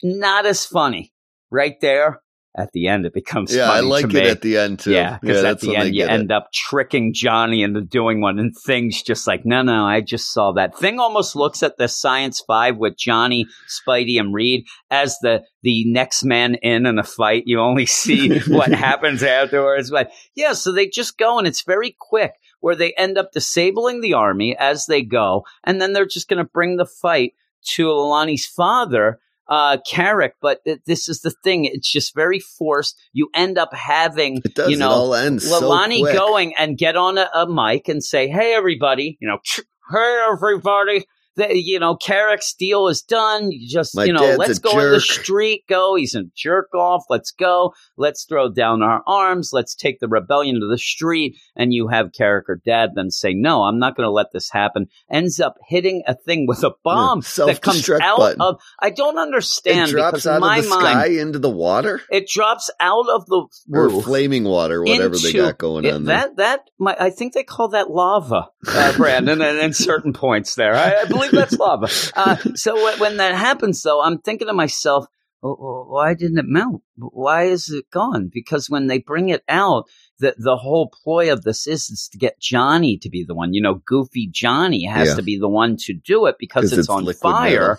[0.03, 1.11] not as funny.
[1.51, 2.19] Right there
[2.55, 4.27] at the end, it becomes Yeah, I like it me.
[4.29, 4.91] at the end too.
[4.91, 6.13] Yeah, because at the end you get it.
[6.13, 10.31] end up tricking Johnny into doing one, and things just like, no, no, I just
[10.33, 10.77] saw that.
[10.77, 15.83] Thing almost looks at the Science Five with Johnny, Spidey, and Reed as the the
[15.91, 17.43] next man in in a fight.
[17.45, 21.95] You only see what happens afterwards, but yeah, so they just go, and it's very
[21.99, 22.33] quick.
[22.59, 26.37] Where they end up disabling the army as they go, and then they're just going
[26.43, 27.33] to bring the fight
[27.73, 30.35] to Alani's father, uh, Carrick.
[30.41, 32.99] But th- this is the thing; it's just very forced.
[33.13, 34.69] You end up having, does.
[34.71, 36.15] you know, it all ends so Lalani quick.
[36.15, 39.17] going and get on a, a mic and say, "Hey, everybody!
[39.21, 39.39] You know,
[39.91, 41.05] hey, everybody!
[41.35, 43.51] The, you know, Carrick's deal is done.
[43.51, 45.63] You just, My you know, let's go in the street.
[45.67, 45.95] Go.
[45.95, 47.03] He's a jerk off.
[47.09, 47.73] Let's go.
[47.97, 49.51] Let's throw down our arms.
[49.51, 53.33] Let's take the rebellion to the street." And you have Carrick or Dad then say,
[53.33, 56.71] "No, I'm not going to let this happen." Ends up hitting a thing with a
[56.83, 58.41] bomb that comes out button.
[58.41, 58.59] of.
[58.79, 62.27] I don't understand It drops out my of the mind, sky into the water it
[62.27, 66.17] drops out of the or roof flaming water, whatever they got going it- on there.
[66.17, 70.55] That that my, I think they call that lava, uh, Brandon, and in certain points
[70.55, 70.75] there.
[70.75, 71.87] I, I believe that's lava.
[72.15, 75.05] Uh, so when, when that happens, though, I'm thinking to myself,
[75.41, 76.81] "Oh, oh, why didn't it melt?
[76.97, 78.29] Why is it gone?
[78.33, 79.85] Because when they bring it out,
[80.19, 83.53] the the whole ploy of this is, is to get Johnny to be the one.
[83.53, 85.15] You know, Goofy Johnny has Yeah.
[85.15, 87.59] to be the one to do it because it's, it's on fire.
[87.59, 87.77] metal.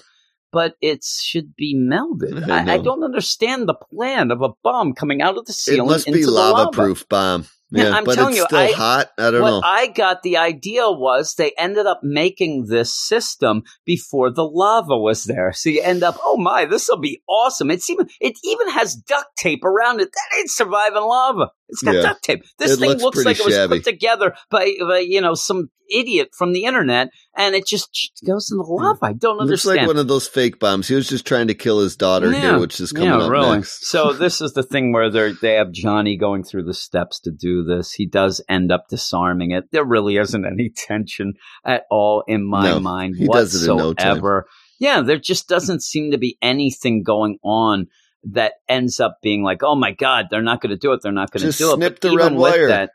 [0.52, 2.48] But it should be melted.
[2.48, 5.88] I I, I don't understand the plan of a bomb coming out of the ceiling.
[5.88, 6.70] It must be lava lava.
[6.70, 7.46] proof bomb.
[7.84, 9.10] Yeah, I'm but telling it's you, still I- hot.
[9.18, 9.60] I don't what know.
[9.64, 15.24] I got the idea was they ended up making this system before the lava was
[15.24, 15.52] there.
[15.52, 17.70] So you end up, oh my, this will be awesome.
[17.70, 20.10] It's even it even has duct tape around it.
[20.12, 21.50] That ain't surviving lava.
[21.68, 22.02] It's got Yeah.
[22.02, 22.42] duct tape.
[22.58, 23.76] This It thing looks looks like it was shabby.
[23.76, 27.88] put together by, by you know some idiot from the internet, and it just
[28.26, 28.82] goes in the hmm.
[28.82, 28.98] lava.
[29.06, 29.76] I don't It looks understand.
[29.78, 30.88] like one of those fake bombs.
[30.88, 32.40] He was just trying to kill his daughter Yeah.
[32.40, 33.56] here, which is coming yeah, up really.
[33.56, 33.86] next.
[33.86, 37.30] So this is the thing where they they have Johnny going through the steps to
[37.30, 37.92] do this.
[37.92, 39.64] He does end up disarming it.
[39.72, 41.34] There really isn't any tension
[41.64, 44.08] at all in my No, mind he does it in no time.
[44.08, 44.46] whatsoever.
[44.80, 47.86] Yeah, there just doesn't seem to be anything going on
[48.32, 51.00] that ends up being like, oh my god, they're not going to do it.
[51.02, 51.76] They're not going to do it.
[51.76, 52.68] snip But the red wire.
[52.68, 52.90] That,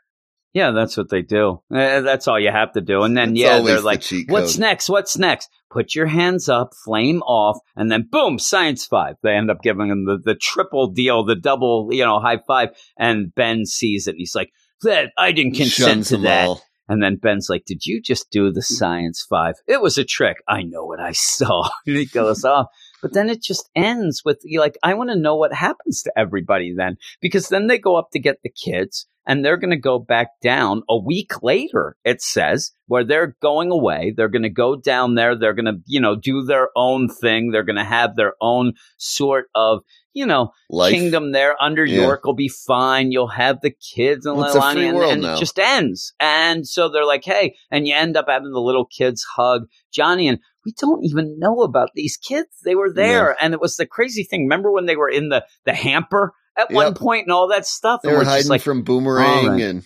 [0.52, 1.62] yeah, that's what they do.
[1.72, 3.02] Eh, that's all you have to do.
[3.02, 4.88] And then It's yeah, they're like, cheat What's next?
[4.88, 5.48] What's next?
[5.70, 9.14] Put your hands up, flame off, and then boom, science five.
[9.22, 12.70] They end up giving him the, the triple deal, the double, you know, high five.
[12.98, 14.50] And Ben sees it and he's like,
[14.82, 16.48] that I didn't consent shuns to that.
[16.48, 16.62] all.
[16.88, 19.54] And then Ben's like, Did you just do the science five?
[19.68, 20.38] It was a trick.
[20.48, 21.68] I know what I saw.
[21.86, 22.66] and he goes off.
[23.02, 26.74] But then it just ends with like, I want to know what happens to everybody
[26.76, 26.96] then.
[27.20, 30.28] Because then they go up to get the kids and they're going to go back
[30.42, 34.12] down a week later, it says, where they're going away.
[34.16, 35.36] They're going to go down there.
[35.36, 37.50] They're going to, you know, do their own thing.
[37.50, 39.80] They're going to have their own sort of,
[40.12, 40.92] you know, Life.
[40.92, 42.02] kingdom there under Yeah.
[42.02, 43.12] York will be fine.
[43.12, 46.12] You'll have the kids and Well, Leilani, and, and it just ends.
[46.20, 49.62] And so they're like, hey, and you end up having the little kids hug
[49.92, 52.48] Johnny, and we don't even know about these kids.
[52.64, 54.42] They were there, and it was the crazy thing.
[54.42, 58.02] Remember when they were in the the hamper at one point and all that stuff?
[58.02, 59.60] They and were hiding like, from Boomerang right.
[59.60, 59.82] and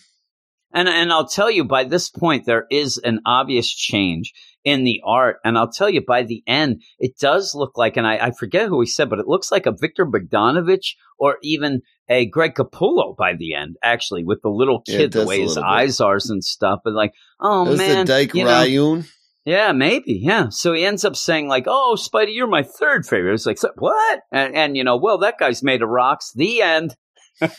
[0.75, 4.33] And and I'll tell you by this point there is an obvious change
[4.65, 5.37] in the art.
[5.45, 8.67] And I'll tell you by the end, it does look like, and I, I forget
[8.69, 10.81] who he said, but it looks like a Viktor Bogdanovic
[11.19, 15.25] or even a Greg Capullo by the end, actually, with the little Yeah, kid, the
[15.27, 15.65] way his bit.
[15.65, 16.81] eyes are and stuff.
[16.83, 19.05] But like, oh man, the Dyke you know, Ruan.
[19.45, 20.15] yeah, maybe.
[20.23, 20.49] Yeah.
[20.49, 24.21] So he ends up saying like, "Oh, Spidey, you're my third favorite." It's like, "What?"
[24.33, 26.33] And, and you know, well, that guy's made of rocks.
[26.35, 26.97] The end.
[27.41, 27.51] I'm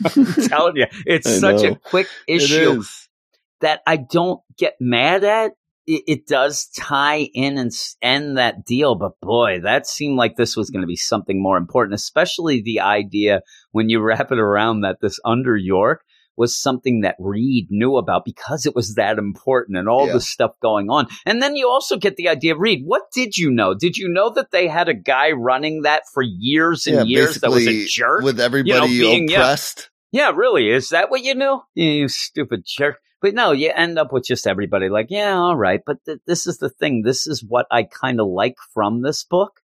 [0.47, 1.71] telling you, it's such know.
[1.73, 3.04] a quick issue is.
[3.61, 5.51] That I don't get mad at.
[5.87, 7.71] It, it does tie in and
[8.01, 11.57] end that deal, but boy, that seemed like this was going to be something more
[11.57, 13.41] important, especially the idea
[13.71, 16.01] when you wrap it around that this under York
[16.37, 20.13] was something that Reed knew about because it was that important and all Yeah.
[20.13, 21.07] the stuff going on.
[21.25, 22.81] And then you also get the idea of Reed.
[22.83, 23.73] What did you know?
[23.73, 27.35] Did you know that they had a guy running that for years and Yeah, years
[27.35, 28.23] that was a jerk?
[28.23, 29.37] with everybody being- yeah.
[29.37, 29.91] oppressed.
[30.11, 30.69] Yeah, really.
[30.69, 31.61] Is that what you knew?
[31.75, 32.97] You, you stupid jerk.
[33.21, 35.79] But no, you end up with just everybody like, yeah, all right.
[35.85, 37.01] But th- this is the thing.
[37.03, 39.59] This is what I kind of like from this book.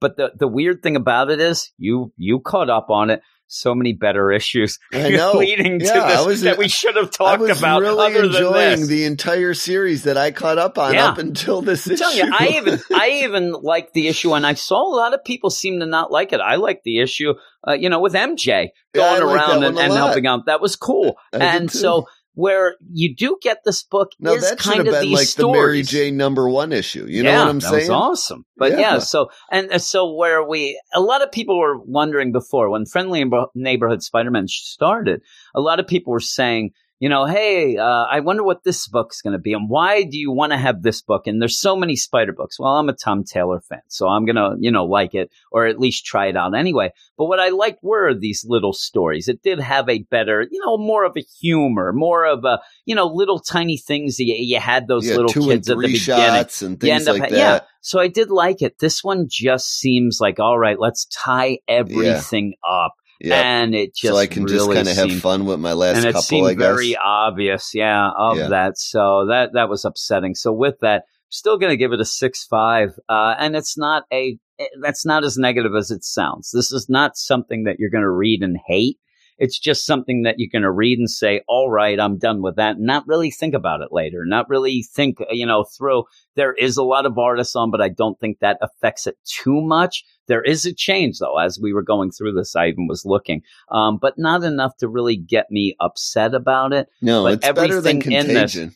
[0.00, 3.20] But the, the weird thing about it is you, you caught up on it.
[3.50, 5.32] So many better issues I know.
[5.38, 8.36] leading to Yeah, I this was- that we should have talked about really other than
[8.36, 11.08] enjoying the entire series that I caught up on Yeah.
[11.08, 12.02] up until this I'm issue.
[12.04, 15.24] telling you, I even I even like the issue, and I saw a lot of
[15.24, 16.40] people seem to not like it.
[16.42, 17.32] I like the issue,
[17.66, 20.44] uh, you know, with MJ going that around and, and helping out.
[20.44, 21.16] That was cool.
[21.32, 22.04] I and so
[22.38, 25.26] where you do get this book no, is that should kind have of been like
[25.26, 25.52] stories.
[25.52, 27.04] the Mary Jane number one issue.
[27.04, 27.80] You yeah, know what I'm that saying?
[27.80, 28.44] was awesome.
[28.56, 28.78] But yeah.
[28.78, 28.98] Yeah.
[29.00, 33.24] so and uh, so where we a lot of people were wondering before when Friendly
[33.56, 35.20] Neighborhood Spider-Man started,
[35.52, 36.70] a lot of people were saying,
[37.00, 40.18] you know, hey, uh, I wonder what this book's going to be, and why do
[40.18, 41.26] you want to have this book?
[41.26, 42.58] And there's so many Spider books.
[42.58, 45.78] Well, I'm a Tom Taylor fan, so I'm gonna, you know, like it or at
[45.78, 46.92] least try it out anyway.
[47.16, 49.28] But what I liked were these little stories.
[49.28, 52.94] It did have a better, you know, more of a humor, more of a, you
[52.94, 54.16] know, little tiny things.
[54.16, 57.18] that You, you had those yeah, little kids at the beginning and things end up
[57.18, 57.38] like that.
[57.38, 57.60] yeah.
[57.80, 58.78] So I did like it.
[58.80, 60.78] This one just seems like all right.
[60.78, 63.40] Let's tie everything up, Yeah.
[63.40, 66.06] and it just so I can just kind of have fun with my last and
[66.06, 66.22] it couple.
[66.22, 66.62] seemed I guess.
[66.62, 68.48] very obvious, yeah, of Yeah.
[68.48, 68.78] that.
[68.78, 70.34] So that that was upsetting.
[70.34, 74.04] So with that, still going to give it a six five, uh, and it's not
[74.12, 76.50] a eh, that's not as negative as it sounds.
[76.52, 78.98] This is not something that you're going to read and hate.
[79.38, 82.56] It's just something that you're going to read and say, "All right, I'm done with
[82.56, 84.24] that," not really think about it later.
[84.26, 86.04] Not really think, you know, through.
[86.34, 89.60] There is a lot of artists on, but I don't think that affects it too
[89.60, 90.04] much.
[90.26, 91.38] There is a change though.
[91.38, 94.88] As we were going through this, I even was looking, um, but not enough to
[94.88, 96.88] really get me upset about it.
[97.00, 98.74] no, but it's better than everything in this- Contagion.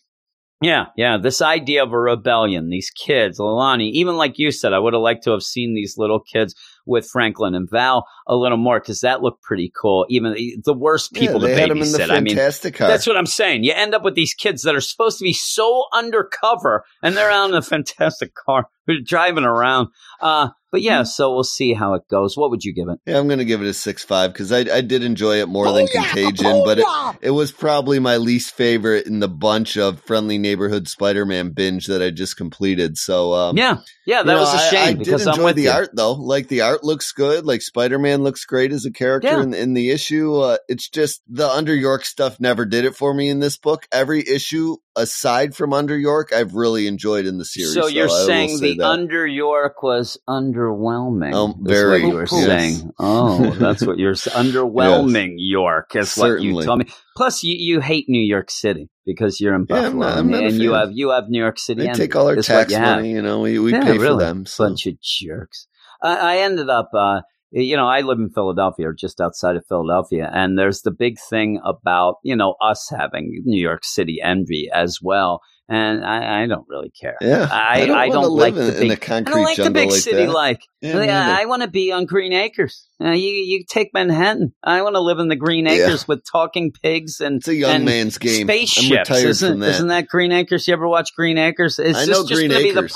[0.62, 1.18] Yeah, yeah.
[1.18, 5.02] This idea of a rebellion, these kids, Alani, even like you said, I would have
[5.02, 6.54] liked to have seen these little kids
[6.86, 10.06] with Franklin and Val a little more because that looked pretty cool.
[10.08, 12.10] Even the, the worst people yeah, they to had him in the babysit.
[12.10, 12.88] I mean, fantastic car.
[12.88, 13.64] that's what I'm saying.
[13.64, 17.30] You end up with these kids that are supposed to be so undercover, and they're
[17.30, 19.88] out in a fantastic car, they're driving around.
[20.20, 20.86] Uh, but Hmm.
[20.86, 22.34] yeah, so we'll see how it goes.
[22.36, 22.98] What would you give it?
[23.04, 25.48] yeah, I'm going to give it a six five because I I did enjoy it
[25.48, 26.86] more than Contagion, but it,
[27.20, 32.00] it was probably my least favorite in the bunch of friendly neighborhood Spider-Man binge that
[32.02, 32.96] I just completed.
[32.96, 35.40] So um, Yeah, yeah, that you know, was a I- shame I, because did enjoy
[35.40, 35.70] I'm with the you.
[35.70, 36.12] art though.
[36.14, 37.44] Like the art looks good.
[37.44, 39.42] Like Spider-Man looks great as a character Yeah.
[39.42, 40.34] in, in the issue.
[40.36, 43.86] Uh, it's just the Under York stuff never did it for me in this book.
[43.92, 47.74] Every issue aside from Under York, I've really enjoyed in the series.
[47.74, 48.86] So you're I saying say the that.
[48.86, 51.32] Under York was underwhelming?
[51.50, 52.30] Is very, you were yes.
[52.46, 52.90] saying.
[52.98, 55.34] Oh, that's what you're underwhelming.
[55.36, 56.64] York is what you Certainly.
[56.66, 56.86] told me.
[57.16, 60.34] Plus, you, you hate New York City because you're in Yeah, I'm Buffalo, not- I'm
[60.34, 61.86] and, and you have you have New York City.
[61.86, 62.96] They take all our tax you have.
[62.98, 63.10] money.
[63.12, 64.46] You know, we, we Yeah, pay for them.
[64.46, 64.64] So.
[64.64, 65.66] Bunch of jerks.
[66.02, 67.20] I, I ended up, uh,
[67.50, 71.18] you know, I live in Philadelphia or just outside of Philadelphia, and there's the big
[71.30, 75.40] thing about, you know, us having New York City envy as well.
[75.68, 77.16] And I, I don't really care.
[77.22, 80.00] Yeah, I, don't I don't like the in, big I don't like the big like
[80.00, 80.32] city that.
[80.32, 80.60] like.
[80.82, 82.86] Yeah, I want to be on Green Acres.
[83.02, 84.52] Uh, you you take Manhattan.
[84.62, 85.72] I want to live in the Green Yeah.
[85.72, 88.46] Acres with talking pigs and It's a young and man's game.
[88.46, 88.86] spaceships.
[88.90, 89.70] I'm retired isn't, from that.
[89.70, 90.66] isn't that Green Acres?
[90.68, 91.78] You ever watch Green Acres?
[91.78, 92.92] Is I just Green going to be the Acres.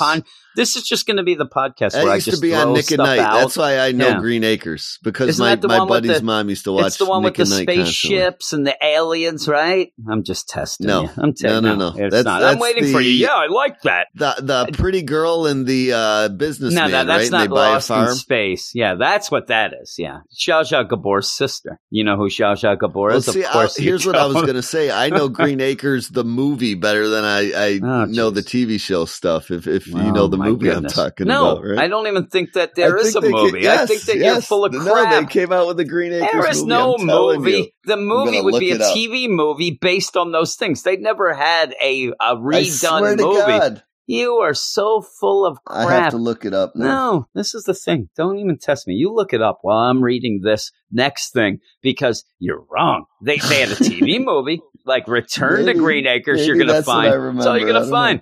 [0.57, 2.53] This is just going to be the podcast That where I used just to be
[2.53, 3.19] on Nick at Nite.
[3.19, 3.33] out.
[3.39, 4.19] That's why I know Yeah.
[4.19, 6.87] Green Acres because Isn't my, the my buddy's the- mom used to watch.
[6.87, 7.85] it's the one Nick with the Night constantly.
[7.85, 9.93] spaceships and the aliens, right?
[10.09, 11.03] I'm just testing No.
[11.03, 11.09] you.
[11.17, 11.87] I'm t- No, no, no.
[11.89, 12.41] It's That's- not.
[12.43, 13.11] I'm that's waiting for you.
[13.11, 14.07] Yeah, I like that.
[14.15, 17.31] The the pretty girl and the uh, businessman, No, no, that's right?
[17.31, 18.07] not and they buy a Lost in.
[18.15, 18.71] Space.
[18.73, 19.95] Yeah, that's what that is.
[19.99, 21.79] Yeah, Zsa Zsa Gabor's sister.
[21.91, 23.25] You know who Zsa Zsa Gabor Well, is?
[23.27, 23.77] see, of I, course.
[23.77, 24.89] here's what I was going to say.
[24.89, 29.05] I know Green Acres, the movie, better than I, I Oh, know the TV show
[29.05, 29.51] stuff.
[29.51, 30.97] If if you know the movie goodness.
[30.97, 31.79] I'm talking no, about, right?
[31.79, 33.67] I don't even think that there I is a ca- movie.
[33.69, 35.27] I think that you're full of No, crap.
[35.27, 36.67] they came out with the Green Acres There is movie.
[36.67, 37.51] no movie.
[37.51, 37.67] you.
[37.85, 38.77] The movie would be a.
[38.77, 40.83] TV movie based on those things.
[40.83, 43.37] They never had a, a redone movie.
[43.59, 45.87] God, You are so full of crap.
[45.87, 46.85] I have to look it up now.
[47.11, 48.09] No, this is the thing.
[48.15, 48.93] Don't even test me.
[48.95, 53.05] You look it up while I'm reading this next thing because you're wrong.
[53.21, 56.47] They, they had a TV movie like Return Maybe- to Green Acres.
[56.47, 57.37] You're going to find.
[57.37, 58.21] That's all you're gonna find.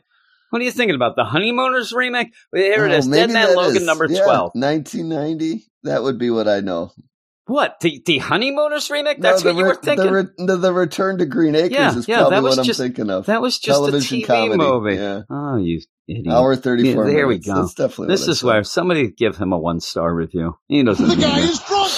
[0.56, 1.18] What are you thinking about?
[1.18, 2.34] The Honeymooners remake?
[2.53, 3.07] Here oh, it Oh, is.
[3.10, 3.86] maybe Dead Man Logan is.
[3.86, 4.52] number Yeah, 12.
[4.53, 5.65] 1990.
[5.84, 6.94] That would be what I know.
[7.45, 7.76] What?
[7.82, 9.19] The, the Honeymooners remake?
[9.19, 10.06] That's no, what the you re- were thinking?
[10.06, 12.68] The, re- the, the Return to Green Acres Yeah, is yeah, probably that was what
[12.69, 13.26] I'm thinking of.
[13.26, 14.57] that was just Television a TV comedy.
[14.57, 14.95] movie.
[14.95, 15.22] Yeah.
[15.30, 16.27] Oh, you idiot.
[16.34, 17.56] Hour 34 Yeah, there we go.
[17.56, 20.57] That's definitely This what is where somebody give him a one star review.
[20.69, 21.06] He doesn't.
[21.06, 21.44] The guy it.
[21.49, 21.91] is drunk.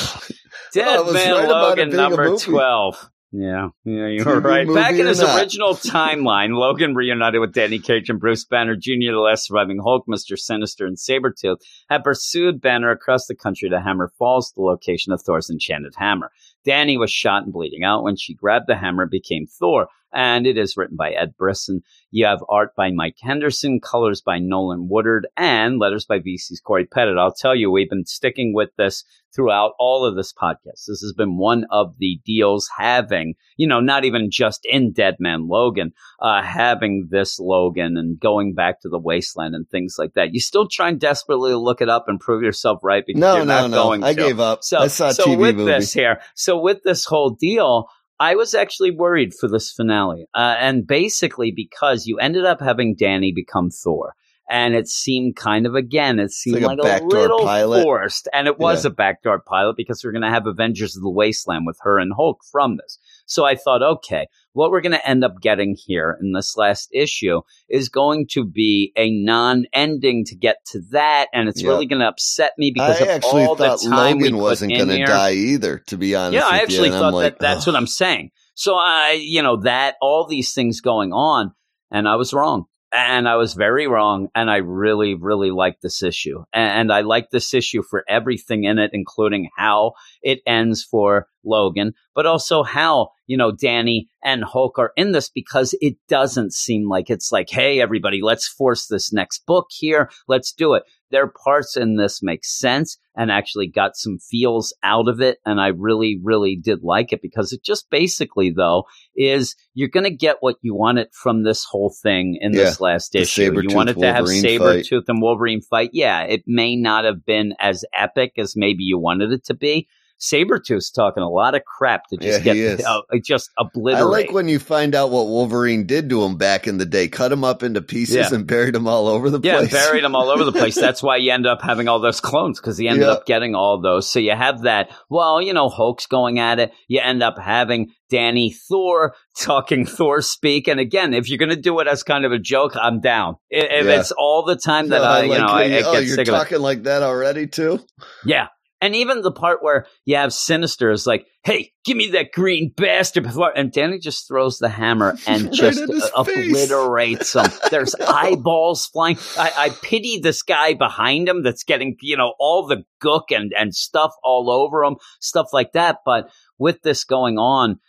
[0.74, 3.10] Dead No, I was Man right Logan number 12.
[3.40, 4.68] Yeah, yeah, you TV were right.
[4.68, 5.40] Back in his not?
[5.40, 10.06] original timeline, Logan reunited with Dani Cage and Bruce Banner Jr., the last surviving Hulk,
[10.08, 10.40] Mr.
[10.40, 11.58] Sinister, and Sabretooth,
[11.88, 16.32] had pursued Banner across the country to Hammer Falls, the location of Thor's enchanted hammer.
[16.66, 18.02] Dani was shot and bleeding out.
[18.04, 19.88] When she grabbed the hammer, it became Thor.
[20.18, 21.84] And it is written by Ed Brisson.
[22.10, 26.86] You have art by Mike Henderson, colors by Nolan Woodard, and letters by VC's Cory
[26.86, 27.14] Petit.
[27.20, 29.04] I'll tell you, we've been sticking with this
[29.36, 30.86] throughout all of this podcast.
[30.88, 35.18] This has been one of the deals having, you know, not even just in Dead
[35.20, 40.14] Man Logan, uh, having this Logan and going back to the wasteland and things like
[40.16, 40.34] that.
[40.34, 43.46] You still trying desperately to look it up and prove yourself right because No, you're
[43.46, 43.84] no, not no.
[43.84, 44.20] going I to.
[44.20, 44.64] gave up.
[44.64, 45.72] So, I saw so TV with movie.
[45.72, 47.90] this here, so with this whole deal,
[48.20, 52.96] I was actually worried for this finale, uh, and basically because you ended up having
[52.96, 54.14] Dani become Thor.
[54.50, 57.84] And it seemed kind of again, it seemed like like, a a, little pilot.
[57.84, 58.92] forced, and it was Yeah.
[58.92, 62.14] a backdoor pilot because we're going to have Avengers of the Wasteland with her and
[62.16, 62.98] Hulk from this.
[63.28, 66.90] So I thought, okay, what we're going to end up getting here in this last
[66.92, 71.70] issue is going to be a non-ending to get to that, and it's Yeah.
[71.70, 74.74] really going to upset me because I of actually all thought the time Logan wasn't
[74.76, 76.34] going to die either, to be honest.
[76.34, 76.90] Yeah, I actually.
[76.90, 78.32] Thought like, that that's what I'm saying.
[78.56, 81.52] So I, you know, that all these things going on,
[81.92, 82.66] and I was wrong.
[82.94, 84.30] And I was very wrong.
[84.34, 86.46] And I really, really like this issue.
[86.54, 89.92] And I like this issue for everything in it, including how
[90.22, 95.30] it ends for Logan, but also how, you know, Dani and Hulk are in this
[95.30, 100.10] because it doesn't seem like it's like, hey, everybody, let's force this next book here.
[100.28, 100.84] Let's do it.
[101.10, 105.38] Their parts in this make sense and actually got some feels out of it.
[105.46, 108.84] And I really, really did like it because it just basically, though,
[109.16, 113.16] is you're going to get what you wanted from this whole thing in this last
[113.16, 113.42] issue.
[113.70, 115.92] You wanted to have Sabretooth and Wolverine fight.
[115.94, 119.88] Yeah, it may not have been as epic as maybe you wanted it to be.
[120.20, 124.02] Sabretooth's talking a lot of crap to just Yeah, get uh, just obliterate.
[124.02, 127.08] I like when you find out what Wolverine did to him back in the day.
[127.08, 128.34] Cut him up into pieces Yeah.
[128.34, 129.72] and buried him all over the Yeah, place.
[129.74, 130.76] Yeah, buried them all over the place.
[130.76, 133.14] That's why you end up having all those clones because he ended Yeah.
[133.14, 134.10] up getting all those.
[134.10, 134.90] So you have that.
[135.10, 136.72] Well, you know, Hulk's going at it.
[136.88, 140.68] You end up having Dani Thor talking Thor speak.
[140.68, 143.36] And again, if you're going to do it as kind of a joke, I'm down.
[143.50, 144.00] If Yeah.
[144.00, 146.16] it's all the time that No, I, you like know, I, I oh, get you're
[146.16, 146.38] sick of it.
[146.38, 147.80] talking like that already too.
[148.26, 148.48] Yeah.
[148.80, 152.72] And even the part where you have Sinister is like, hey, give me that green
[152.76, 153.52] bastard before.
[153.56, 155.82] And Dani just throws the hammer and Right just
[156.16, 157.52] obliterates him.
[157.72, 159.18] There's eyeballs flying.
[159.38, 163.52] I, I pity this guy behind him that's getting, you know, all the gook and,
[163.58, 166.00] and stuff all over him, stuff like that.
[166.06, 166.30] But
[166.60, 167.80] with this going on,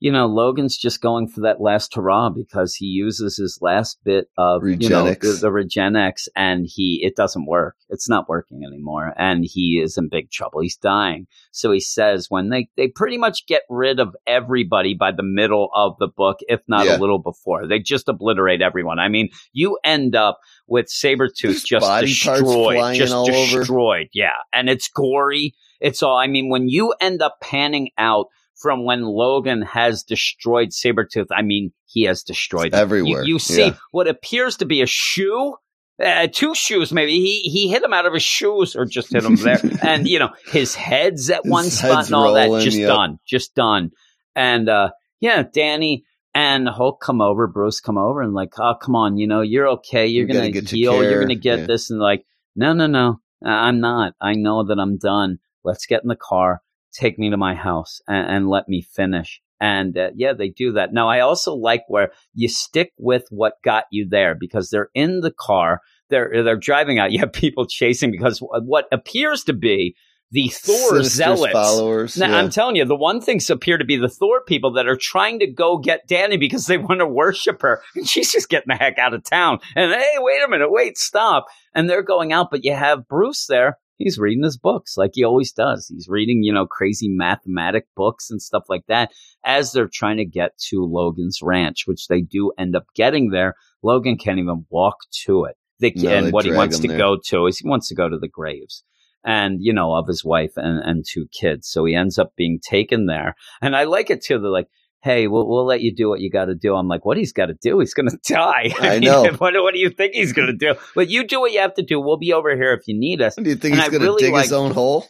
[0.00, 4.28] you know, Logan's just going for that last hurrah because he uses his last bit
[4.38, 5.20] of you know Regenix.
[5.20, 7.76] the, the Regenex and he it doesn't work.
[7.90, 10.60] It's not working anymore, and he is in big trouble.
[10.60, 11.26] He's dying.
[11.52, 15.68] So he says when they they pretty much get rid of everybody by the middle
[15.74, 16.96] of the book, if not Yeah.
[16.96, 17.66] a little before.
[17.66, 18.98] They just obliterate everyone.
[18.98, 23.58] I mean, you end up with Sabretooth Just just body destroyed, just all over.
[23.58, 24.08] destroyed.
[24.14, 25.54] Yeah, and it's gory.
[25.80, 26.16] It's all.
[26.16, 28.26] I mean, when you end up panning out
[28.60, 32.74] from when Logan has destroyed Sabretooth, I mean, he has destroyed.
[32.74, 33.76] Everywhere, You, you see yeah.
[33.90, 35.54] what appears to be a shoe.
[36.02, 39.22] Uh, two shoes, maybe he he hit him out of his shoes, or just hit
[39.22, 42.62] him there, and you know his head's at His one spot and all that.
[42.62, 42.88] Just yep.
[42.88, 43.90] done, just done.
[44.34, 46.04] And uh, yeah, Dani
[46.34, 49.68] and Hulk come over, Bruce come over, and like, oh come on, you know you're
[49.68, 51.66] okay, you're You gotta gonna your heal, you're gonna get Yeah.
[51.66, 52.24] this, and like,
[52.56, 54.14] no, no, no, I'm not.
[54.22, 55.38] I know that I'm done.
[55.64, 56.62] Let's get in the car,
[56.92, 59.40] take me to my house, and, and let me finish.
[59.60, 60.92] And uh, yeah, they do that.
[60.92, 65.20] Now, I also like where you stick with what got you there because they're in
[65.20, 67.12] the car, they're they're driving out.
[67.20, 69.96] You have people chasing because what appears to be
[70.32, 71.52] the Thor Sinister's zealots.
[71.52, 72.16] followers.
[72.16, 72.38] Now, yeah.
[72.38, 75.40] I'm telling you, the one things appear to be the Thor people that are trying
[75.40, 77.82] to go get Dani because they want to worship her.
[77.96, 79.58] And she's just getting the heck out of town.
[79.74, 81.46] And hey, wait a minute, wait, stop.
[81.74, 83.78] And they're going out, but you have Bruce there.
[84.00, 85.86] He's reading his books like he always does.
[85.88, 89.12] He's reading, you know, crazy mathematic books and stuff like that
[89.44, 93.54] as they're trying to get to Logan's ranch, which they do end up getting there.
[93.82, 94.96] Logan can't even walk
[95.26, 95.56] to it.
[95.80, 96.98] They, No, and what he wants to there.
[96.98, 98.84] go to is he wants to go to the graves
[99.24, 102.58] and you know of his wife and, and two kids so he ends up being
[102.58, 104.68] taken there and i like it too they're like
[105.02, 107.32] hey we'll, we'll let you do what you got to do i'm like what he's
[107.32, 109.24] got to do he's gonna die I mean, know.
[109.38, 111.82] what, what do you think he's gonna do but you do what you have to
[111.82, 114.00] do we'll be over here if you need us Do you think and he's going
[114.00, 115.06] to really dig like- his own hole?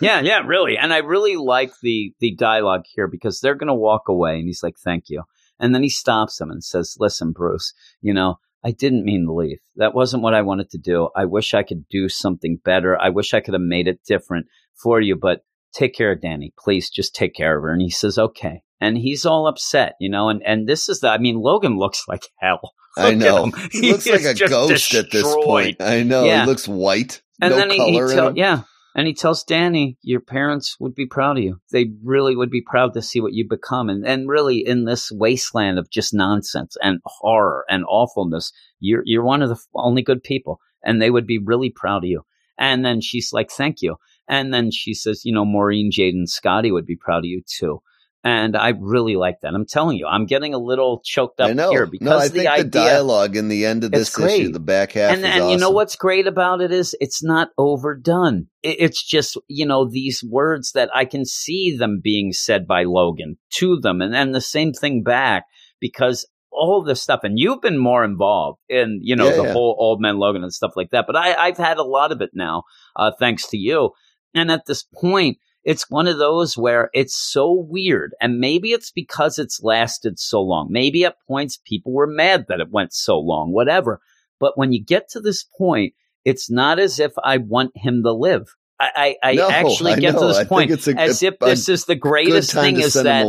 [0.00, 4.08] yeah yeah really and i really like the the dialogue here because they're gonna walk
[4.08, 5.22] away and he's like thank you
[5.58, 9.32] and then he stops him and says listen bruce you know I didn't mean to
[9.32, 9.58] leave.
[9.76, 11.10] That wasn't what I wanted to do.
[11.14, 13.00] I wish I could do something better.
[13.00, 15.42] I wish I could have made it different for you, but
[15.72, 16.50] take care of Dani.
[16.58, 17.72] Please just take care of her.
[17.72, 18.62] And he says, okay.
[18.80, 22.04] And he's all upset, you know, and, and this is the, I mean, Logan looks
[22.08, 22.72] like hell.
[22.96, 23.44] I Look at know.
[23.44, 23.52] him.
[23.70, 25.76] He looks like a ghost at this point.
[25.80, 26.24] I know.
[26.24, 26.40] Yeah.
[26.42, 27.22] He looks white.
[27.40, 28.62] And no then he, he tell, yeah.
[28.94, 31.60] And he tells Dani, your parents would be proud of you.
[31.70, 33.88] They really would be proud to see what you become.
[33.88, 39.22] And, and really in this wasteland of just nonsense and horror and awfulness, you're, you're
[39.22, 42.22] one of the only good people and they would be really proud of you.
[42.58, 43.96] And then she's like, thank you.
[44.28, 47.42] And then she says, you know, Maureen, Jade, and Scotty would be proud of you
[47.46, 47.80] too.
[48.24, 49.54] And I really like that.
[49.54, 51.70] I'm telling you, I'm getting a little choked up I know.
[51.70, 54.40] here because no, I the think idea the dialogue in the end of this great.
[54.40, 57.50] issue, the back half, and and you know what's great about it is it's not
[57.56, 58.48] overdone.
[58.62, 63.38] It's just you know these words that I can see them being said by Logan
[63.54, 65.44] to them, and then the same thing back
[65.80, 67.20] because all this stuff.
[67.22, 69.52] And you've been more involved in you know Yeah, the yeah.
[69.52, 71.06] whole Old Man Logan and stuff like that.
[71.06, 72.64] But I, I've had a lot of it now,
[72.96, 73.90] uh, thanks to you.
[74.34, 75.38] And at this point,
[75.68, 78.14] it's one of those where it's so weird.
[78.22, 80.68] And maybe it's because it's lasted so long.
[80.70, 84.00] Maybe at points people were mad that it went so long, whatever.
[84.40, 85.92] But when you get to this point,
[86.24, 88.46] it's not as if I want him to live.
[88.80, 90.20] I, I, I No, actually I get know.
[90.20, 93.26] to this point a- as if a this is the greatest thing is that.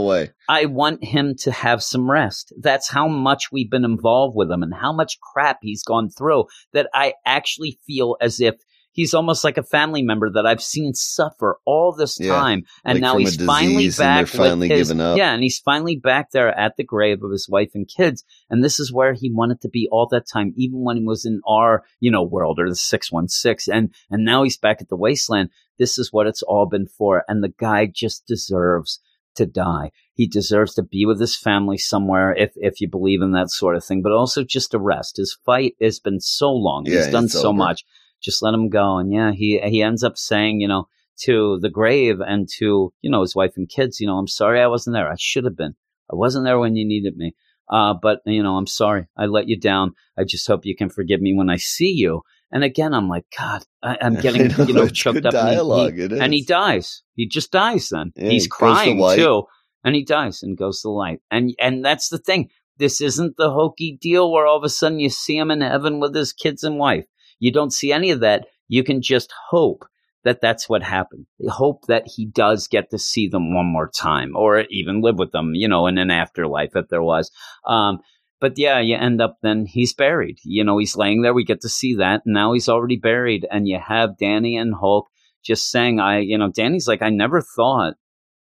[0.48, 2.54] I want him to have some rest.
[2.58, 6.46] That's how much we've been involved with him and how much crap he's gone through
[6.72, 8.56] that I actually feel as if
[9.00, 12.66] he's almost like a family member that I've seen suffer all this Yeah, time.
[12.84, 15.18] And like now he's finally disease and they're back finally with his, up.
[15.18, 18.26] yeah, and he's finally back there at the grave of his wife and kids.
[18.50, 21.26] And this is where he wanted to be all that time, even when he was
[21.26, 23.74] in our, you know, world or the 616.
[23.74, 25.50] And, and now he's back at the wasteland.
[25.78, 27.24] This is what it's all been for.
[27.30, 29.00] And the guy just deserves
[29.36, 29.92] to die.
[30.14, 33.78] He deserves to be with his family somewhere if if you believe in that sort
[33.78, 35.16] of thing, but also just to rest.
[35.16, 36.86] His fight has been so long.
[36.86, 37.58] Yeah, He's done so over.
[37.58, 37.86] much.
[38.22, 38.98] Just let him go.
[38.98, 40.88] And yeah, he he ends up saying, you know,
[41.24, 44.62] to the grave and to, you know, his wife and kids, you know, I'm sorry
[44.62, 45.12] I wasn't there.
[45.12, 45.76] I should have been.
[46.12, 47.36] I wasn't there when you needed me.
[47.70, 49.08] Uh, but you know, I'm sorry.
[49.18, 49.92] I let you down.
[50.18, 52.22] I just hope you can forgive me when I see you.
[52.52, 55.34] And again, I'm like, God, I, I'm I getting, know, you know, choked up.
[55.34, 57.04] and he- he- dialogue, it and he dies.
[57.14, 58.12] He just dies then.
[58.16, 59.44] Yeah, He's he goes to crying too.
[59.84, 61.22] And he dies and goes to light.
[61.32, 62.50] And and that's the thing.
[62.78, 66.00] This isn't the hokey deal where all of a sudden you see him in heaven
[66.00, 67.06] with his kids and wife.
[67.40, 68.48] You don't see any of that.
[68.68, 69.86] You can just hope
[70.24, 71.26] that that's what happened.
[71.48, 75.32] Hope that he does get to see them one more time or even live with
[75.32, 77.32] them, you know, in an afterlife if there was.
[77.66, 78.00] Um,
[78.42, 80.38] but yeah, you end up then he's buried.
[80.44, 81.34] You know, he's laying there.
[81.34, 82.22] We get to see that.
[82.26, 83.48] And now he's already buried.
[83.50, 85.08] And you have Dani and Hulk
[85.44, 87.96] just saying, I, you know, Dani's like, I never thought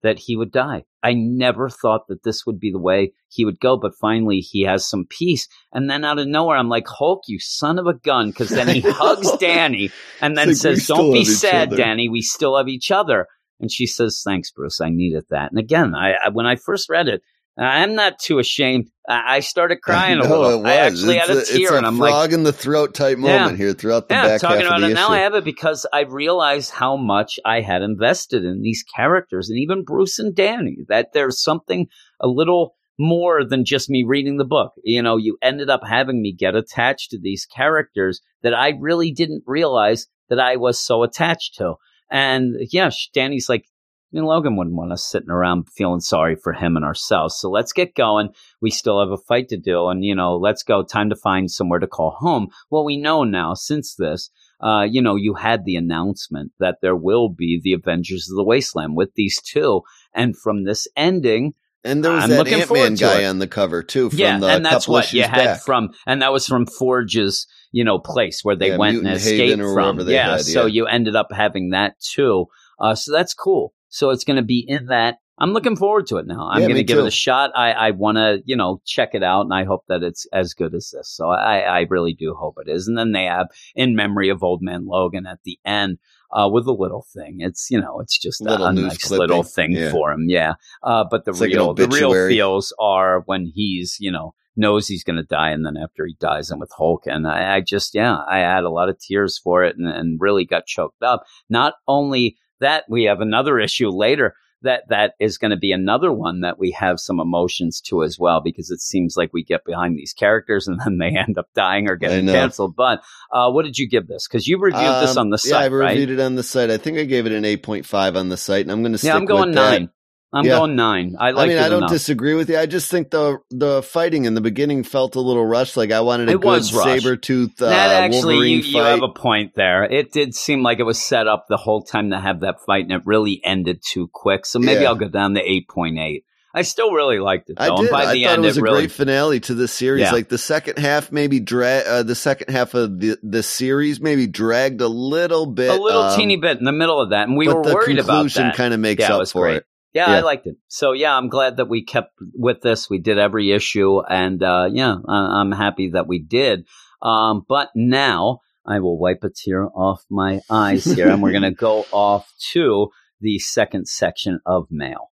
[0.03, 0.83] that he would die.
[1.03, 4.63] I never thought that this would be the way he would go, but finally he
[4.63, 5.47] has some peace.
[5.71, 8.29] And then out of nowhere, I'm like, Hulk, you son of a gun.
[8.29, 9.91] Because then he hugs Dani
[10.21, 12.11] and then like, says, Don't be sad, other." Dani.
[12.11, 13.27] We still have each other.
[13.59, 14.81] And she says, Thanks, Bruce.
[14.81, 15.51] I needed that.
[15.51, 17.21] And again, I, I when I first read it,
[17.57, 18.89] I'm not too ashamed.
[19.07, 20.49] I, I started crying a little.
[20.49, 20.65] it was.
[20.65, 22.93] I actually it's had a, it's tear, a and I'm like, frog in the throat
[22.95, 23.39] type Yeah.
[23.39, 25.09] moment here throughout the yeah, back talking half about of the it now.
[25.09, 29.59] I have it because I realized how much I had invested in these characters, and
[29.59, 30.85] even Bruce and Dani.
[30.87, 31.87] That there's something
[32.21, 34.71] a little more than just me reading the book.
[34.83, 39.11] You know, you ended up having me get attached to these characters that I really
[39.11, 41.75] didn't realize that I was so attached to.
[42.09, 43.65] And yeah, Dani's like.
[44.11, 47.37] I mean, Logan wouldn't want us sitting around feeling sorry for him and ourselves.
[47.39, 48.29] So let's get going.
[48.59, 49.87] We still have a fight to do.
[49.87, 50.83] And, you know, let's go.
[50.83, 52.49] Time to find somewhere to call home.
[52.69, 54.29] Well, we know now since this
[54.61, 58.43] uh, you know, you had the announcement that there will be the Avengers of the
[58.43, 59.81] Wasteland with these two.
[60.13, 63.25] And from this ending, And there was I'm that Ant Man guy it.
[63.25, 64.09] on the cover too.
[64.11, 65.61] From yeah, the and that's what you had back.
[65.61, 69.39] from, and that was from Forge's, you know, place where they Yeah, went and escaped
[69.39, 70.07] Haven from.
[70.07, 72.45] yeah, had, so you ended up having that too.
[72.79, 73.73] Uh, so that's cool.
[73.91, 75.17] So it's going to be in that.
[75.37, 76.47] I'm looking forward to it now.
[76.51, 77.51] I'm Yeah, going to give it a shot.
[77.55, 80.53] I, I want to, you know, check it out, and I hope that it's as
[80.53, 81.09] good as this.
[81.09, 82.87] So I, I really do hope it is.
[82.87, 85.97] And then they have in memory of Old Man Logan at the end
[86.31, 87.37] uh, with a little thing.
[87.39, 89.19] It's you know, it's just a, Little a nice clipping.
[89.19, 89.91] little thing Yeah.
[89.91, 90.25] for him.
[90.29, 90.53] Yeah.
[90.83, 94.87] Uh, but the It's like real the real feels are when he's you know knows
[94.87, 97.61] he's going to die, and then after he dies, and with Hulk, and I, I
[97.61, 101.01] just yeah, I had a lot of tears for it, and, and really got choked
[101.01, 101.23] up.
[101.49, 106.11] Not only that, we have another issue later that that is going to be another
[106.11, 109.65] one that we have some emotions to as well because it seems like we get
[109.65, 112.75] behind these characters and then they end up dying or getting canceled.
[112.75, 113.01] But
[113.31, 114.27] uh, what did you give this?
[114.27, 115.51] Because you reviewed this Um, on the site.
[115.51, 115.89] Yeah, I site, right?
[115.91, 116.69] reviewed it on the site.
[116.69, 119.09] I think I gave it an 8.5 on the site, and I'm going to stick
[119.09, 119.89] yeah, I'm going with that.
[120.33, 120.59] I'm Yeah.
[120.59, 121.17] going nine.
[121.19, 121.91] I like I mean, it I don't enough.
[121.91, 122.57] disagree with you.
[122.57, 125.75] I just think the the fighting in the beginning felt a little rushed.
[125.75, 128.89] Like I wanted a It good saber tooth uh, that actually, you, Wolverine you fight.
[128.91, 129.83] have a point there.
[129.83, 132.83] It did seem like it was set up the whole time to have that fight,
[132.83, 134.45] and it really ended too quick.
[134.45, 134.89] So maybe Yeah.
[134.89, 136.23] I'll go down to eight point eight.
[136.53, 137.75] I still really liked it, though.
[137.77, 137.91] I did.
[137.91, 140.01] by I the thought end, it was a really, great finale to the series.
[140.01, 140.11] Yeah.
[140.11, 141.85] Like the second half, maybe drag.
[141.87, 145.69] Uh, the second half of the the series maybe dragged a little bit.
[145.69, 148.13] a little um, teeny bit in the middle of that, and we were worried about
[148.23, 148.55] conclusion that.
[148.55, 149.57] kind of makes Yeah, it up for great.
[149.57, 149.65] it.
[149.93, 150.55] Yeah, I liked it.
[150.67, 152.89] So yeah, I'm glad that we kept with this.
[152.89, 156.65] We did every issue, and uh, yeah, I- I'm happy that we did.
[157.01, 161.51] Um, but now I will wipe a tear off my eyes here, and we're gonna
[161.69, 162.89] go off to
[163.19, 165.09] the second section of mail.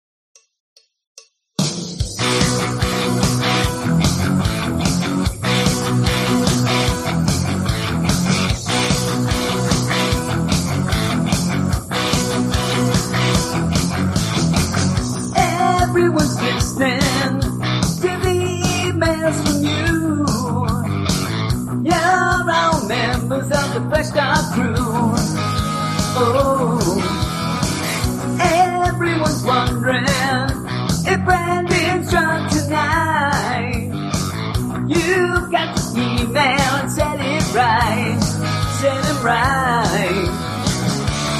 [16.14, 17.00] Listening
[17.40, 18.34] to the
[18.84, 20.26] emails from you.
[21.88, 24.74] You're all members of the Fresh Start crew.
[26.14, 26.78] Oh,
[28.40, 33.90] everyone's wondering if Brandon's drunk tonight.
[34.86, 38.20] You've got to email and set it right,
[38.80, 40.28] set it right.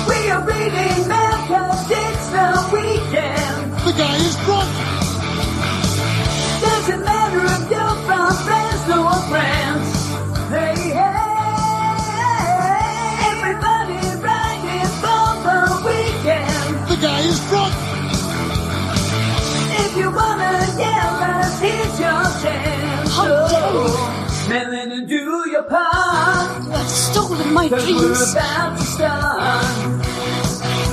[0.09, 1.09] We are reading
[27.35, 28.33] have stolen my dreams.
[28.33, 29.65] about to start.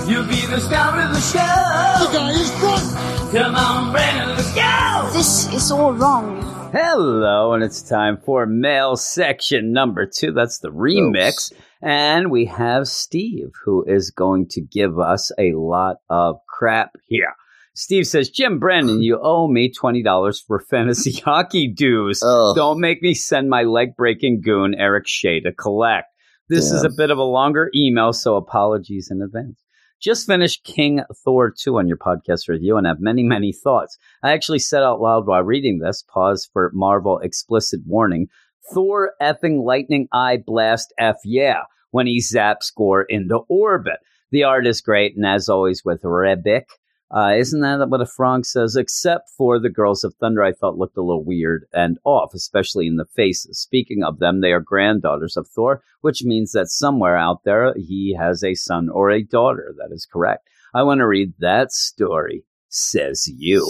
[0.09, 2.11] You'll be the star of the The show.
[2.13, 3.31] guy is drunk.
[3.31, 5.09] Come on, Brandon, let's go.
[5.13, 6.41] This is all wrong.
[6.71, 10.31] Hello, and it's time for mail section number two.
[10.31, 11.51] That's the remix.
[11.81, 17.33] And we have Steve, who is going to give us a lot of crap here.
[17.75, 22.21] Steve says, Jim Brandon, you owe me $20 for fantasy hockey dues.
[22.23, 22.53] Oh.
[22.55, 26.07] Don't make me send my leg breaking goon, Eric Shea, to collect.
[26.49, 29.63] This is a bit of a longer email, so apologies in advance.
[30.01, 33.99] Just finished King Thor 2 on your podcast review and have many, many thoughts.
[34.23, 38.29] I actually said out loud while reading this, pause for Marvel explicit warning,
[38.73, 43.99] Thor effing lightning eye blast F yeah, when he zaps Gorr into orbit.
[44.31, 46.65] The art is great, and as always with Ribić,
[47.11, 48.75] uh, isn't that what a frog says?
[48.75, 52.85] Except for the Girls of Thunder, I thought looked a little weird and off, especially
[52.85, 53.59] in the faces.
[53.59, 58.15] Speaking of them, they are granddaughters of Thor, which means that somewhere out there he
[58.19, 59.73] has a son or a daughter.
[59.77, 60.47] That is correct.
[60.73, 63.61] I want to read that story, says you.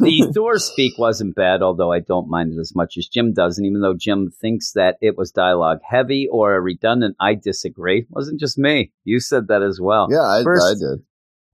[0.00, 3.58] the Thor speak wasn't bad, although I don't mind it as much as Jim does.
[3.58, 8.02] And even though Jim thinks that it was dialogue heavy or redundant, I disagree.
[8.02, 8.92] It wasn't just me.
[9.02, 10.06] You said that as well.
[10.12, 11.04] Yeah, I, First- I did.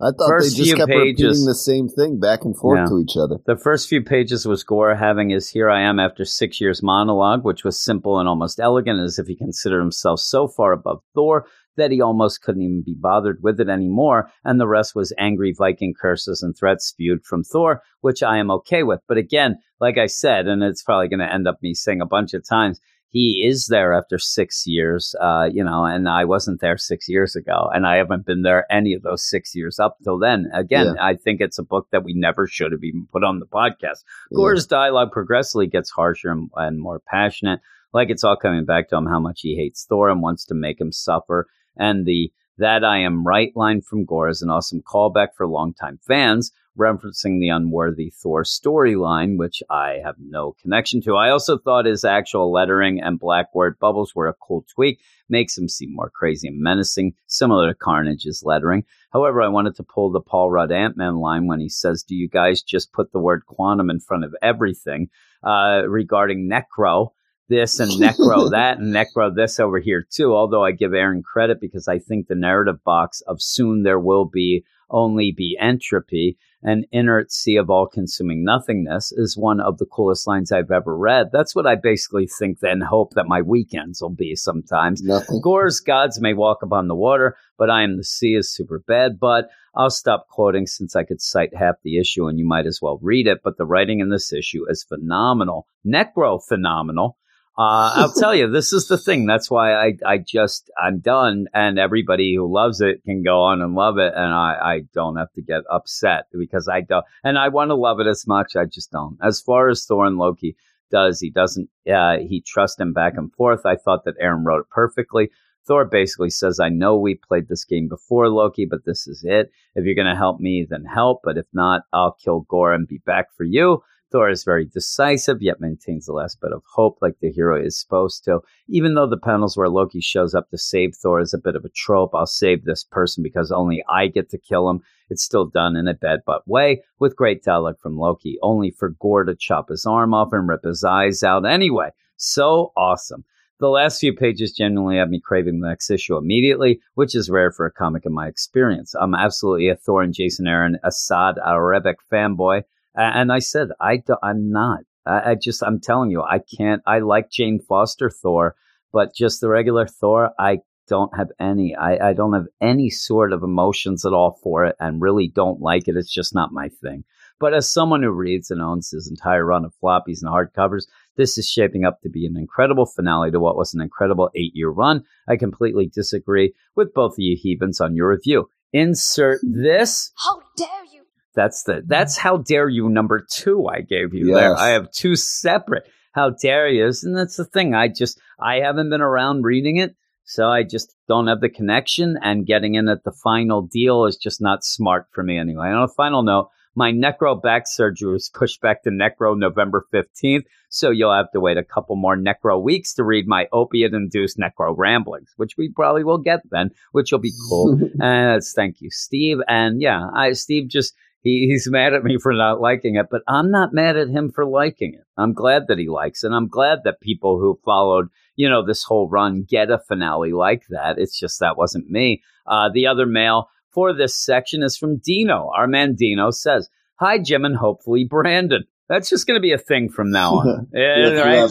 [0.03, 2.87] I thought first they just kept pages- repeating the same thing back and forth Yeah.
[2.87, 3.37] to each other.
[3.47, 7.45] The first few pages was Gorr having his Here I Am After Six Years monologue,
[7.45, 11.45] which was simple and almost elegant, as if he considered himself so far above Thor
[11.77, 14.31] that he almost couldn't even be bothered with it anymore.
[14.45, 18.51] And the rest was angry Viking curses and threats spewed from Thor, which I am
[18.51, 19.01] okay with.
[19.07, 22.07] But again, like I said, and it's probably going to end up me saying a
[22.07, 22.81] bunch of times,
[23.13, 27.35] he is there after six years, uh, you know, and I wasn't there six years
[27.35, 30.49] ago, and I haven't been there any of those six years up till then.
[30.55, 33.47] Again, I think it's a book that we never should have even put on the
[33.47, 34.05] podcast.
[34.35, 37.61] Gorr's dialogue progressively gets harsher and, and more passionate,
[37.93, 40.55] like it's all coming back to him how much he hates Thor and wants to
[40.55, 41.49] make him suffer.
[41.77, 45.99] And the that I am right line from Gorr is an awesome callback for longtime
[46.07, 46.53] fans.
[46.81, 51.17] Referencing the unworthy Thor storyline, which I have no connection to.
[51.17, 55.69] I also thought his actual lettering and blackboard bubbles were a cool tweak, makes him
[55.69, 58.85] seem more crazy and menacing, similar to Carnage's lettering.
[59.13, 62.15] However, I wanted to pull the Paul Rudd Ant Man line when he says, Do
[62.15, 65.11] you guys just put the word quantum in front of everything
[65.45, 67.11] uh, regarding Necro?
[67.49, 70.35] This and Necro that and Necro this over here too.
[70.35, 74.25] Although I give Aaron credit because I think the narrative box of soon there will
[74.25, 79.87] be only be entropy and inert sea of all consuming nothingness is one of the
[79.87, 81.31] coolest lines I've ever read.
[81.33, 85.03] That's what I basically think then hope that my weekends will be sometimes.
[85.03, 85.41] Nothing.
[85.41, 89.19] Gorr's gods may walk upon the water, but I am the sea is super bad.
[89.19, 92.81] But I'll stop quoting since I could cite half the issue and you might as
[92.83, 93.41] well read it.
[93.43, 95.67] But the writing in this issue is phenomenal.
[95.87, 97.17] Necro phenomenal.
[97.61, 99.27] Uh, I'll tell you, this is the thing.
[99.27, 101.45] That's why I, I just, I'm done.
[101.53, 104.15] And everybody who loves it can go on and love it.
[104.17, 107.75] And I, I don't have to get upset because I don't, and I want to
[107.75, 108.57] love it as much.
[108.57, 109.19] I just don't.
[109.23, 110.57] As far as Thor and Loki
[110.91, 113.67] does, he doesn't, uh, he trusts him back and forth.
[113.67, 115.31] I thought that Aaron wrote it perfectly.
[115.67, 119.51] Thor basically says, I know we played this game before, Loki, but this is it.
[119.75, 121.21] If you're going to help me, then help.
[121.23, 123.83] But if not, I'll kill Gorr and be back for you.
[124.11, 127.79] Thor is very decisive, yet maintains the last bit of hope like the hero is
[127.81, 128.41] supposed to.
[128.69, 131.65] Even though the panels where Loki shows up to save Thor is a bit of
[131.65, 134.83] a trope, I'll save this person because only I get to kill him.
[135.11, 138.91] It's still done in a bad but way, with great dialogue from Loki, only for
[138.91, 141.91] Gorr to chop his arm off and rip his eyes out anyway.
[142.17, 143.25] So awesome.
[143.61, 147.53] The last few pages genuinely have me craving the next issue immediately, which is rare
[147.53, 148.95] for a comic in my experience.
[148.99, 152.63] I'm absolutely a Thor and Jason Aaron Esad Ribić fanboy.
[152.95, 154.81] And I said, I do, I'm not.
[155.07, 156.83] I, I just, I'm telling you, I can't.
[156.87, 158.57] I like Jane Foster Thor,
[158.93, 160.59] but just the regular Thor, I
[160.89, 161.75] don't have any.
[161.75, 165.61] I, I don't have any sort of emotions at all for it and really don't
[165.61, 165.97] like it.
[165.97, 167.05] It's just not my thing.
[167.39, 170.85] But as someone who reads and owns his entire run of floppies and hardcovers,
[171.17, 174.55] this is shaping up to be an incredible finale to what was an incredible eight
[174.55, 175.05] year run.
[175.27, 178.51] I completely disagree with both of you heathens on your review.
[178.73, 181.00] Insert this How dare you?
[181.35, 181.89] That's the mm-hmm.
[181.89, 184.57] that's how dare you number two I gave you there.
[184.57, 187.75] I have two separate how dare you, and that's the thing.
[187.75, 189.95] I just I haven't been around reading it,
[190.25, 192.19] so I just don't have the connection.
[192.23, 195.69] And getting in at the final deal is just not smart for me anyway.
[195.69, 199.87] And on a final note, my necro back surgery was pushed back to necro November
[199.93, 204.39] fifteenth, so you'll have to wait a couple more necro weeks to read my opiate-induced
[204.39, 207.79] necro ramblings, which we probably will get then, which will be cool.
[208.01, 209.39] and it's uh, thank you, Steve.
[209.47, 213.23] And yeah, I Steve just he, he's mad at me for not liking it, but
[213.29, 215.05] I'm not mad at him for liking it.
[215.17, 216.33] I'm glad that he likes it.
[216.33, 220.65] I'm glad that people who followed, you know, this whole run get a finale like
[220.71, 220.99] that.
[220.99, 222.23] It's just that wasn't me.
[222.47, 225.51] Uh, the other mail for this section is from Dino.
[225.55, 228.65] Our man Dino says, Hi, Jim, and hopefully Brandon.
[228.91, 230.67] That's just going to be a thing from now on.
[230.75, 231.49] Yeah, Yeah, right?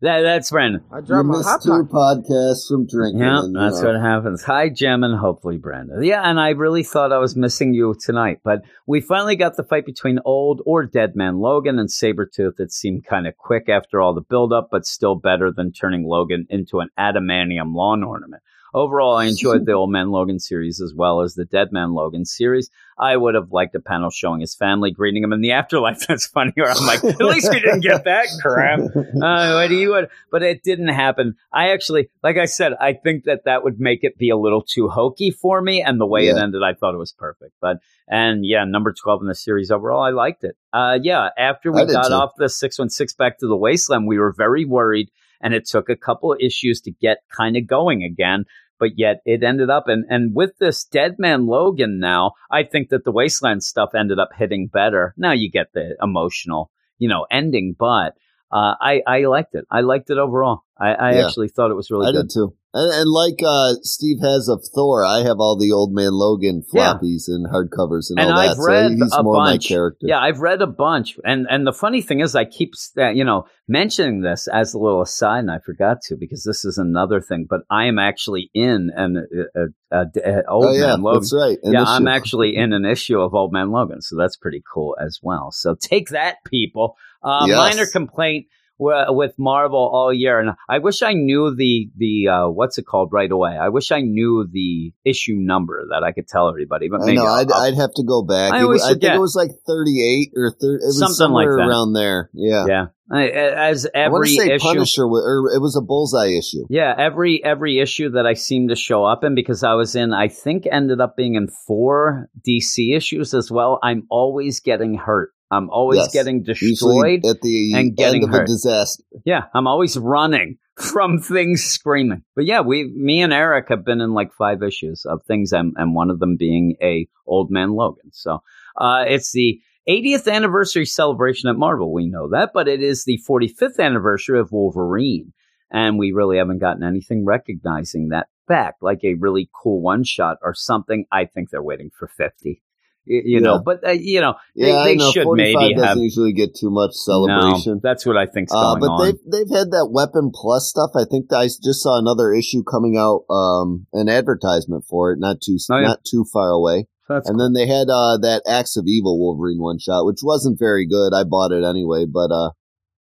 [0.00, 0.82] That, that's Brandon.
[0.90, 2.24] I You dropped my missed hot two pocket.
[2.26, 3.20] podcasts from drinking.
[3.20, 3.92] Yeah, that's know.
[3.92, 4.42] what happens.
[4.44, 6.02] Hi, Jim, and hopefully Brandon.
[6.02, 9.62] Yeah, and I really thought I was missing you tonight, but we finally got the
[9.62, 12.58] fight between old or dead man Logan and Sabretooth.
[12.58, 16.46] It seemed kind of quick after all the buildup, but still better than turning Logan
[16.48, 18.42] into an adamantium lawn ornament.
[18.74, 22.24] Overall, I enjoyed the Old Man Logan series as well as the Dead Man Logan
[22.24, 22.70] series.
[22.98, 26.04] I would have liked a panel showing his family greeting him in the afterlife.
[26.08, 26.52] That's funny.
[26.56, 28.80] Or I'm like, at least we didn't get that crap.
[29.14, 31.36] Uh, what do would, but it didn't happen.
[31.52, 34.62] I actually, like I said, I think that that would make it be a little
[34.62, 35.82] too hokey for me.
[35.82, 37.54] And the way it ended, I thought it was perfect.
[37.60, 37.78] But,
[38.08, 40.56] and yeah, number 12 in the series overall, I liked it.
[40.72, 42.14] Uh, yeah, after we got too.
[42.14, 45.10] off the 616 back to the wasteland, we were very worried
[45.44, 48.44] and it took a couple of issues to get kind of going again.
[48.84, 52.90] But yet it ended up, and, and with this Dead Man Logan now, I think
[52.90, 55.14] that the Wasteland stuff ended up hitting better.
[55.16, 58.12] Now you get the emotional, you know, ending, but
[58.54, 59.64] uh, I, I liked it.
[59.70, 60.60] I liked it overall.
[60.78, 61.26] I, I Yeah.
[61.26, 62.28] actually thought it was really I good.
[62.28, 62.54] did too.
[62.76, 66.62] And, and like uh, Steve has of Thor, I have all the Old Man Logan
[66.72, 66.94] Yeah.
[66.94, 68.50] floppies and hardcovers and, And all that.
[68.50, 69.70] I've so read he's a more bunch.
[69.70, 70.06] my character.
[70.08, 73.22] Yeah, I've read a bunch, and and the funny thing is, I keep uh, you
[73.24, 77.20] know mentioning this as a little aside, and I forgot to because this is another
[77.20, 77.46] thing.
[77.48, 79.24] But I am actually in an
[79.56, 80.04] uh, uh,
[80.48, 81.20] old Oh yeah, man Logan.
[81.20, 81.58] that's right.
[81.62, 81.86] yeah, Initial.
[81.94, 85.52] I'm actually in an issue of Old Man Logan, so that's pretty cool as well.
[85.52, 86.96] So take that, people.
[87.24, 87.56] Uh, Yes.
[87.76, 88.46] Minor complaint
[88.78, 92.84] wi- with Marvel all year, and I wish I knew the the uh, what's it
[92.86, 93.56] called right away.
[93.56, 96.88] I wish I knew the issue number that I could tell everybody.
[96.88, 97.24] But I maybe know.
[97.26, 98.52] I'll- I'd, I'll- I'd have to go back.
[98.52, 100.74] I It always was- I think it was like 38 or 30.
[100.74, 101.66] It was Something like that.
[101.68, 102.30] around there.
[102.34, 102.64] Yeah.
[102.66, 104.66] yeah, I, as I every say issue.
[104.66, 106.64] Punisher, or it was a Bullseye issue.
[106.68, 110.12] Yeah, every every issue that I seem to show up in because I was in,
[110.12, 113.78] I think ended up being in four DC issues as well.
[113.82, 115.30] I'm always getting hurt.
[115.50, 116.12] I'm always Yes.
[116.12, 117.20] getting Usually destroyed.
[117.26, 118.42] at the and getting end of hurt.
[118.42, 119.04] a disaster.
[119.24, 122.22] Yeah, I'm always running from things screaming.
[122.34, 125.74] But yeah, we, me and Eric have been in like five issues of things, and,
[125.76, 128.10] and one of them being a Old Man Logan.
[128.12, 128.42] So
[128.76, 131.92] uh, it's the 80th anniversary celebration at Marvel.
[131.92, 135.32] We know that, but it is the 45th anniversary of Wolverine,
[135.70, 140.38] and we really haven't gotten anything recognizing that fact, like a really cool one shot
[140.42, 141.04] or something.
[141.12, 142.62] I think they're waiting for 50.
[143.06, 143.60] You know, Yeah.
[143.64, 145.10] but uh, you know, they, Yeah, they know.
[145.10, 147.80] should maybe doesn't have usually get too much no, celebration.
[147.82, 149.04] that's what I think's Uh, going but on.
[149.04, 150.90] they've they've had that Weapon Plus stuff.
[150.96, 155.40] I think I just saw another issue coming out, um, an advertisement for it, not
[155.44, 155.88] too Oh, yeah.
[155.88, 156.86] not too far away.
[157.08, 160.58] That's and then they had uh, that Acts of Evil Wolverine one shot, which wasn't
[160.58, 161.12] very good.
[161.12, 162.50] I bought it anyway, but uh,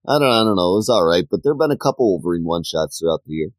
[0.08, 0.72] I don't I don't know.
[0.74, 3.50] It was all right, but there've been a couple Wolverine one shots throughout the year.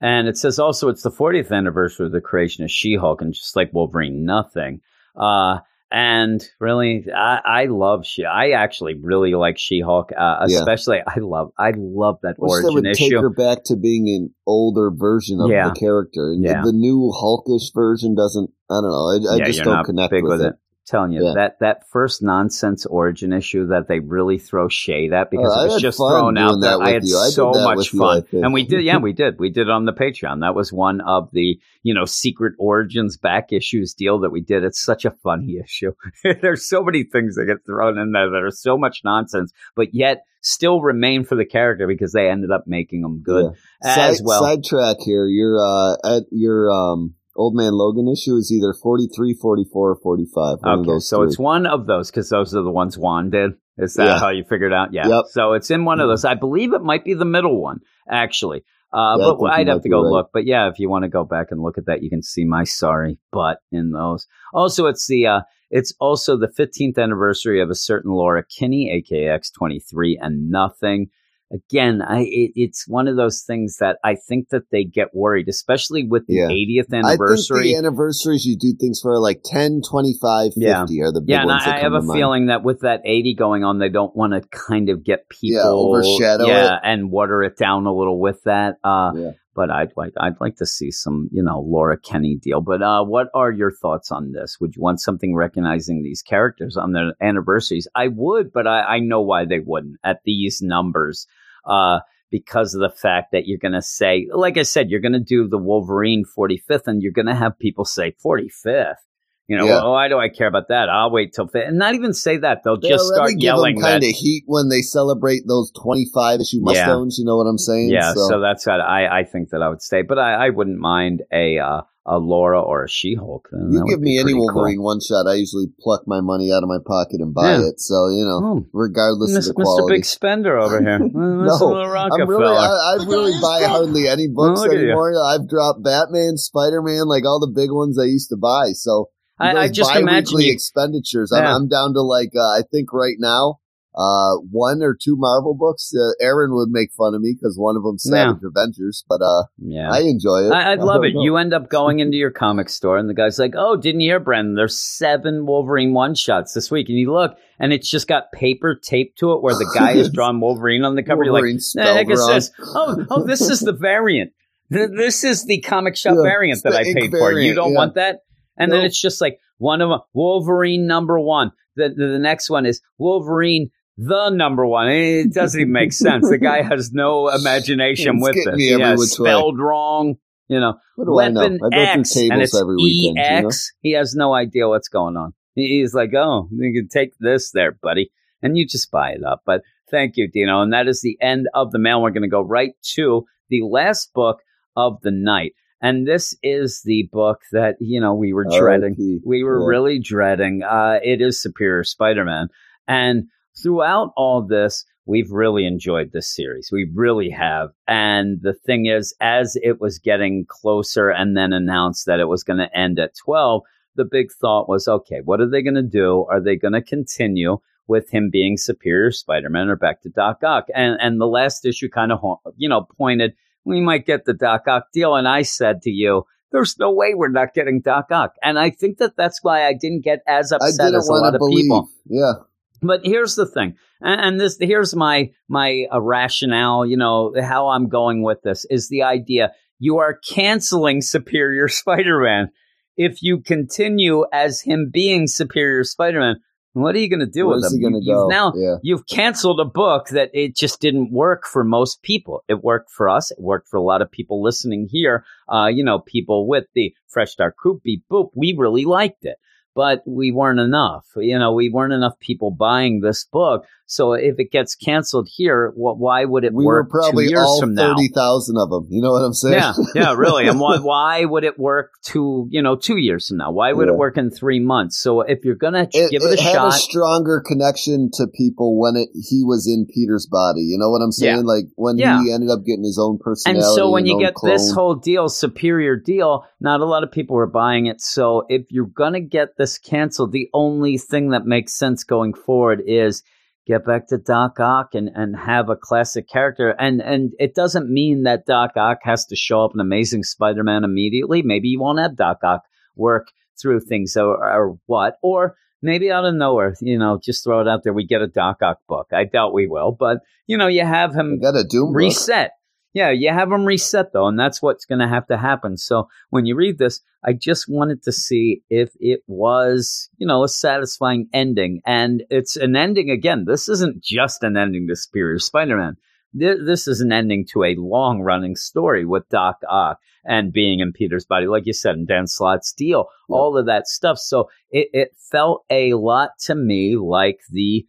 [0.00, 3.54] And it says also it's the 40th anniversary of the creation of She-Hulk, and just
[3.54, 4.80] like Wolverine, nothing.
[5.16, 5.58] Uh,
[5.90, 8.24] and really, I, I love she.
[8.24, 10.58] I actually really like She-Hulk, uh, Yeah.
[10.58, 14.34] especially I love I love that they origin would take her back to being an
[14.46, 15.68] older version of Yeah.
[15.68, 16.32] the character.
[16.32, 16.62] And Yeah.
[16.62, 18.50] The, the new Hulkish version doesn't.
[18.70, 19.30] I don't know.
[19.30, 20.54] I, I yeah, just don't connect big with, it.
[20.86, 21.32] Telling you Yeah.
[21.36, 25.68] that that first nonsense origin issue that they really throw shade at because Oh, it
[25.72, 26.72] was just thrown out there.
[26.76, 27.02] that I had.
[27.04, 28.84] I so that much with you, fun, and we did.
[28.84, 29.38] Yeah, we did.
[29.38, 30.40] We did on the Patreon.
[30.40, 34.62] That was one of the you know secret origins back issues deal that we did.
[34.62, 35.92] It's such a funny issue.
[36.42, 39.94] There's so many things that get thrown in there that are so much nonsense, but
[39.94, 44.08] yet still remain for the character because they ended up making them good Yeah.
[44.08, 44.42] as Side, well.
[44.42, 45.24] Sidetrack here.
[45.26, 50.58] Your uh, at your um, Old Man Logan issue is either 43, 44, or 45.
[50.60, 51.26] One of Okay, those so three.
[51.26, 53.52] it's one of those because those are the ones Juan did.
[53.76, 54.18] Is that Yeah.
[54.20, 54.92] how you figured out?
[54.92, 55.08] Yeah.
[55.08, 55.24] Yep.
[55.30, 56.12] So it's in one of Mhm.
[56.12, 56.24] those.
[56.24, 58.62] I believe it might be the middle one, actually.
[58.92, 60.10] Uh, Yeah, but I'd have to go right.
[60.10, 60.28] look.
[60.32, 62.44] But yeah, if you want to go back and look at that, you can see
[62.44, 64.28] my sorry butt in those.
[64.52, 65.40] Also, it's the uh,
[65.72, 71.08] it's also the 15th anniversary of a certain Laura Kinney, aka X23, and nothing.
[71.52, 75.48] Again, I it, it's one of those things that I think that they get worried,
[75.48, 76.48] especially with the Yeah.
[76.48, 77.62] 80th I think anniversary.
[77.64, 81.04] the anniversaries you do things for like 10, 25, 50 Yeah.
[81.04, 82.18] are the big Yeah, and ones I, I have a mind.
[82.18, 85.60] feeling that with that 80 going on, they don't want to kind of get people
[85.62, 86.80] Yeah, overshadow yeah, it.
[86.82, 88.76] and water it down a little with that.
[88.82, 89.30] Uh, Yeah.
[89.54, 92.60] But I'd like I'd like to see some, you know, Laura Kinney deal.
[92.60, 94.58] But uh, what are your thoughts on this?
[94.60, 97.88] Would you want something recognizing these characters on their anniversaries?
[97.94, 101.26] I would, but I, I know why they wouldn't at these numbers.
[101.64, 102.00] Uh,
[102.30, 105.20] because of the fact that you're going to say, like I said, you're going to
[105.20, 108.96] do the Wolverine 45th, and you're going to have people say 45th.
[109.46, 109.82] You know, Yeah.
[109.82, 110.88] well, why do I care about that?
[110.88, 111.68] I'll wait till fifth.
[111.68, 112.62] And not even say that.
[112.64, 114.08] They'll They just start give yelling them kind that.
[114.08, 116.62] of heat when they celebrate those 25 issue Yeah.
[116.86, 117.18] milestones.
[117.18, 117.90] You know what I'm saying?
[117.90, 120.00] Yeah, so, that's what I, I think that I would say.
[120.02, 123.48] But I, I wouldn't mind a uh, a Laura or a She Hulk.
[123.52, 126.76] you give me any Wolverine one shot, I usually pluck my money out of my
[126.84, 127.68] pocket and buy Yeah.
[127.68, 127.80] it.
[127.80, 129.50] So, you know, Oh, regardless Mr.
[129.50, 129.88] of the Mr.
[129.88, 130.98] Big Spender over here.
[131.02, 131.60] No, Mr.
[131.60, 132.24] Little Rockefeller.
[132.24, 135.14] I'm really, I, I really buy hardly any books Look anymore.
[135.18, 138.72] I've dropped Batman, Spider Man, like all the big ones I used to buy.
[138.72, 139.08] So
[139.44, 141.32] I, I just imagine expenditures.
[141.32, 143.60] I'm, I'm down to like uh, I think right now,
[143.96, 145.92] uh, one or two Marvel books.
[145.94, 149.44] Uh, Aaron would make fun of me because one of them Savage Avengers, but uh,
[149.58, 149.88] Yeah.
[149.90, 150.52] I enjoy it.
[150.52, 151.14] I, I'd love it.
[151.14, 151.22] know.
[151.22, 154.10] You end up going into your comic store, and the guy's like, "Oh, didn't you
[154.10, 154.54] hear, Brendan?
[154.56, 158.74] There's seven Wolverine one shots this week." And you look, and it's just got paper
[158.74, 161.22] taped to it where the guy has drawn Wolverine on the cover.
[161.24, 162.50] Wolverine You're like, "The heck is this?
[162.74, 164.32] Oh, oh, this is the variant.
[164.70, 167.32] This is the comic shop Yeah, variant that I paid for.
[167.32, 167.78] You don't yeah.
[167.78, 168.20] want that."
[168.56, 171.52] And then it's just like one of them, Wolverine number one.
[171.76, 174.88] The, the the next one is Wolverine the number one.
[174.88, 176.28] It doesn't even make sense.
[176.28, 178.56] The guy has no imagination It's with this.
[178.56, 179.30] me has which way.
[179.30, 180.16] spelled wrong.
[180.48, 181.58] You know, Weapon I know?
[181.66, 183.16] I go X, through and it's every weekend.
[183.16, 183.48] You know?
[183.48, 183.72] EX.
[183.80, 185.32] He has no idea what's going on.
[185.54, 188.10] He's like, oh, you can take this there, buddy.
[188.42, 189.40] And you just buy it up.
[189.46, 190.60] But thank you, Dino.
[190.60, 192.02] And that is the end of the mail.
[192.02, 194.40] We're going to go right to the last book
[194.76, 195.52] of the night.
[195.84, 199.20] And this is the book that, you know, we were dreading.
[199.22, 199.68] We were Yeah.
[199.68, 200.62] really dreading.
[200.62, 202.48] Uh, it is Superior Spider Man.
[202.88, 203.24] And
[203.62, 206.70] throughout all this, we've really enjoyed this series.
[206.72, 207.68] We really have.
[207.86, 212.42] And the thing is, as it was getting closer and then announced that it was
[212.44, 213.62] going to end at 12,
[213.94, 216.24] the big thought was okay, what are they going to do?
[216.30, 220.68] Are they going to continue with him being Superior Spider-Man or back to Doc Ock.
[220.74, 222.20] And and the last issue kind of
[222.56, 223.34] you know pointed
[223.64, 226.24] we might get the Doc Ock deal, and I said to you.
[226.52, 229.72] There's no way we're not getting Doc Ock, and I think that that's why I
[229.72, 231.64] didn't get as upset as a lot of believe.
[231.64, 231.88] people.
[232.06, 232.32] Yeah,
[232.80, 236.86] But here's the thing, and, and this here's my my uh, rationale.
[236.86, 242.50] You know how I'm going with this is the idea you are canceling Superior Spider-Man
[242.96, 246.36] if you continue as him being Superior Spider-Man.
[246.74, 248.26] What are you going to do Where's with gonna You- you've go?
[248.28, 248.76] now Yeah.
[248.82, 252.42] you've canceled a book that it just didn't work for most people.
[252.48, 253.30] It worked for us.
[253.30, 255.24] It worked for a lot of people listening here.
[255.48, 258.30] Uh, you know, people with the Fresh Start Group Beep Boop.
[258.34, 259.36] We really liked it,
[259.74, 261.04] but we weren't enough.
[261.16, 263.64] You know, we weren't enough people buying this book.
[263.86, 265.98] So if it gets canceled here, what?
[265.98, 267.94] Why would it we were work probably two years all from now?
[267.94, 268.86] thirty thousand of them.
[268.88, 269.54] You know what I'm saying?
[269.54, 270.48] Yeah, yeah, really.
[270.48, 273.52] And why, why would it work two, you know, two years from now?
[273.52, 273.92] Why would Yeah.
[273.94, 274.96] it work in three months?
[274.98, 278.80] So if you're gonna it, give it, a had shot, a stronger connection to people
[278.80, 280.62] when it he was in Peter's body.
[280.62, 281.36] You know what I'm saying?
[281.36, 281.42] Yeah.
[281.44, 282.22] Like when Yeah.
[282.22, 283.66] he ended up getting his own personality.
[283.66, 287.36] And so when you get this whole deal, superior deal, not a lot of people
[287.36, 288.00] are buying it.
[288.00, 292.34] So if you're going to get this canceled, the only thing that makes sense going
[292.34, 293.22] forward is
[293.66, 296.70] get back to Doc Ock and, and have a classic character.
[296.78, 300.84] And and it doesn't mean that Doc Ock has to show up an amazing Spider-Man
[300.84, 301.42] immediately.
[301.42, 302.62] Maybe you won't have Doc Ock
[302.96, 303.28] work
[303.60, 305.16] through things or, or what.
[305.22, 307.92] Or maybe out of nowhere, you know, just throw it out there.
[307.92, 309.08] We get a Doc Ock book.
[309.12, 312.54] I doubt we will, but you know, you have him we got a Doom book.
[312.94, 315.76] Yeah, you have them reset though, and that's what's going to have to happen.
[315.76, 320.44] So when you read this, I just wanted to see if it was, you know,
[320.44, 321.80] a satisfying ending.
[321.84, 323.44] And it's an ending again.
[323.46, 325.96] This isn't just an ending to Superior Spider-Man.
[326.36, 331.24] This is an ending to a long-running story with Doc Ock and being in Peter's
[331.24, 333.36] body, like you said, and Dan Slott's deal, Yeah.
[333.36, 334.18] all of that stuff.
[334.18, 337.86] So it, it felt a lot to me like the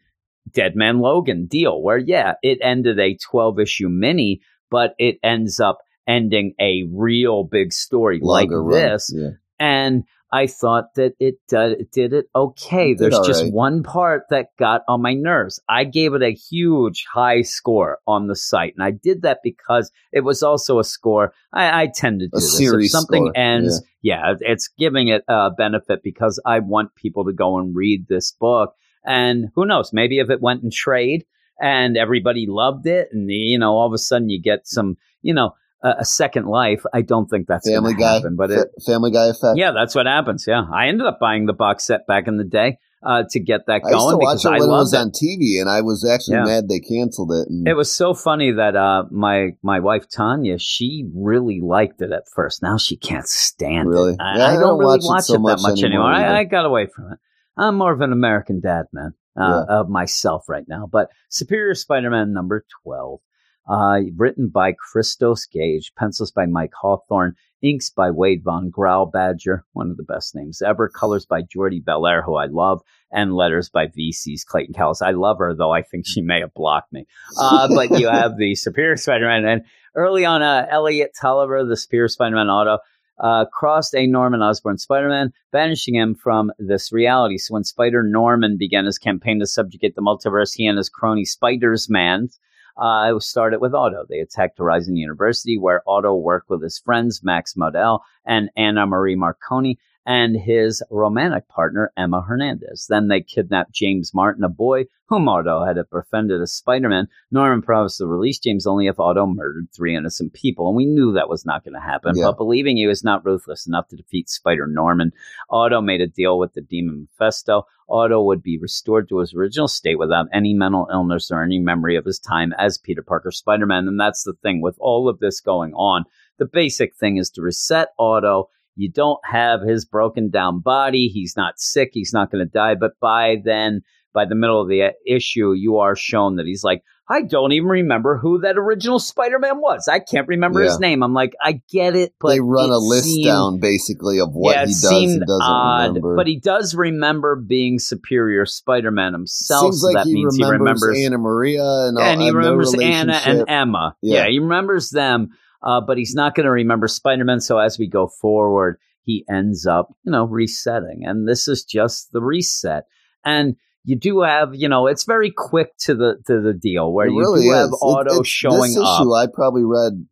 [0.52, 4.42] Dead Man Logan deal, where yeah, it ended a 12 issue mini,
[4.76, 9.10] but it ends up ending a real big story Longer like this.
[9.16, 9.30] Yeah.
[9.58, 10.04] And
[10.34, 12.92] I thought that it uh, did it okay.
[12.92, 13.54] It There's just right.
[13.54, 15.62] one part that got on my nerves.
[15.70, 19.94] I gave it a huge high score on the site, and I did that because
[20.12, 21.32] it was also a score.
[21.54, 22.60] I, I tend to do A this.
[22.60, 24.34] if something score, ends, yeah.
[24.42, 28.76] it's giving it a benefit because I want people to go and read this book.
[29.06, 29.94] And who knows?
[29.94, 31.24] Maybe if it went in trade
[31.60, 35.34] and everybody loved it, and you know, all of a sudden you get some, you
[35.34, 35.52] know,
[35.84, 36.84] a, a second life.
[36.94, 39.58] I don't think that's Family Guy, happen, but it, Family Guy effect.
[39.58, 40.46] yeah, that's what happens.
[40.48, 43.68] Yeah, I ended up buying the box set back in the day uh, to get
[43.68, 44.98] that I used to going watch because it I when it loved was it.
[44.98, 46.46] on TV, and I was actually Yeah.
[46.46, 47.48] mad they canceled it.
[47.50, 52.12] And It was so funny that uh, my my wife Tanya, she really liked it
[52.12, 52.64] at first.
[52.64, 54.14] Now she can't stand Really?
[54.14, 54.20] it.
[54.20, 56.12] I, Yeah, I I don't, don't really watch it so it that much much anymore.
[56.14, 56.30] anymore.
[56.36, 57.20] I, I got away from it.
[57.58, 60.88] I'm more of an American dad, man, uh, of myself right now.
[60.92, 63.20] But Superior Spider-Man number twelve,
[63.68, 69.90] uh, written by Christos Gage, pencils by Mike Hawthorne, inks by Wade von Grawbadger, one
[69.90, 72.82] of the best names ever, colors by Jordie Bellaire, who I love,
[73.12, 75.02] and letters by VC's Clayton Cowles.
[75.02, 77.08] I love her, though I think she may have blocked me.
[77.40, 79.62] Uh, but you have the Superior Spider-Man, and
[79.96, 82.80] early on, uh, Elliot Tolliver, the Superior Spider-Man Otto,
[83.20, 87.38] uh, crossed a Norman Osborn Spider-Man, banishing him from this reality.
[87.38, 91.26] So when Spider Norman began his campaign to subjugate the multiverse, he and his crony
[91.26, 92.30] Spiders-Man
[92.78, 94.06] uh, started with Otto.
[94.10, 99.16] They attacked Horizon University, where Otto worked with his friends Max Modell and Anna Marie
[99.16, 102.86] Marconi and his romantic partner Emma Hernandez.
[102.90, 107.08] Then they kidnapped James Martin, a boy whom Otto had befriended as Spider-Man.
[107.32, 111.14] Norman promised to release James only if Otto murdered three innocent people, and we knew
[111.14, 112.14] that was not going to happen.
[112.16, 112.26] Yeah.
[112.26, 115.12] But believing he was not ruthless enough to defeat Spider Norman,
[115.50, 117.68] Otto made a deal with the demon Mephisto.
[117.88, 121.96] Otto would be restored to his original state without any mental illness or any memory
[121.96, 123.88] of his time as Peter Parker Spider Man.
[123.88, 126.06] And that's the thing with all of this going on.
[126.40, 128.50] The basic thing is to reset Otto.
[128.76, 131.08] You don't have his broken down body.
[131.08, 131.90] He's not sick.
[131.94, 132.76] He's not going to die.
[132.76, 133.82] But by then,
[134.14, 137.52] by the middle of the uh, issue, you are shown that he's like, I don't
[137.52, 139.88] even remember who that original Spider Man was.
[139.88, 141.04] I can't remember his name.
[141.04, 144.56] I'm like, I get it, but they run a list seemed- down basically of what
[144.56, 146.16] yeah, he does and doesn't odd, remember.
[146.16, 149.62] but he does remember being Superior Spider-Man himself.
[149.62, 152.32] Seems so like that he means remembers, he remembers Anna Maria and, all, and he
[152.32, 153.46] remembers Anna and.
[153.48, 153.96] Emma.
[154.02, 154.24] Yeah.
[154.24, 155.30] Yeah, he remembers them,
[155.66, 157.40] uh, but he's not going to remember Spider-Man.
[157.42, 162.12] So as we go forward, he ends up, you know, resetting, and this is just
[162.12, 162.86] the reset.
[163.26, 167.08] And you do have, you know, it's very quick to the to the deal where
[167.08, 167.74] It you really do have is.
[167.74, 169.02] It- Otto showing this up.
[169.02, 170.06] issue I probably read.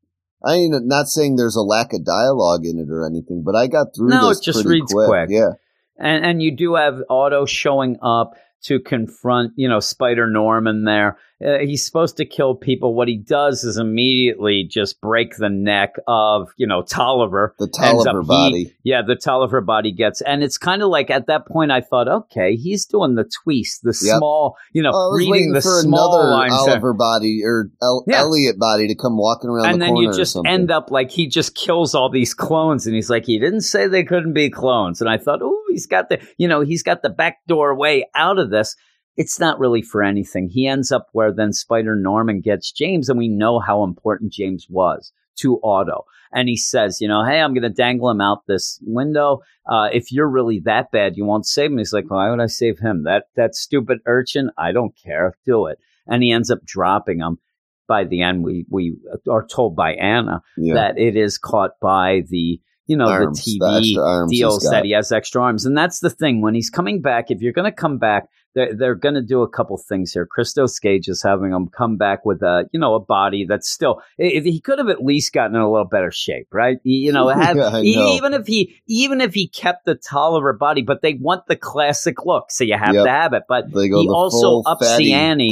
[0.46, 3.68] I ain't not saying there's a lack of dialogue in it or anything, but I
[3.68, 5.08] got through No, this it just pretty reads quick.
[5.08, 5.30] quick.
[5.32, 5.52] Yeah,
[5.98, 8.34] and and you do have Otto showing up
[8.66, 11.18] to confront, you know, Spider Norman there.
[11.44, 12.94] Uh, he's supposed to kill people.
[12.96, 17.54] What he does is immediately just break the neck of, you know, Tolliver.
[17.60, 18.76] The Tolliver up he- body.
[18.84, 22.08] yeah, the Tolliver body gets, and it's kind of like at that point I thought,
[22.08, 24.18] okay, he's doing the tweets, the Yep.
[24.20, 26.94] small, you know, Oh, reading the for small another lines there.
[26.94, 28.20] Body or El- Yeah.
[28.20, 31.28] Elliot body to come walking around and the then you just end up like he
[31.28, 35.02] just kills all these clones and he's like he didn't say they couldn't be clones
[35.02, 38.38] and i thought oh he's got the you know he's got the backdoor way out
[38.38, 38.76] of this
[39.16, 40.50] it's not really for anything.
[40.50, 44.68] He ends up where then spider norman gets james and we know how important james
[44.70, 46.06] was to otto.
[46.32, 49.42] And he says you know hey i'm going to dangle him out this window.
[49.70, 52.48] Uh, if you're really that bad you won't save him he's like why would i
[52.48, 53.04] save him?
[53.04, 55.34] That that stupid urchin i don't care.
[55.46, 55.80] Do it.
[56.06, 57.40] And he ends up dropping him
[57.88, 58.44] by the end.
[58.44, 58.98] We we
[59.30, 60.74] are told by Anna yeah.
[60.76, 64.86] that it is caught by the you know Arms, the the TV he's deals that
[64.86, 66.42] he has extra arms, and that's the thing.
[66.42, 67.30] When he's coming back.
[67.30, 70.26] If you're going to come back, they're, they're going to do a couple things here.
[70.26, 74.02] Christos Gage is having him come back with a you know a body that's still.
[74.18, 76.78] If he could have at least gotten in a little better shape, right?
[76.84, 77.82] He- You know, have, Yeah, know.
[78.14, 82.26] even if he even if he kept the Tolliver body, but they want the classic
[82.26, 83.06] look, so you have Yep.
[83.06, 83.44] to have it.
[83.48, 83.66] But
[84.02, 85.50] he also ups the ante.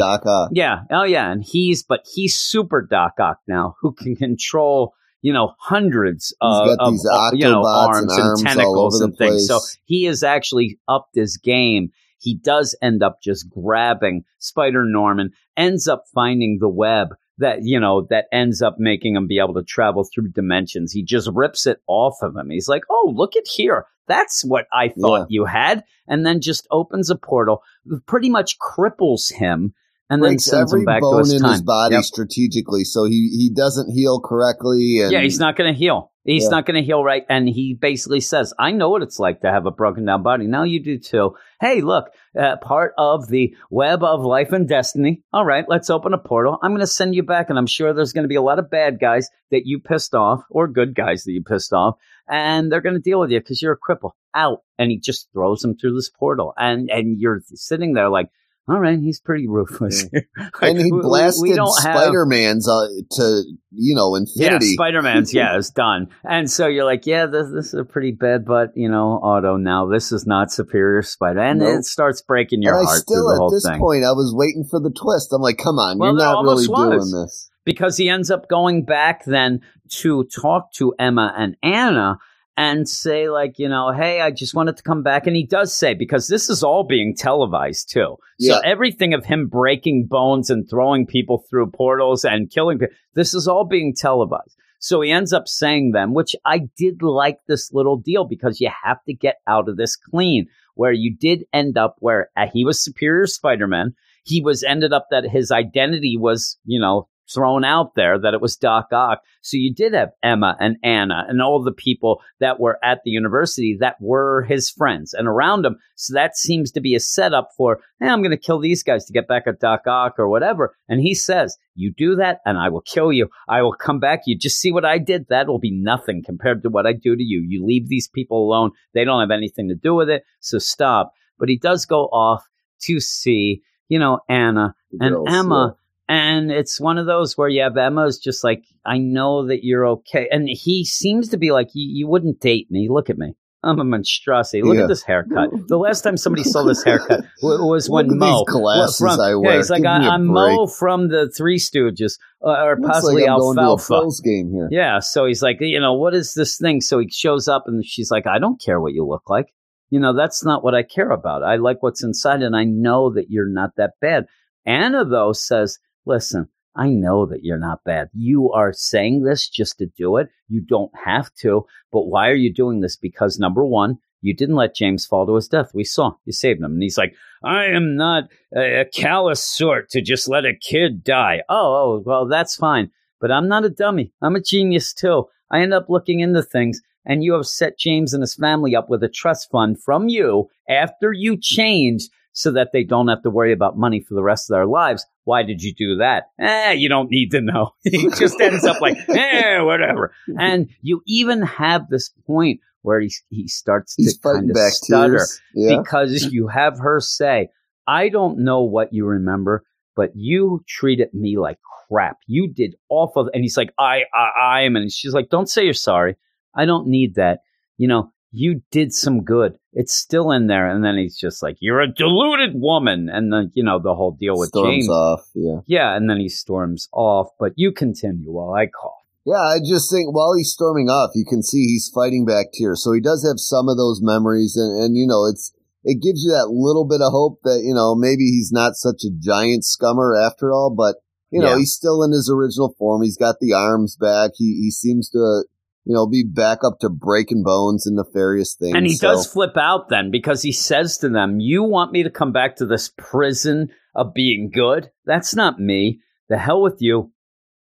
[0.52, 0.82] Yeah.
[0.91, 1.32] Oh, yeah.
[1.32, 6.68] And he's, but he's super Doc Ock now, who can control, you know, hundreds of,
[6.80, 6.94] of
[7.34, 9.48] you know, arms and and, arms all tentacles and things.
[9.48, 11.91] So he has actually upped his game.
[12.22, 17.80] He does end up just grabbing Spider Norman, ends up finding the web that, you
[17.80, 20.91] know, that ends up making him be able to travel through dimensions.
[20.93, 22.52] He just rips it off of him.
[22.52, 23.85] He's like, oh, look at here.
[24.07, 25.26] That's what I thought Yeah.
[25.30, 25.84] you had.
[26.07, 27.64] And then just opens a portal,
[28.06, 29.73] pretty much cripples him.
[30.12, 31.52] And then sends him back to his in time.
[31.52, 32.04] his body Yep.
[32.04, 35.00] strategically, so he he doesn't heal correctly.
[35.02, 36.12] And Yeah, he's not going to heal.
[36.24, 36.50] He's Yeah.
[36.50, 37.24] not going to heal right.
[37.30, 40.46] And he basically says, I know what it's like to have a broken down body.
[40.46, 41.36] Now you do too.
[41.60, 42.10] Hey, look,
[42.40, 45.24] uh, part of the web of life and destiny.
[45.34, 46.60] All right, let's open a portal.
[46.62, 47.50] I'm going to send you back.
[47.50, 50.14] And I'm sure there's going to be a lot of bad guys that you pissed
[50.14, 51.96] off or good guys that you pissed off.
[52.30, 54.12] And they're going to deal with you because you're a cripple.
[54.36, 54.60] Out.
[54.78, 56.54] And he just throws them through this portal.
[56.56, 58.28] And, and you're sitting there like,
[58.68, 60.08] all right, he's pretty ruthless.
[60.12, 60.28] here.
[60.62, 64.68] and he blasted Spider Man's uh, to you know infinity.
[64.68, 67.84] yeah, Spider Man's yeah is done, and so you're like, yeah, this this is a
[67.84, 71.80] pretty bad, but you know, Otto now this is not Superior Spider, and Nope.
[71.80, 74.34] it starts breaking your and I heart still the at this thing point I was
[74.36, 75.34] waiting for the twist.
[75.34, 77.12] I'm like, come on, Well, you're not really was.
[77.12, 77.50] doing this.
[77.66, 79.62] because he ends up going back then
[80.02, 82.18] to talk to Emma and Anna
[82.62, 85.74] and say like, you know, hey, I just wanted to come back, and he does
[85.74, 90.70] say because this is all being televised too, so everything of him breaking bones and
[90.70, 94.56] throwing people through portals and killing people, this is all being televised.
[94.78, 98.70] So he ends up saying them, which I did like this little deal because you
[98.84, 100.46] have to get out of this clean.
[100.76, 103.94] Where you did end up where uh, he was Superior Spider-Man,
[104.24, 108.41] he was ended up that his identity was, you know, thrown out there that it
[108.41, 109.22] was Doc Ock.
[109.41, 113.12] So you did have Emma and Anna and all the people that were at the
[113.12, 115.78] university that were his friends and around him.
[115.95, 119.06] So that seems to be a setup for, hey, I'm going to kill these guys
[119.06, 120.76] to get back at Doc Ock or whatever.
[120.88, 123.30] And he says, you do that and I will kill you.
[123.48, 124.22] I will come back.
[124.26, 125.28] You just see what I did.
[125.30, 127.45] That will be nothing compared to what I do to you.
[127.48, 128.72] You leave these people alone.
[128.94, 130.24] They don't have anything to do with it.
[130.40, 131.14] So stop.
[131.40, 132.44] But he does go off
[132.84, 135.76] to see, you know, Anna and Girls, Emma.
[136.12, 139.88] And it's one of those where you have Emma's just like, I know that you're
[139.88, 140.28] okay.
[140.30, 142.90] And he seems to be like, you, you wouldn't date me.
[142.92, 143.34] Look at me.
[143.64, 144.62] I'm a monstrosity.
[144.62, 144.82] Look Yeah.
[144.84, 145.52] at this haircut.
[145.70, 148.44] The last time somebody saw this haircut was Look when at Moe.
[148.46, 150.58] these glasses from, I Yeah, he's like, Give I, me a I'm break.
[150.58, 154.22] Moe from the Three Stooges, uh, or Looks possibly like I'm going to a Alfalfa.
[154.24, 154.68] Game here.
[154.70, 156.82] Yeah, so he's like, you know, what is this thing?
[156.82, 159.46] So he shows up and she's like, I don't care what you look like.
[159.92, 161.44] You know, that's not what I care about.
[161.44, 164.26] I like what's inside and I know that you're not that bad.
[164.66, 168.10] Anna, though, says, listen, I know that you're not bad.
[168.14, 170.30] You are saying this just to do it.
[170.48, 171.65] You don't have to.
[171.91, 172.95] But why are you doing this?
[172.95, 175.72] Because number one, you didn't let James fall to his death.
[175.73, 176.73] We saw you saved him.
[176.73, 177.14] And he's like,
[177.44, 178.26] I am not
[178.56, 181.41] a, a callous sort to just let a kid die.
[181.49, 182.91] Oh, oh, well, that's fine.
[183.19, 184.14] But I'm not a dummy.
[184.22, 185.26] I'm a genius too.
[185.49, 188.90] I end up looking into things, and you have set James and his family up
[188.90, 193.30] with a trust fund from you after you changed so that they don't have to
[193.30, 195.06] worry about money for the rest of their lives.
[195.26, 196.26] Why did you do that?
[196.40, 197.72] Eh, you don't need to know.
[197.84, 200.14] he just ends up like, eh, whatever.
[200.40, 205.28] And you even have this point where he, he starts He's to kind of stutter.
[205.53, 205.78] Yeah.
[205.80, 207.49] because you have her say,
[207.88, 209.64] I don't know what you remember,
[209.95, 212.18] but you treated me like crap.
[212.28, 213.30] You did awful.
[213.34, 216.16] And he's like, I, I, I'm, and she's like, don't say you're sorry.
[216.56, 217.40] I don't need that.
[217.78, 219.58] You know, you did some good.
[219.74, 220.68] It's still in there.
[220.70, 223.10] And then he's just like, you're a deluded woman.
[223.12, 224.90] And then, you know, the whole deal with Storms James.
[224.90, 225.22] off.
[225.36, 225.60] Yeah.
[225.68, 225.95] Yeah.
[225.95, 228.94] And then he storms off, but you continue while I cough.
[229.26, 232.84] Yeah, I just think while he's storming off, you can see he's fighting back tears.
[232.84, 235.53] So he does have some of those memories, and, and you know, it's
[235.84, 239.03] it gives you that little bit of hope that you know maybe he's not such
[239.06, 240.74] a giant scummer after all.
[240.76, 240.95] But
[241.30, 241.58] you know, Yeah.
[241.60, 243.03] he's still in his original form.
[243.03, 244.32] He's got the arms back.
[244.38, 245.44] He he seems to
[245.86, 248.76] you know be back up to breaking bones and nefarious things.
[248.76, 252.03] And he So- does flip out then because he says to them, You want me
[252.03, 254.90] to come back to this prison of being good?
[255.06, 255.99] That's not me.
[256.30, 257.12] The hell with you.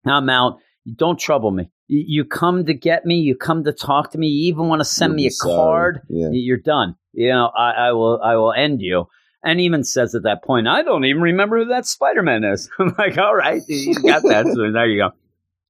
[0.06, 0.60] I'm out.
[0.96, 1.70] Don't trouble me.
[1.90, 3.16] You, come to get me.
[3.16, 4.28] You come to talk to me.
[4.28, 5.56] You even want to send You'll me a sorry.
[5.56, 6.02] card.
[6.10, 6.30] Yeah.
[6.32, 6.96] You're done.
[7.14, 8.22] You know, I, I will.
[8.22, 9.06] I will end you.
[9.44, 12.70] And even says at that point, I don't even remember who that Spider Man is.
[12.80, 14.48] I'm like, all right, you got that.
[14.54, 15.12] so there you go.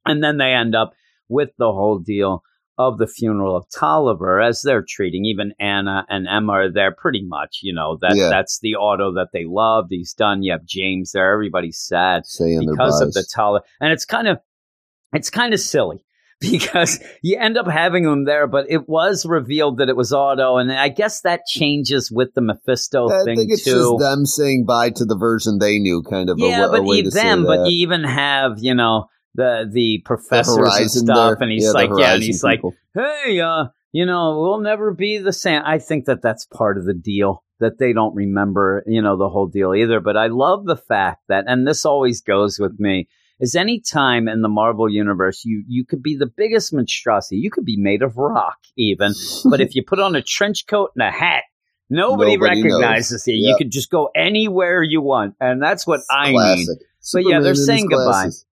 [0.05, 0.93] And then they end up
[1.29, 2.43] with the whole deal
[2.79, 5.25] of the funeral of Tolliver as they're treating.
[5.25, 7.59] Even Anna and Emma are there pretty much.
[7.63, 8.29] You know that Yeah.
[8.29, 9.87] that's the Otto that they loved.
[9.89, 10.43] He's done.
[10.43, 11.33] You have James there.
[11.33, 14.37] Everybody's sad saying because of the Tolliver, and it's kind of
[15.13, 16.03] it's kind of silly
[16.39, 20.57] because you end up having them there, but it was revealed that it was Otto,
[20.57, 23.71] and I guess that changes with the Mephisto I thing think it's too.
[23.71, 26.37] just them saying bye to the version they knew, kind of.
[26.37, 29.69] yeah, a, wa- a but way even them, but you even have you know the
[29.71, 32.61] the professors and stuff, and he's Yeah, like, yeah, and he's like,
[32.93, 35.61] hey, uh, you know, we'll never be the same.
[35.65, 39.29] I think that that's part of the deal that they don't remember, you know, the
[39.29, 39.99] whole deal either.
[39.99, 43.07] But I love the fact that, and this always goes with me,
[43.39, 47.51] is any time in the Marvel universe, you you could be the biggest monstrosity, you
[47.51, 49.13] could be made of rock even,
[49.49, 51.43] but if you put on a trench coat and a hat.
[51.89, 53.35] Nobody, Nobody recognizes you.
[53.35, 53.57] You Yep.
[53.59, 56.35] could just go anywhere you want, and that's what I need.
[56.35, 56.79] Classic.
[57.13, 58.03] But yeah, they're saying goodbye.
[58.25, 58.45] glasses.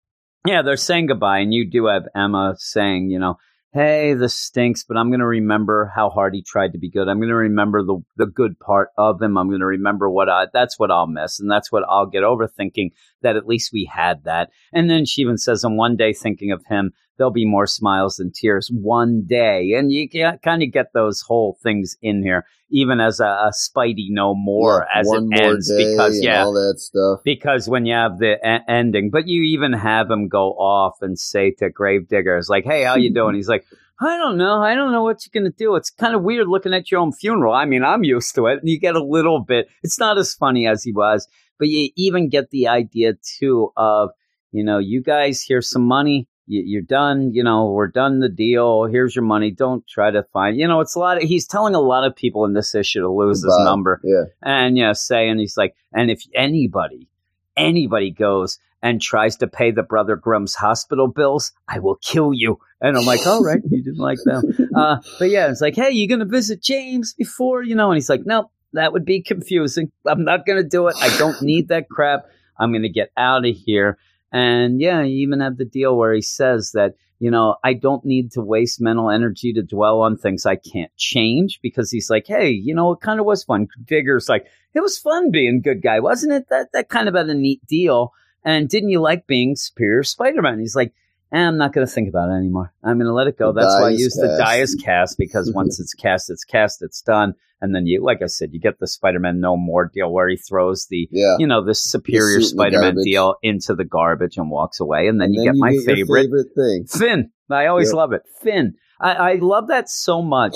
[0.45, 3.37] Yeah, they're saying goodbye, and you do have Emma saying, you know,
[3.73, 7.07] hey, this stinks, but I'm going to remember how hard he tried to be good.
[7.07, 9.37] I'm going to remember the the good part of him.
[9.37, 12.23] I'm going to remember what I that's what I'll miss, and that's what I'll get
[12.23, 12.91] over thinking
[13.21, 14.49] that at least we had that.
[14.73, 16.91] And then she even says, on one day thinking of him,
[17.23, 21.21] there'll be more smiles than tears one day, and you can kind of get those
[21.21, 25.53] whole things in here, even as a, a Spidey no more Yeah, as it more
[25.53, 27.21] ends because yeah, all that stuff.
[27.23, 31.17] because when you have the e- ending, but you even have him go off and
[31.17, 33.63] say to Gravediggers like, hey, how you doing?" He's like,
[34.01, 34.61] "I don't know.
[34.61, 35.75] I don't know what you're gonna do.
[35.75, 37.53] It's kind of weird looking at your own funeral.
[37.53, 38.59] I mean, I'm used to it.
[38.59, 39.67] And you get a little bit.
[39.81, 41.25] It's not as funny as he was,
[41.57, 44.09] but you even get the idea too of,
[44.51, 46.27] you know, you guys here's some money.
[46.47, 47.31] You, you're done.
[47.33, 48.85] You know, we're done the deal.
[48.85, 49.51] Here's your money.
[49.51, 50.57] Don't try to find.
[50.57, 51.17] You know, it's a lot.
[51.17, 54.23] Of, he's telling a lot of people in this issue to lose his number Yeah.
[54.41, 57.07] and yeah, saying he's like, and if anybody,
[57.55, 62.59] anybody goes and tries to pay the brother Grimm's hospital bills, I will kill you.
[62.81, 64.43] And I'm like, all right, you didn't like them,
[64.75, 67.91] uh, but yeah, it's like, hey, you gonna visit James before you know?
[67.91, 69.89] And he's like, nope, that would be confusing.
[70.05, 70.95] I'm not gonna do it.
[70.99, 72.25] I don't need that crap.
[72.59, 73.97] I'm gonna get out of here.
[74.33, 78.03] And yeah, you even have the deal where he says that, you know, I don't
[78.03, 82.25] need to waste mental energy to dwell on things I can't change because he's like,
[82.27, 83.67] hey, you know, it kind of was fun.
[83.85, 86.49] Digger's like, it was fun being a good guy, wasn't it?
[86.49, 88.11] That that kind of had a neat deal.
[88.43, 90.59] And didn't you like being Superior Spider-Man?
[90.59, 90.93] He's like,
[91.31, 92.73] eh, I'm not going to think about it anymore.
[92.83, 93.53] I'm going to let it go.
[93.53, 94.39] The That's why I use the cast.
[94.39, 97.35] die is cast because once it's cast, it's cast, it's done.
[97.63, 100.35] And then you, like I said, you get the Spider-Man No More deal where he
[100.35, 101.37] throws the Yeah.
[101.39, 103.03] you know, the superior the Spider-Man garbage.
[103.05, 105.07] deal into the garbage and walks away.
[105.07, 106.85] And then And you get my your favorite, favorite thing.
[106.85, 107.31] Fin.
[107.49, 107.95] I always Yep.
[107.95, 108.23] love it.
[108.41, 108.73] Fin.
[108.99, 110.55] I, I love that so much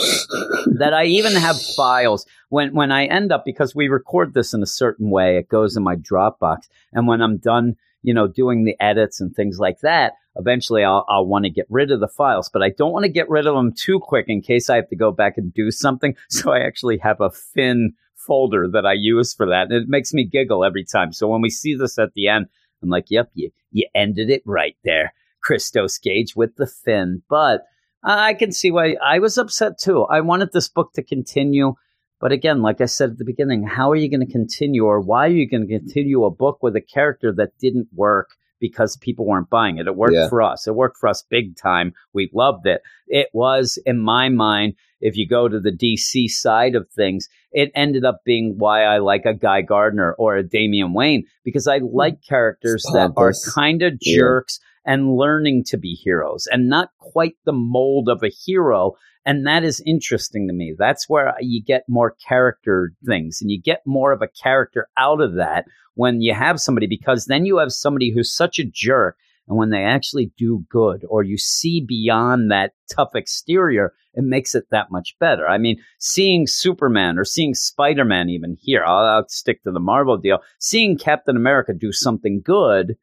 [0.77, 4.61] that I even have files when, when I end up, because we record this in
[4.61, 6.59] a certain way, it goes in my Dropbox.
[6.93, 7.75] And when I'm done,
[8.07, 11.65] you know, doing the edits and things like that, eventually I'll, I'll want to get
[11.69, 14.27] rid of the files, but I don't want to get rid of them too quick
[14.29, 16.15] in case I have to go back and do something.
[16.29, 19.63] So I actually have a fin folder that I use for that.
[19.63, 21.11] And it makes me giggle every time.
[21.11, 22.45] So when we see this at the end,
[22.81, 25.11] I'm like, yep, you, you ended it right there.
[25.43, 27.23] Christos Gage with the fin.
[27.29, 27.65] But
[28.05, 30.03] I can see why I was upset too.
[30.03, 31.73] I wanted this book to continue.
[32.19, 34.99] But again, like I said at the beginning, how are you going to continue or
[34.99, 38.29] why are you going to continue a book with a character that didn't work
[38.59, 39.85] because people weren't buying it?
[39.87, 40.27] It worked Yeah.
[40.29, 40.67] for us.
[40.67, 41.93] It worked for us big time.
[42.13, 42.81] We loved it.
[43.07, 47.71] It was, in my mind, if you go to the DC side of things, it
[47.75, 51.77] ended up being why I like a Guy Gardner or a Damian Wayne because I
[51.77, 54.15] like characters that are kind of Yeah.
[54.87, 58.93] And learning to be heroes and not quite the mold of a hero.
[59.25, 60.73] And that is interesting to me.
[60.75, 65.21] That's where you get more character things and you get more of a character out
[65.21, 65.65] of that
[65.95, 69.69] when you have somebody, because then you have somebody who's such a jerk And when
[69.69, 74.91] they actually do good or you see beyond that tough exterior, it makes it that
[74.91, 75.47] much better.
[75.47, 79.79] I mean, seeing Superman or seeing Spider Man even here, I'll, I'll stick to the
[79.79, 82.97] Marvel deal, seeing Captain America do something good.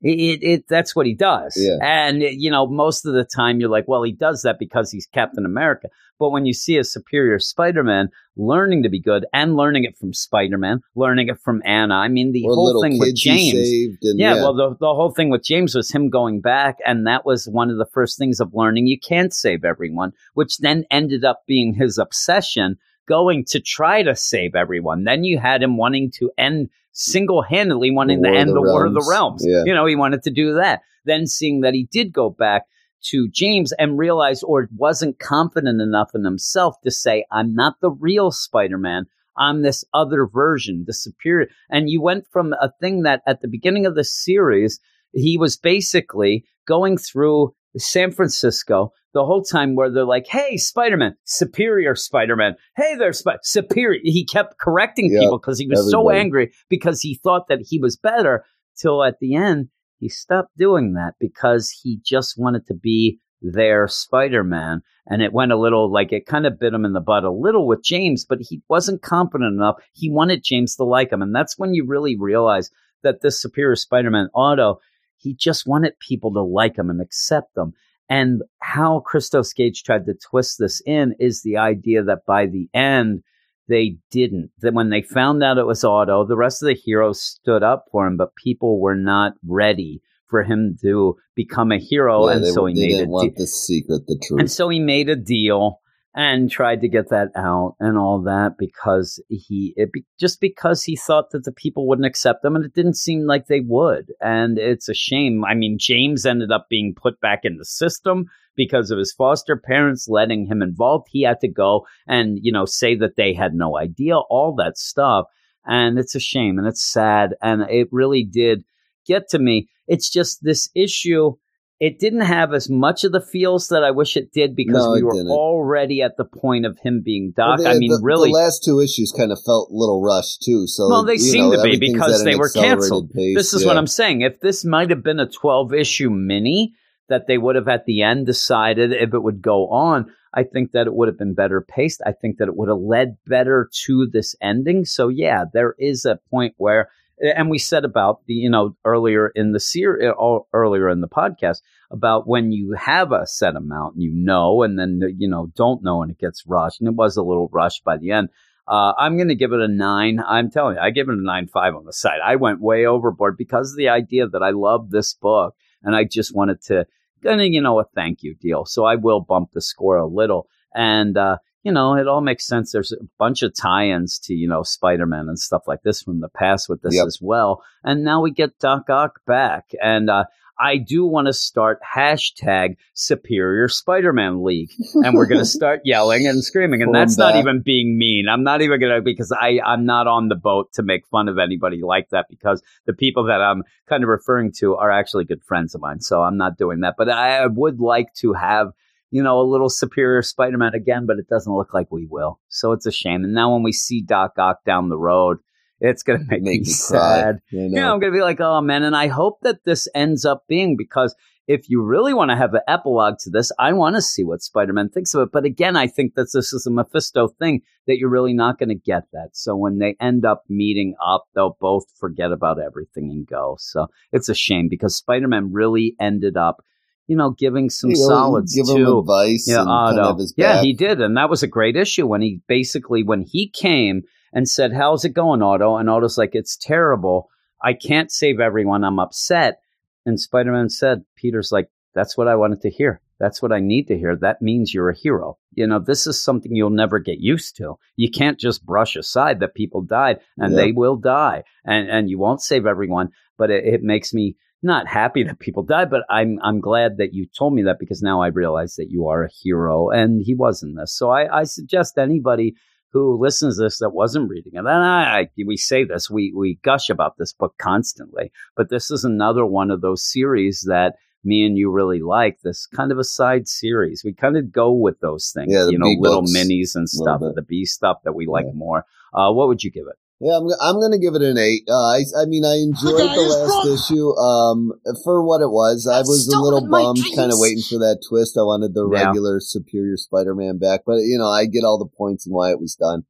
[0.00, 1.56] It, it, that's what he does.
[1.56, 1.78] Yeah.
[1.82, 5.06] And, you know, most of the time you're like, well, he does that because he's
[5.06, 5.88] Captain America.
[6.18, 9.96] But when you see a superior Spider Man learning to be good and learning it
[9.96, 13.98] from Spider Man, learning it from Anna, I mean, the or whole thing with James.
[14.02, 17.24] and Yeah, well, the, the whole thing with James was him going back, and that
[17.24, 21.24] was one of the first things of learning you can't save everyone, which then ended
[21.24, 25.04] up being his obsession, going to try to save everyone.
[25.04, 28.84] Then you had him wanting to end single handedly, wanting to end the the War
[28.84, 29.42] of the Realms.
[29.42, 29.46] Realms.
[29.46, 29.62] Yeah.
[29.64, 30.80] You know, he wanted to do that.
[31.04, 32.64] Then seeing that he did go back
[33.04, 37.90] to James and realized or wasn't confident enough in himself to say, I'm not the
[37.90, 39.06] real Spider Man.
[39.36, 41.48] I'm this other version, the superior.
[41.70, 44.80] And you went from a thing that at the beginning of the series,
[45.12, 50.96] he was basically going through San Francisco the whole time where they're like, hey, Spider
[50.96, 52.54] Man, superior Spider Man.
[52.76, 54.00] Hey there, Spider superior.
[54.02, 57.78] He kept correcting Yeah, people because he was so angry because he thought that he
[57.78, 58.44] was better
[58.76, 59.68] till at the end
[59.98, 64.82] he stopped doing that because he just wanted to be their Spider Man.
[65.06, 67.30] And it went a little like it kind of bit him in the butt a
[67.30, 69.76] little with James, but he wasn't confident enough.
[69.92, 71.22] He wanted James to like him.
[71.22, 72.70] And that's when you really realize
[73.02, 74.80] that this superior Spider Man Otto,
[75.18, 77.72] he just wanted people to like him and accept him.
[78.08, 82.68] And how Christos Gage tried to twist this in is the idea that by the
[82.72, 83.22] end,
[83.68, 84.50] they didn't.
[84.60, 87.84] That when they found out it was Otto, the rest of the heroes stood up
[87.92, 92.26] for him, but people were not ready for him to become a hero.
[92.26, 94.40] Yeah, and they, so he made didn't a want the secret, the truth.
[94.40, 95.80] and so he made a deal
[96.14, 100.82] and tried to get that out and all that because he it be, just because
[100.82, 104.12] he thought that the people wouldn't accept him and it didn't seem like they would.
[104.20, 105.44] And it's a shame.
[105.44, 108.26] I mean james ended up being put back in the system
[108.56, 111.08] because of his foster parents letting him involved.
[111.10, 114.78] He had to go and you know say that they had no idea all that
[114.78, 115.26] stuff.
[115.66, 118.64] And it's a shame and it's sad and it really did
[119.06, 119.68] get to me.
[119.86, 121.34] It's just this issue
[121.80, 124.92] it didn't have as much of the feels that I wish it did because No,
[124.92, 125.30] we were didn't.
[125.30, 127.60] already at the point of him being Doc.
[127.60, 128.30] Well, I mean, the, really.
[128.30, 130.66] the last two issues kind of felt a little rushed too.
[130.66, 133.10] So well, they seem to be because they were canceled.
[133.10, 133.68] pace, This is yeah.
[133.68, 134.22] what I'm saying.
[134.22, 136.74] If this might have been a 12 issue mini
[137.08, 140.72] that they would have at the end decided if it would go on, I think
[140.72, 142.02] that it would have been better paced.
[142.04, 144.84] I think that it would have led better to this ending.
[144.84, 146.90] So yeah, there is a point where,
[147.20, 150.12] and we said about the, you know, earlier in the series,
[150.52, 154.78] earlier in the podcast about when you have a set amount, and you know, and
[154.78, 156.80] then, you know, don't know and it gets rushed.
[156.80, 158.28] And it was a little rushed by the end.
[158.66, 160.20] Uh, I'm going to give it a nine.
[160.26, 162.20] I'm telling you, I give it a nine five on the side.
[162.22, 166.04] I went way overboard because of the idea that I love this book and I
[166.04, 166.86] just wanted to,
[167.22, 168.66] you know, a thank you deal.
[168.66, 170.48] So I will bump the score a little.
[170.74, 171.38] And, uh,
[171.68, 172.72] you know, it all makes sense.
[172.72, 176.30] There's a bunch of tie-ins to, you know, Spider-Man and stuff like this from the
[176.30, 177.06] past with this Yep.
[177.06, 177.62] as well.
[177.84, 179.72] And now we get Doc Ock back.
[179.82, 180.24] And, uh,
[180.58, 186.26] I do want to start hashtag Superior Spider-Man League, and we're going to start yelling
[186.26, 186.80] and screaming.
[186.82, 188.28] And Pull that's not even being mean.
[188.28, 191.28] I'm not even going to because I I'm not on the boat to make fun
[191.28, 195.26] of anybody like that because the people that I'm kind of referring to are actually
[195.26, 196.00] good friends of mine.
[196.00, 196.94] So I'm not doing that.
[196.98, 198.72] But I would like to have
[199.10, 202.40] you know, a little superior Spider Man again, but it doesn't look like we will.
[202.48, 203.24] So it's a shame.
[203.24, 205.38] And now when we see Doc Ock down the road,
[205.80, 207.20] it's going to make, Make me me cry.
[207.20, 207.38] sad.
[207.50, 208.82] You know, I'm going to be like, oh man.
[208.82, 211.14] And I hope that this ends up being because
[211.46, 214.42] if you really want to have an epilogue to this, I want to see what
[214.42, 215.28] Spider Man thinks of it.
[215.32, 218.68] But again, I think that this is a Mephisto thing that you're really not going
[218.68, 219.30] to get that.
[219.32, 223.56] So when they end up meeting up, they'll both forget about everything and go.
[223.58, 226.62] So it's a shame because Spider Man really ended up,
[227.08, 228.76] you know, giving some You know, solids give too.
[228.76, 232.06] him advice Yeah, and kind of yeah, he did, and that was a great issue
[232.06, 234.02] when he basically when he came
[234.32, 237.28] and said, "How's it going, Otto?" And Otto's like, "It's terrible.
[237.64, 238.84] I can't save everyone.
[238.84, 239.58] I'm upset."
[240.06, 243.00] And Spider-Man said, "Peter's like, that's what I wanted to hear.
[243.18, 244.14] That's what I need to hear.
[244.14, 245.38] That means you're a hero.
[245.54, 247.74] You know, this is something you'll never get used to.
[247.96, 250.56] You can't just brush aside that people died, and Yeah.
[250.56, 253.08] they will die, and and you won't save everyone.
[253.38, 257.14] But it, it makes me." Not happy that people died, but I'm I'm glad that
[257.14, 260.34] you told me that because now I realize that you are a hero, and he
[260.34, 260.96] was in this.
[260.96, 262.54] So I, I suggest anybody
[262.92, 266.32] who listens to this that wasn't reading it, and I, I we say this, we
[266.36, 270.94] we gush about this book constantly, but this is another one of those series that
[271.24, 272.38] me and you really like.
[272.42, 274.02] This kind of a side series.
[274.04, 276.88] We kind of go with those things, Yeah, you know, B little books, minis and
[276.88, 278.52] stuff, the B stuff that we like Yeah.
[278.54, 278.84] more.
[279.14, 279.96] Uh, what would you give it?
[280.20, 281.62] Yeah, I'm, I'm going to give it an eight.
[281.70, 283.78] Uh, I, I mean, I enjoyed guy the last drunk.
[283.78, 284.72] issue um,
[285.04, 285.86] for what it was.
[285.86, 288.36] I That's was a little bummed, kind of waiting for that twist.
[288.36, 289.06] I wanted the Yeah.
[289.06, 292.58] regular Superior Spider-Man back, but you know, I get all the points and why it
[292.60, 293.04] was done.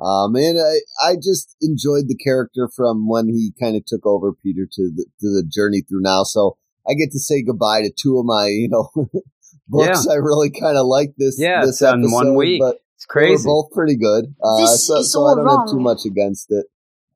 [0.00, 4.32] Um, and I, I just enjoyed the character from when he kind of took over
[4.32, 6.22] Peter to the to the journey through now.
[6.22, 6.56] So
[6.88, 8.88] I get to say goodbye to two of my, you know,
[9.68, 10.06] books.
[10.06, 11.36] I really kind of like this.
[11.38, 12.60] Yeah, this it's done one episode, week.
[12.60, 13.46] but It's they were crazy.
[13.46, 14.34] both pretty good.
[14.42, 15.66] Uh, This so, is so I don't wrong.
[15.66, 16.66] have too much against it.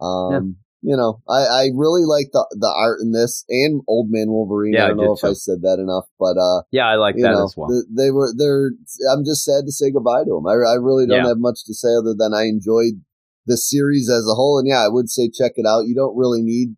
[0.00, 4.28] Um, you know, I, I really like the the art in this and Old Man
[4.30, 4.74] Wolverine.
[4.74, 6.94] Yeah, I I don't did know if I said that enough, but uh, Yeah, I
[6.96, 7.68] like you that know, as well.
[7.70, 8.70] th- they were they're.
[9.10, 10.46] I'm just sad to say goodbye to them.
[10.46, 11.28] I, I really don't Yeah.
[11.28, 13.02] have much to say other than I enjoyed
[13.46, 15.86] the series as a whole, and yeah, I would say check it out.
[15.86, 16.76] You don't really need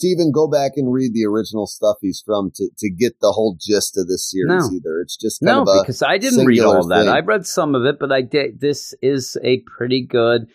[0.00, 3.32] to even go back and read the original stuff he's from to to get the
[3.32, 4.76] whole gist of this series No.
[4.76, 5.00] either.
[5.00, 7.04] It's just No, because I didn't read all that.
[7.04, 7.08] thing.
[7.08, 8.60] I read some of it, but I did.
[8.60, 10.46] This is a pretty good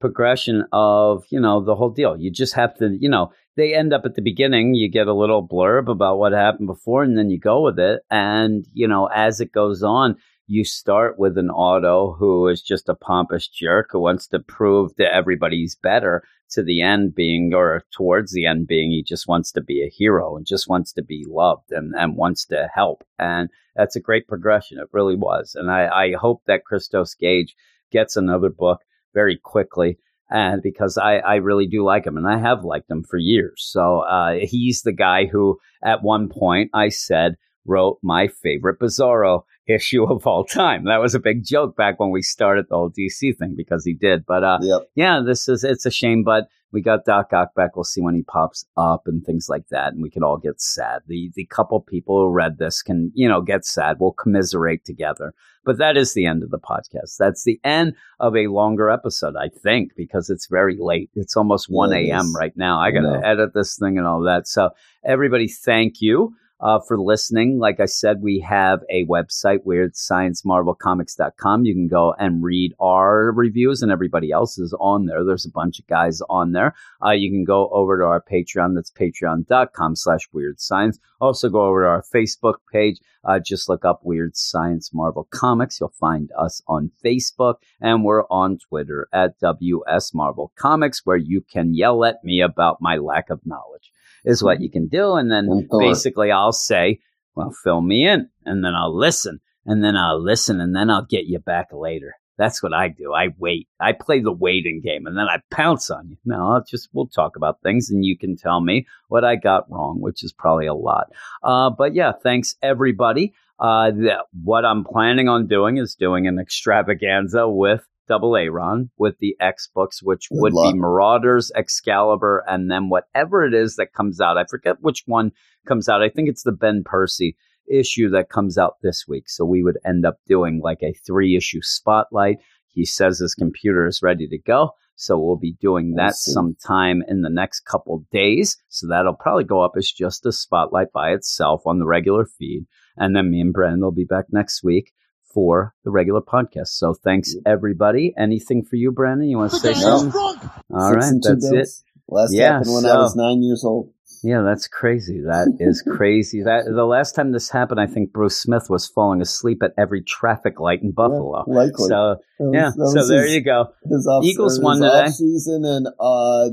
[0.00, 2.16] progression of you know the whole deal.
[2.16, 4.74] You just have to, you know, they end up at the beginning.
[4.74, 8.02] You get a little blurb about what happened before, and then you go with it.
[8.10, 10.16] And you know, as it goes on,
[10.48, 14.96] you start with an Otto who is just a pompous jerk who wants to prove
[14.96, 16.24] to everybody he's better.
[16.52, 19.90] To the end being, or towards the end being, he just wants to be a
[19.90, 23.04] hero and just wants to be loved and, and wants to help.
[23.18, 24.78] And that's a great progression.
[24.78, 25.54] It really was.
[25.54, 27.54] And I, I hope that Christos Gage
[27.92, 28.80] gets another book
[29.12, 29.98] very quickly.
[30.30, 33.68] And because I, I really do like him and I have liked him for years.
[33.70, 37.36] So uh, he's the guy who, at one point, I said,
[37.68, 40.84] wrote my favorite Bizarro issue of all time.
[40.86, 43.94] That was a big joke back when we started the whole DC thing because he
[43.94, 44.24] did.
[44.26, 44.82] But uh, Yep.
[44.94, 47.76] yeah, this is it's a shame, but we got Doc Ock back.
[47.76, 50.60] We'll see when he pops up and things like that, and we can all get
[50.60, 51.00] sad.
[51.06, 53.96] The the couple people who read this can you know get sad.
[54.00, 55.32] We'll commiserate together.
[55.64, 57.16] But that is the end of the podcast.
[57.18, 61.10] That's the end of a longer episode, I think, because it's very late.
[61.14, 62.34] It's almost one Yeah, it a.m.
[62.34, 62.80] right now.
[62.80, 63.20] I got to No.
[63.20, 64.46] edit this thing and all that.
[64.48, 64.70] So
[65.04, 67.58] everybody, thank you uh, for listening.
[67.58, 71.64] Like I said, we have a website, weirdsciencemarvelcomics.com.
[71.64, 75.24] You can go and read our reviews and everybody else's on there.
[75.24, 76.74] There's a bunch of guys on there.
[77.04, 78.74] Uh, you can go over to our Patreon.
[78.74, 80.98] That's patreon.com slash weird science.
[81.20, 83.00] Also go over to our Facebook page.
[83.24, 85.80] Uh, just look up Weird Science Marvel Comics.
[85.80, 91.40] You'll find us on Facebook and we're on Twitter at WS Marvel Comics where you
[91.40, 93.92] can yell at me about my lack of knowledge
[94.24, 95.14] is what you can do.
[95.14, 97.00] And then basically I'll say,
[97.34, 101.04] well, fill me in and then I'll listen and then I'll listen and then I'll
[101.04, 102.14] get you back later.
[102.36, 103.12] That's what I do.
[103.12, 103.68] I wait.
[103.80, 106.16] I play the waiting game and then I pounce on you.
[106.24, 109.70] No, I'll just, we'll talk about things and you can tell me what I got
[109.70, 111.12] wrong, which is probably a lot.
[111.42, 113.34] Uh, but yeah, thanks everybody.
[113.58, 119.18] Uh, the, what I'm planning on doing is doing an extravaganza with Double Aaron with
[119.18, 120.72] the X books, which Good would luck.
[120.72, 124.38] be Marauders, Excalibur, and then whatever it is that comes out.
[124.38, 125.32] I forget which one
[125.66, 126.02] comes out.
[126.02, 127.36] I think it's the Ben Percy
[127.70, 129.28] issue that comes out this week.
[129.28, 132.38] So we would end up doing like a three issue spotlight.
[132.66, 134.70] He says his computer is ready to go.
[134.96, 138.56] So we'll be doing that sometime in the next couple days.
[138.68, 142.66] So that'll probably go up as just a spotlight by itself on the regular feed.
[142.96, 144.92] And then me and Brandon will be back next week
[145.32, 146.68] for the regular podcast.
[146.68, 148.14] So thanks everybody.
[148.18, 149.28] Anything for you, Brandon?
[149.28, 150.18] You want to say guy something?
[150.20, 151.68] All right, All Six right, and two that's it.
[152.10, 153.92] Last Yeah, happened when I was nine years old.
[154.24, 155.20] Yeah, that's crazy.
[155.20, 156.42] That is crazy.
[156.42, 160.02] That the last time this happened, I think Bruce Smith was falling asleep at every
[160.02, 161.44] traffic light in Buffalo.
[161.46, 161.88] Yeah, likely.
[161.88, 163.66] So was- yeah, that was so there his- you go.
[163.84, 165.04] His off, Eagles or won his today.
[165.04, 166.48] Off-season and uh,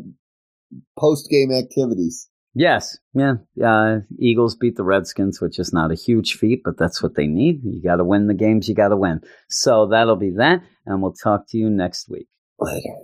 [0.99, 2.29] post-game activities.
[2.57, 3.33] Yes, yeah.
[3.61, 7.27] Uh, Eagles beat the Redskins, which is not a huge feat, but that's what they
[7.27, 7.61] need.
[7.65, 9.19] You got to win the games you got to win.
[9.49, 12.27] So that'll be that, and we'll talk to you next week.
[12.57, 12.95] Later.